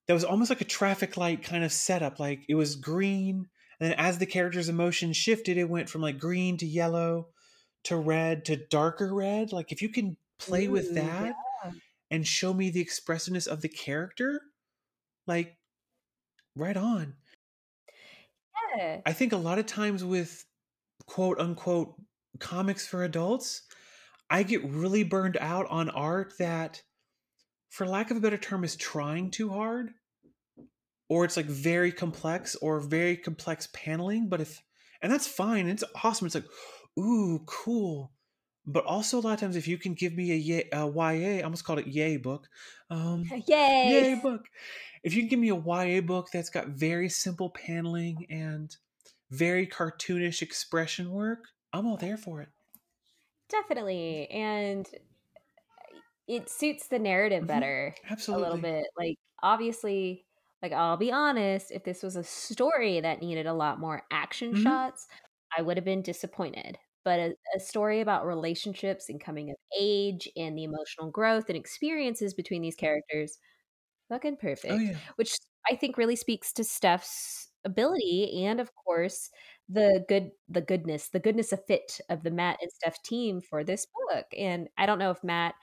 that 0.07 0.15
was 0.15 0.25
almost 0.25 0.51
like 0.51 0.61
a 0.61 0.65
traffic 0.65 1.17
light 1.17 1.43
kind 1.43 1.65
of 1.65 1.73
setup. 1.73 2.19
Like 2.19 2.41
it 2.49 2.55
was 2.55 2.77
green, 2.77 3.49
and 3.81 3.91
then 3.91 3.99
as 3.99 4.19
the 4.19 4.27
character's 4.27 4.69
emotion 4.69 5.13
shifted, 5.13 5.59
it 5.59 5.69
went 5.69 5.89
from 5.89 6.01
like 6.03 6.19
green 6.19 6.57
to 6.59 6.67
yellow 6.67 7.29
to 7.85 7.97
red 7.97 8.45
to 8.47 8.57
darker 8.57 9.15
red. 9.15 9.53
Like 9.53 9.73
if 9.73 9.83
you 9.83 9.89
can 9.89 10.17
play 10.39 10.69
with 10.69 10.91
Ooh, 10.91 10.95
that 10.95 11.35
and 12.11 12.27
show 12.27 12.53
me 12.55 12.71
the 12.71 12.81
expressiveness 12.81 13.47
of 13.47 13.61
the 13.61 13.69
character, 13.69 14.41
like 15.27 15.57
right 16.57 16.77
on. 16.77 17.15
Yeah. 18.77 19.01
I 19.07 19.13
think 19.13 19.33
a 19.33 19.37
lot 19.37 19.59
of 19.59 19.67
times 19.67 20.05
with 20.05 20.45
quote 21.07 21.39
unquote 21.39 21.95
comics 22.39 22.87
for 22.87 23.05
adults, 23.05 23.63
I 24.31 24.43
get 24.43 24.65
really 24.65 25.05
burned 25.05 25.39
out 25.41 25.67
on 25.71 25.91
art 25.91 26.35
that, 26.39 26.83
for 27.71 27.87
lack 27.87 28.11
of 28.11 28.17
a 28.17 28.21
better 28.21 28.37
term, 28.37 28.65
is 28.65 28.77
trying 28.77 29.31
too 29.31 29.51
hard. 29.51 29.91
Or 31.09 31.25
it's 31.25 31.37
like 31.39 31.47
very 31.47 31.91
complex 31.91 32.55
or 32.57 32.81
very 32.81 33.17
complex 33.17 33.69
paneling. 33.73 34.29
But 34.29 34.43
if, 34.43 34.63
and 35.01 35.11
that's 35.11 35.27
fine, 35.27 35.69
it's 35.69 35.85
awesome. 36.05 36.27
It's 36.27 36.35
like, 36.35 36.45
ooh, 36.99 37.41
cool. 37.47 38.13
But 38.69 38.85
also, 38.87 39.19
a 39.19 39.23
lot 39.23 39.35
of 39.35 39.41
times, 39.41 39.57
if 39.57 39.69
you 39.69 39.79
can 39.79 39.95
give 39.95 40.15
me 40.15 40.33
a, 40.33 40.37
yay, 40.37 40.69
a 40.73 40.87
YA, 40.87 41.39
I 41.41 41.43
almost 41.43 41.65
called 41.65 41.81
it 41.81 41.89
Yay 41.89 42.19
book. 42.19 42.49
Um, 42.91 43.37
Yay. 43.49 44.05
Yay 44.05 44.15
book. 44.17 44.47
If 45.05 45.15
you 45.15 45.23
can 45.23 45.29
give 45.31 45.41
me 45.41 45.51
a 45.51 45.57
YA 45.57 46.01
book 46.03 46.29
that's 46.33 46.51
got 46.51 46.69
very 46.69 47.09
simple 47.09 47.51
paneling 47.51 48.27
and 48.31 48.77
very 49.31 49.67
cartoonish 49.67 50.43
expression 50.43 51.11
work, 51.13 51.47
I'm 51.73 51.87
all 51.87 51.97
there 51.97 52.17
for 52.19 52.43
it. 52.43 52.51
Definitely. 53.49 54.29
And 54.31 54.89
it 56.27 56.49
suits 56.49 56.89
the 56.89 56.99
narrative 56.99 57.47
Mhm. 57.47 57.47
better 57.47 57.97
Absolutely. 58.11 58.39
a 58.39 58.39
little 58.39 58.59
bit. 58.59 58.85
Like 58.99 59.17
obviously, 59.43 60.27
like 60.63 60.73
I'll 60.73 60.97
be 60.97 61.13
honest, 61.13 61.71
if 61.71 61.85
this 61.85 62.03
was 62.03 62.17
a 62.17 62.25
story 62.25 63.01
that 63.01 63.21
needed 63.21 63.47
a 63.47 63.55
lot 63.55 63.81
more 63.81 64.03
action 64.11 64.53
Mhm. 64.53 64.79
shots, 64.79 65.07
I 65.57 65.63
would 65.63 65.77
have 65.77 65.85
been 65.85 66.03
disappointed. 66.03 66.79
But 67.09 67.21
a, 67.21 67.35
a 67.57 67.59
story 67.59 68.03
about 68.03 68.27
relationships 68.27 69.09
and 69.09 69.19
coming 69.19 69.49
of 69.49 69.57
age 69.81 70.29
and 70.37 70.59
the 70.59 70.65
emotional 70.65 71.11
growth 71.11 71.47
and 71.49 71.57
experiences 71.57 72.35
between 72.35 72.61
these 72.61 72.75
characters, 72.77 73.39
fucking 74.11 74.35
oh, 74.35 74.43
perfect. 74.43 74.75
Oh 74.75 74.77
yeah. 74.77 74.97
Which 75.17 75.35
I 75.71 75.75
think 75.75 75.97
really 75.97 76.17
speaks 76.17 76.53
to 76.53 76.65
Steph's 76.65 77.49
ability 77.65 78.45
and 78.45 78.61
of 78.61 78.71
course 78.75 79.31
the 79.71 80.05
good 80.07 80.33
the 80.51 80.61
goodness, 80.61 81.09
the 81.09 81.19
goodness 81.19 81.51
of 81.51 81.65
fit 81.65 81.99
of 82.11 82.25
the 82.25 82.31
Mat 82.31 82.59
and 82.61 82.71
Steph 82.71 83.03
team 83.03 83.41
for 83.41 83.65
this 83.65 83.87
book. 84.11 84.27
And 84.37 84.69
I 84.77 84.85
don't 84.85 84.99
know 84.99 85.11
if 85.11 85.25
Mat 85.25 85.55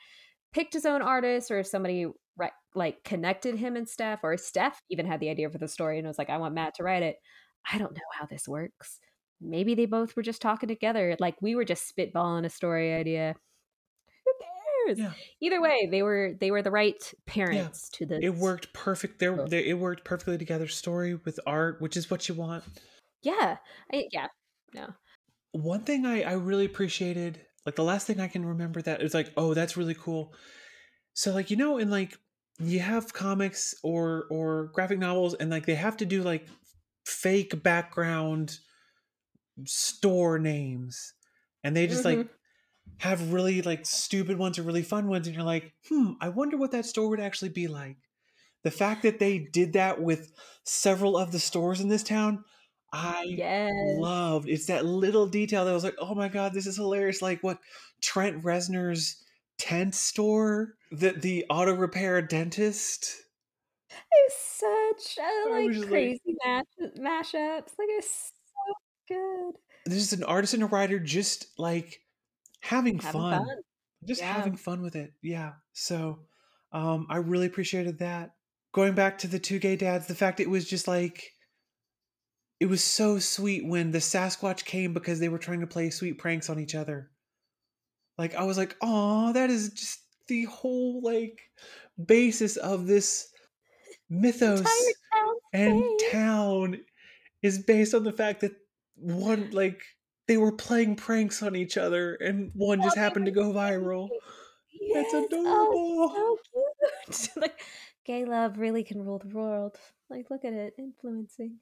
picked 0.51 0.73
his 0.73 0.87
own 0.87 1.03
artist 1.03 1.51
or 1.51 1.59
if 1.59 1.67
somebody 1.67 2.07
ri- 2.37 2.49
like 2.73 3.03
connected 3.03 3.55
him 3.55 3.75
and 3.75 3.87
Steph 3.87 4.23
or 4.23 4.35
Steph 4.35 4.81
even 4.89 5.05
had 5.05 5.19
the 5.19 5.29
idea 5.29 5.51
for 5.51 5.59
the 5.59 5.67
story 5.67 5.99
and 5.99 6.07
was 6.07 6.17
like, 6.17 6.31
I 6.31 6.37
want 6.37 6.55
Mat 6.55 6.73
to 6.77 6.83
write 6.83 7.03
it. 7.03 7.17
I 7.71 7.77
don't 7.77 7.93
know 7.93 8.01
how 8.19 8.25
this 8.25 8.47
works. 8.47 8.99
Maybe 9.41 9.75
they 9.75 9.85
both 9.85 10.15
were 10.15 10.23
just 10.23 10.41
talking 10.41 10.67
together. 10.67 11.15
Like 11.19 11.41
we 11.41 11.55
were 11.55 11.65
just 11.65 11.93
spitballing 11.95 12.45
a 12.45 12.49
story 12.49 12.93
idea. 12.93 13.35
Who 14.25 14.31
cares? 14.85 14.99
Yeah. 14.99 15.11
Either 15.41 15.61
way, 15.61 15.87
they 15.89 16.01
were 16.01 16.33
they 16.39 16.51
were 16.51 16.61
the 16.61 16.71
right 16.71 17.13
parents 17.25 17.89
to 17.89 18.05
the. 18.05 18.23
It 18.23 18.35
worked 18.35 18.73
perfect. 18.73 19.19
There, 19.19 19.45
it 19.51 19.77
worked 19.77 20.05
perfectly 20.05 20.37
together. 20.37 20.67
Story 20.67 21.15
with 21.15 21.39
art, 21.45 21.81
which 21.81 21.97
is 21.97 22.09
what 22.09 22.27
you 22.29 22.35
want. 22.35 22.63
Yeah. 23.21 23.57
I, 23.91 24.05
yeah. 24.11 24.27
No. 24.73 24.87
One 25.51 25.83
thing 25.83 26.05
I, 26.05 26.21
I 26.23 26.33
really 26.33 26.65
appreciated, 26.65 27.41
like 27.65 27.75
the 27.75 27.83
last 27.83 28.07
thing 28.07 28.19
I 28.19 28.27
can 28.27 28.45
remember 28.45 28.81
that 28.81 29.01
is 29.01 29.13
like, 29.13 29.31
oh, 29.37 29.53
that's 29.53 29.77
really 29.77 29.95
cool. 29.95 30.33
So 31.13 31.33
like 31.33 31.49
you 31.49 31.57
know, 31.57 31.77
in 31.77 31.89
like 31.89 32.17
you 32.59 32.79
have 32.79 33.13
comics 33.13 33.75
or 33.83 34.25
or 34.29 34.71
graphic 34.73 34.99
novels, 34.99 35.33
and 35.33 35.49
like 35.49 35.65
they 35.65 35.75
have 35.75 35.97
to 35.97 36.05
do 36.05 36.23
like 36.23 36.47
fake 37.05 37.61
background 37.63 38.57
store 39.65 40.39
names, 40.39 41.13
and 41.63 41.75
they 41.75 41.87
just 41.87 42.05
like 42.05 42.19
Mhm. 42.19 42.29
have 42.99 43.33
really 43.33 43.61
like 43.61 43.85
stupid 43.85 44.37
ones 44.37 44.59
or 44.59 44.63
really 44.63 44.83
fun 44.83 45.07
ones, 45.07 45.27
and 45.27 45.35
you're 45.35 45.45
like, 45.45 45.73
hmm, 45.89 46.13
I 46.21 46.29
wonder 46.29 46.57
what 46.57 46.71
that 46.71 46.85
store 46.85 47.09
would 47.09 47.19
actually 47.19 47.49
be 47.49 47.67
like. 47.67 47.97
The 48.63 48.71
fact 48.71 49.03
that 49.03 49.19
they 49.19 49.39
did 49.39 49.73
that 49.73 50.01
with 50.01 50.31
several 50.63 51.17
of 51.17 51.31
the 51.31 51.39
stores 51.39 51.81
in 51.81 51.89
this 51.89 52.03
town, 52.03 52.43
I 52.93 53.23
Yes. 53.27 53.71
loved. 53.99 54.49
It's 54.49 54.67
that 54.67 54.85
little 54.85 55.27
detail 55.27 55.65
that 55.65 55.73
was 55.73 55.83
like, 55.83 55.95
oh 55.99 56.15
my 56.15 56.29
god, 56.29 56.53
this 56.53 56.65
is 56.67 56.77
hilarious. 56.77 57.21
Like 57.21 57.41
what 57.43 57.59
Trent 58.01 58.43
Reznor's 58.43 59.23
tent 59.57 59.95
store, 59.95 60.75
the 60.91 61.11
the 61.11 61.45
auto 61.49 61.73
repair 61.75 62.21
dentist. 62.21 63.15
It's 64.11 64.35
such 64.37 65.17
a 65.23 65.49
like 65.49 65.71
just 65.71 65.89
like- 65.89 65.89
crazy 65.89 66.35
mash 66.45 66.65
mashups. 66.97 67.73
Like 67.77 67.89
it's 67.91 68.31
good. 69.07 69.53
This 69.85 70.01
is 70.01 70.13
an 70.13 70.23
artist 70.23 70.53
and 70.53 70.63
a 70.63 70.67
writer 70.67 70.99
just 70.99 71.47
like 71.57 71.99
having, 72.61 72.97
Having 72.99 73.21
fun. 73.21 73.45
fun. 73.45 73.57
Just 74.05 74.21
Yeah. 74.21 74.33
having 74.33 74.55
fun 74.57 74.81
with 74.81 74.95
it. 74.95 75.13
Yeah. 75.21 75.53
So 75.73 76.19
um 76.71 77.07
I 77.09 77.17
really 77.17 77.47
appreciated 77.47 77.99
that. 77.99 78.35
Going 78.73 78.93
back 78.95 79.17
to 79.19 79.27
the 79.27 79.39
two 79.39 79.59
gay 79.59 79.75
dads, 79.75 80.07
the 80.07 80.15
fact 80.15 80.39
it 80.39 80.49
was 80.49 80.67
just 80.67 80.87
like 80.87 81.31
it 82.59 82.65
was 82.67 82.83
so 82.83 83.19
sweet 83.19 83.65
when 83.65 83.91
the 83.91 83.97
Sasquatch 83.99 84.63
came 84.65 84.93
because 84.93 85.19
they 85.19 85.29
were 85.29 85.37
trying 85.37 85.59
to 85.59 85.67
play 85.67 85.89
sweet 85.89 86.17
pranks 86.17 86.49
on 86.49 86.59
each 86.59 86.73
other. 86.75 87.11
Like 88.17 88.33
I 88.35 88.43
was 88.43 88.57
like, 88.57 88.75
"Oh, 88.81 89.33
that 89.33 89.49
is 89.49 89.69
just 89.71 89.99
the 90.27 90.45
whole 90.45 91.01
like 91.01 91.39
basis 92.03 92.55
of 92.57 92.87
this 92.87 93.29
mythos 94.09 94.61
town 94.61 95.35
and 95.53 95.83
town 96.11 96.81
is 97.41 97.59
based 97.59 97.93
on 97.93 98.03
the 98.03 98.11
fact 98.13 98.41
that 98.41 98.53
one 98.95 99.51
like 99.51 99.83
they 100.27 100.37
were 100.37 100.51
playing 100.51 100.95
pranks 100.95 101.43
on 101.43 101.55
each 101.55 101.77
other 101.77 102.15
and 102.15 102.51
one 102.55 102.81
just 102.81 102.95
Oh, 102.95 102.99
happened 102.99 103.25
to 103.25 103.31
go 103.31 103.51
viral. 103.53 104.09
That's 104.93 105.13
adorable. 105.13 106.13
Oh, 106.15 106.37
so 106.43 106.63
cute. 107.07 107.29
like 107.37 107.61
gay 108.05 108.25
love 108.25 108.57
really 108.57 108.83
can 108.83 109.01
rule 109.03 109.19
the 109.19 109.27
world. 109.27 109.77
Like 110.09 110.29
look 110.29 110.45
at 110.45 110.53
it 110.53 110.75
influencing. 110.77 111.59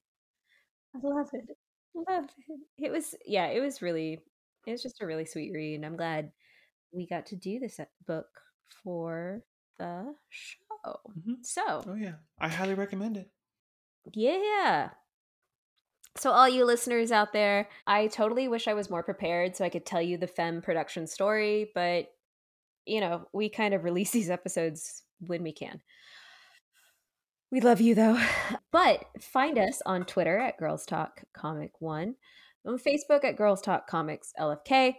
I 0.96 1.00
love 1.08 1.30
it. 1.34 1.58
Love 1.94 2.30
it. 2.48 2.60
It 2.78 2.92
was 2.92 3.16
yeah, 3.26 3.48
it 3.48 3.60
was 3.62 3.82
really 3.82 4.24
it 4.66 4.72
was 4.72 4.84
just 4.84 5.02
a 5.02 5.06
really 5.06 5.26
sweet 5.26 5.52
read. 5.54 5.76
And 5.76 5.86
I'm 5.86 5.98
glad 5.98 6.32
we 6.92 7.08
got 7.08 7.28
to 7.28 7.36
do 7.36 7.60
this 7.60 7.80
book 8.08 8.28
for 8.84 9.44
the 9.80 10.16
show. 10.30 11.00
Mhm. 11.10 11.46
So, 11.46 11.86
Oh 11.86 11.94
yeah, 11.94 12.16
I 12.40 12.50
highly 12.50 12.74
recommend 12.74 13.16
it. 13.18 13.32
yeah. 14.14 14.92
So, 16.16 16.32
all 16.32 16.48
you 16.48 16.66
listeners 16.66 17.12
out 17.12 17.34
there, 17.34 17.70
I 17.88 18.08
totally 18.08 18.48
wish 18.48 18.68
I 18.68 18.76
was 18.76 18.90
more 18.90 19.04
prepared 19.04 19.56
so 19.56 19.66
I 19.66 19.70
could 19.70 19.86
tell 19.86 20.02
you 20.02 20.18
the 20.18 20.28
Femme 20.28 20.62
production 20.62 21.08
story, 21.08 21.72
but 21.74 22.08
you 22.86 23.00
know, 23.00 23.28
we 23.34 23.50
kind 23.50 23.74
of 23.74 23.84
release 23.84 24.12
these 24.12 24.30
episodes 24.30 25.04
when 25.20 25.44
we 25.44 25.54
can. 25.54 25.82
We 27.52 27.62
love 27.62 27.82
you 27.82 27.96
though. 27.96 28.20
But 28.72 29.06
find 29.22 29.60
us 29.60 29.84
on 29.86 30.04
Twitter 30.04 30.40
at 30.40 30.58
Girls 30.58 30.84
Talk 30.86 31.22
Comic 31.32 31.74
One, 31.80 32.16
on 32.66 32.80
Facebook 32.80 33.24
at 33.24 33.38
Girls 33.38 33.62
Talk 33.62 33.88
Comics 33.88 34.34
LFK 34.40 34.96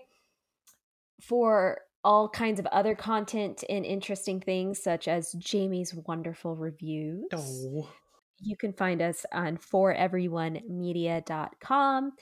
for 1.20 1.80
all 2.04 2.28
kinds 2.28 2.60
of 2.60 2.66
other 2.66 2.94
content 2.94 3.64
and 3.68 3.84
interesting 3.84 4.40
things, 4.40 4.80
such 4.80 5.08
as 5.08 5.32
Jamie's 5.32 5.92
wonderful 5.92 6.54
reviews. 6.54 7.24
Oh, 7.32 7.88
You 8.40 8.56
can 8.56 8.72
find 8.72 9.00
us 9.00 9.24
on 9.32 9.56
foreveryonemedia.com. 9.58 12.12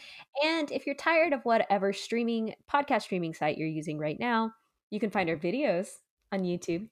And 0.44 0.70
if 0.70 0.86
you're 0.86 0.94
tired 0.94 1.32
of 1.32 1.42
whatever 1.44 1.92
streaming 1.92 2.54
podcast 2.70 3.02
streaming 3.02 3.34
site 3.34 3.58
you're 3.58 3.66
using 3.68 3.98
right 3.98 4.18
now, 4.20 4.52
you 4.90 5.00
can 5.00 5.10
find 5.10 5.28
our 5.30 5.36
videos 5.36 5.88
on 6.30 6.42
YouTube. 6.42 6.82
You 6.82 6.90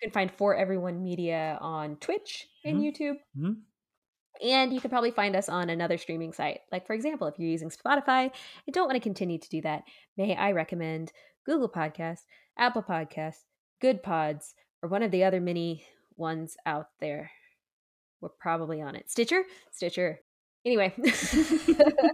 can 0.00 0.10
find 0.10 0.30
For 0.32 0.54
Everyone 0.54 1.02
Media 1.02 1.58
on 1.60 1.96
Twitch 1.96 2.48
and 2.64 2.78
Mhm. 2.78 2.80
YouTube. 2.80 3.18
Mhm. 3.36 3.62
And 4.42 4.72
you 4.72 4.80
can 4.80 4.90
probably 4.90 5.10
find 5.12 5.36
us 5.36 5.48
on 5.48 5.70
another 5.70 5.96
streaming 5.98 6.32
site. 6.32 6.60
Like, 6.72 6.86
for 6.86 6.94
example, 6.94 7.26
if 7.28 7.38
you're 7.38 7.48
using 7.50 7.70
Spotify 7.70 8.32
and 8.66 8.74
don't 8.74 8.86
want 8.88 8.96
to 8.96 9.00
continue 9.00 9.38
to 9.38 9.48
do 9.48 9.60
that, 9.62 9.84
may 10.16 10.34
I 10.36 10.52
recommend 10.52 11.12
Google 11.44 11.68
Podcasts, 11.68 12.24
Apple 12.56 12.82
Podcasts, 12.82 13.44
Good 13.80 14.02
Pods, 14.02 14.54
or 14.82 14.88
one 14.88 15.02
of 15.02 15.10
the 15.10 15.24
other 15.24 15.40
many 15.40 15.84
ones 16.16 16.56
out 16.66 16.88
there. 17.00 17.30
We're 18.22 18.30
probably 18.40 18.80
on 18.80 18.94
it. 18.96 19.10
Stitcher? 19.10 19.42
Stitcher. 19.72 20.20
Anyway, 20.64 20.94
I 21.04 22.10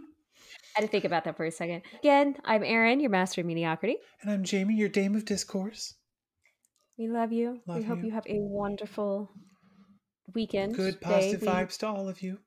had 0.74 0.80
to 0.80 0.88
think 0.88 1.04
about 1.04 1.24
that 1.24 1.36
for 1.36 1.44
a 1.44 1.50
second. 1.50 1.82
Again, 2.00 2.34
I'm 2.44 2.64
Erin, 2.64 2.98
your 3.00 3.10
master 3.10 3.42
of 3.42 3.46
mediocrity. 3.46 3.98
and 4.22 4.30
I'm 4.30 4.42
Jamie, 4.42 4.74
your 4.74 4.88
dame 4.88 5.14
of 5.14 5.24
discourse. 5.26 5.94
We 6.98 7.08
love 7.08 7.30
you. 7.32 7.60
we 7.66 7.82
hope 7.82 7.98
you. 7.98 8.06
you 8.06 8.10
have 8.12 8.26
a 8.26 8.38
wonderful 8.38 9.30
weekend. 10.34 10.74
Good 10.74 10.98
day, 11.00 11.06
positive 11.06 11.40
week. 11.42 11.50
vibes 11.50 11.78
to 11.78 11.86
all 11.86 12.08
of 12.08 12.22
you. 12.22 12.38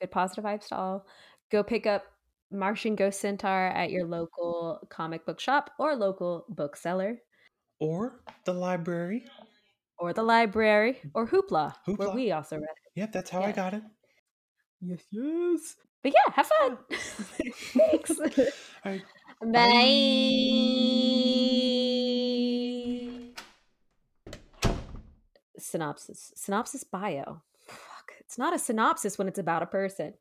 good 0.00 0.10
positive 0.10 0.44
vibes 0.44 0.66
to 0.68 0.76
all. 0.76 1.06
Go 1.52 1.62
pick 1.62 1.86
up 1.86 2.04
Martian 2.50 2.96
Ghost 2.96 3.20
Centaur 3.20 3.68
at 3.68 3.90
your 3.90 4.06
local 4.06 4.80
comic 4.90 5.24
book 5.24 5.38
shop 5.40 5.70
or 5.78 5.94
local 5.94 6.44
bookseller 6.48 7.18
Or 7.78 8.20
the 8.44 8.52
library. 8.54 9.24
Or 9.98 10.12
the 10.12 10.22
library 10.22 10.94
mm. 11.04 11.10
or 11.14 11.26
Hoopla, 11.26 11.74
where 11.96 12.10
we 12.10 12.32
also 12.32 12.56
read 12.56 12.64
it. 12.64 12.92
Yep, 12.94 13.12
that's 13.12 13.30
how 13.30 13.42
I 13.42 13.52
got 13.52 13.74
it. 13.74 13.82
Yes, 14.80 15.02
yes. 15.10 15.76
But 16.02 16.12
yeah, 16.12 16.32
have 16.34 16.50
fun. 16.60 16.78
Thanks. 16.90 18.10
All 18.18 18.26
right. 18.84 19.02
Bye. 19.42 20.68
Synopsis. 25.58 26.32
Synopsis 26.36 26.84
bio. 26.84 27.42
Fuck. 27.66 28.12
It's 28.20 28.38
not 28.38 28.54
a 28.54 28.58
synopsis 28.58 29.18
when 29.18 29.28
it's 29.28 29.38
about 29.38 29.62
a 29.62 29.66
person. 29.66 30.14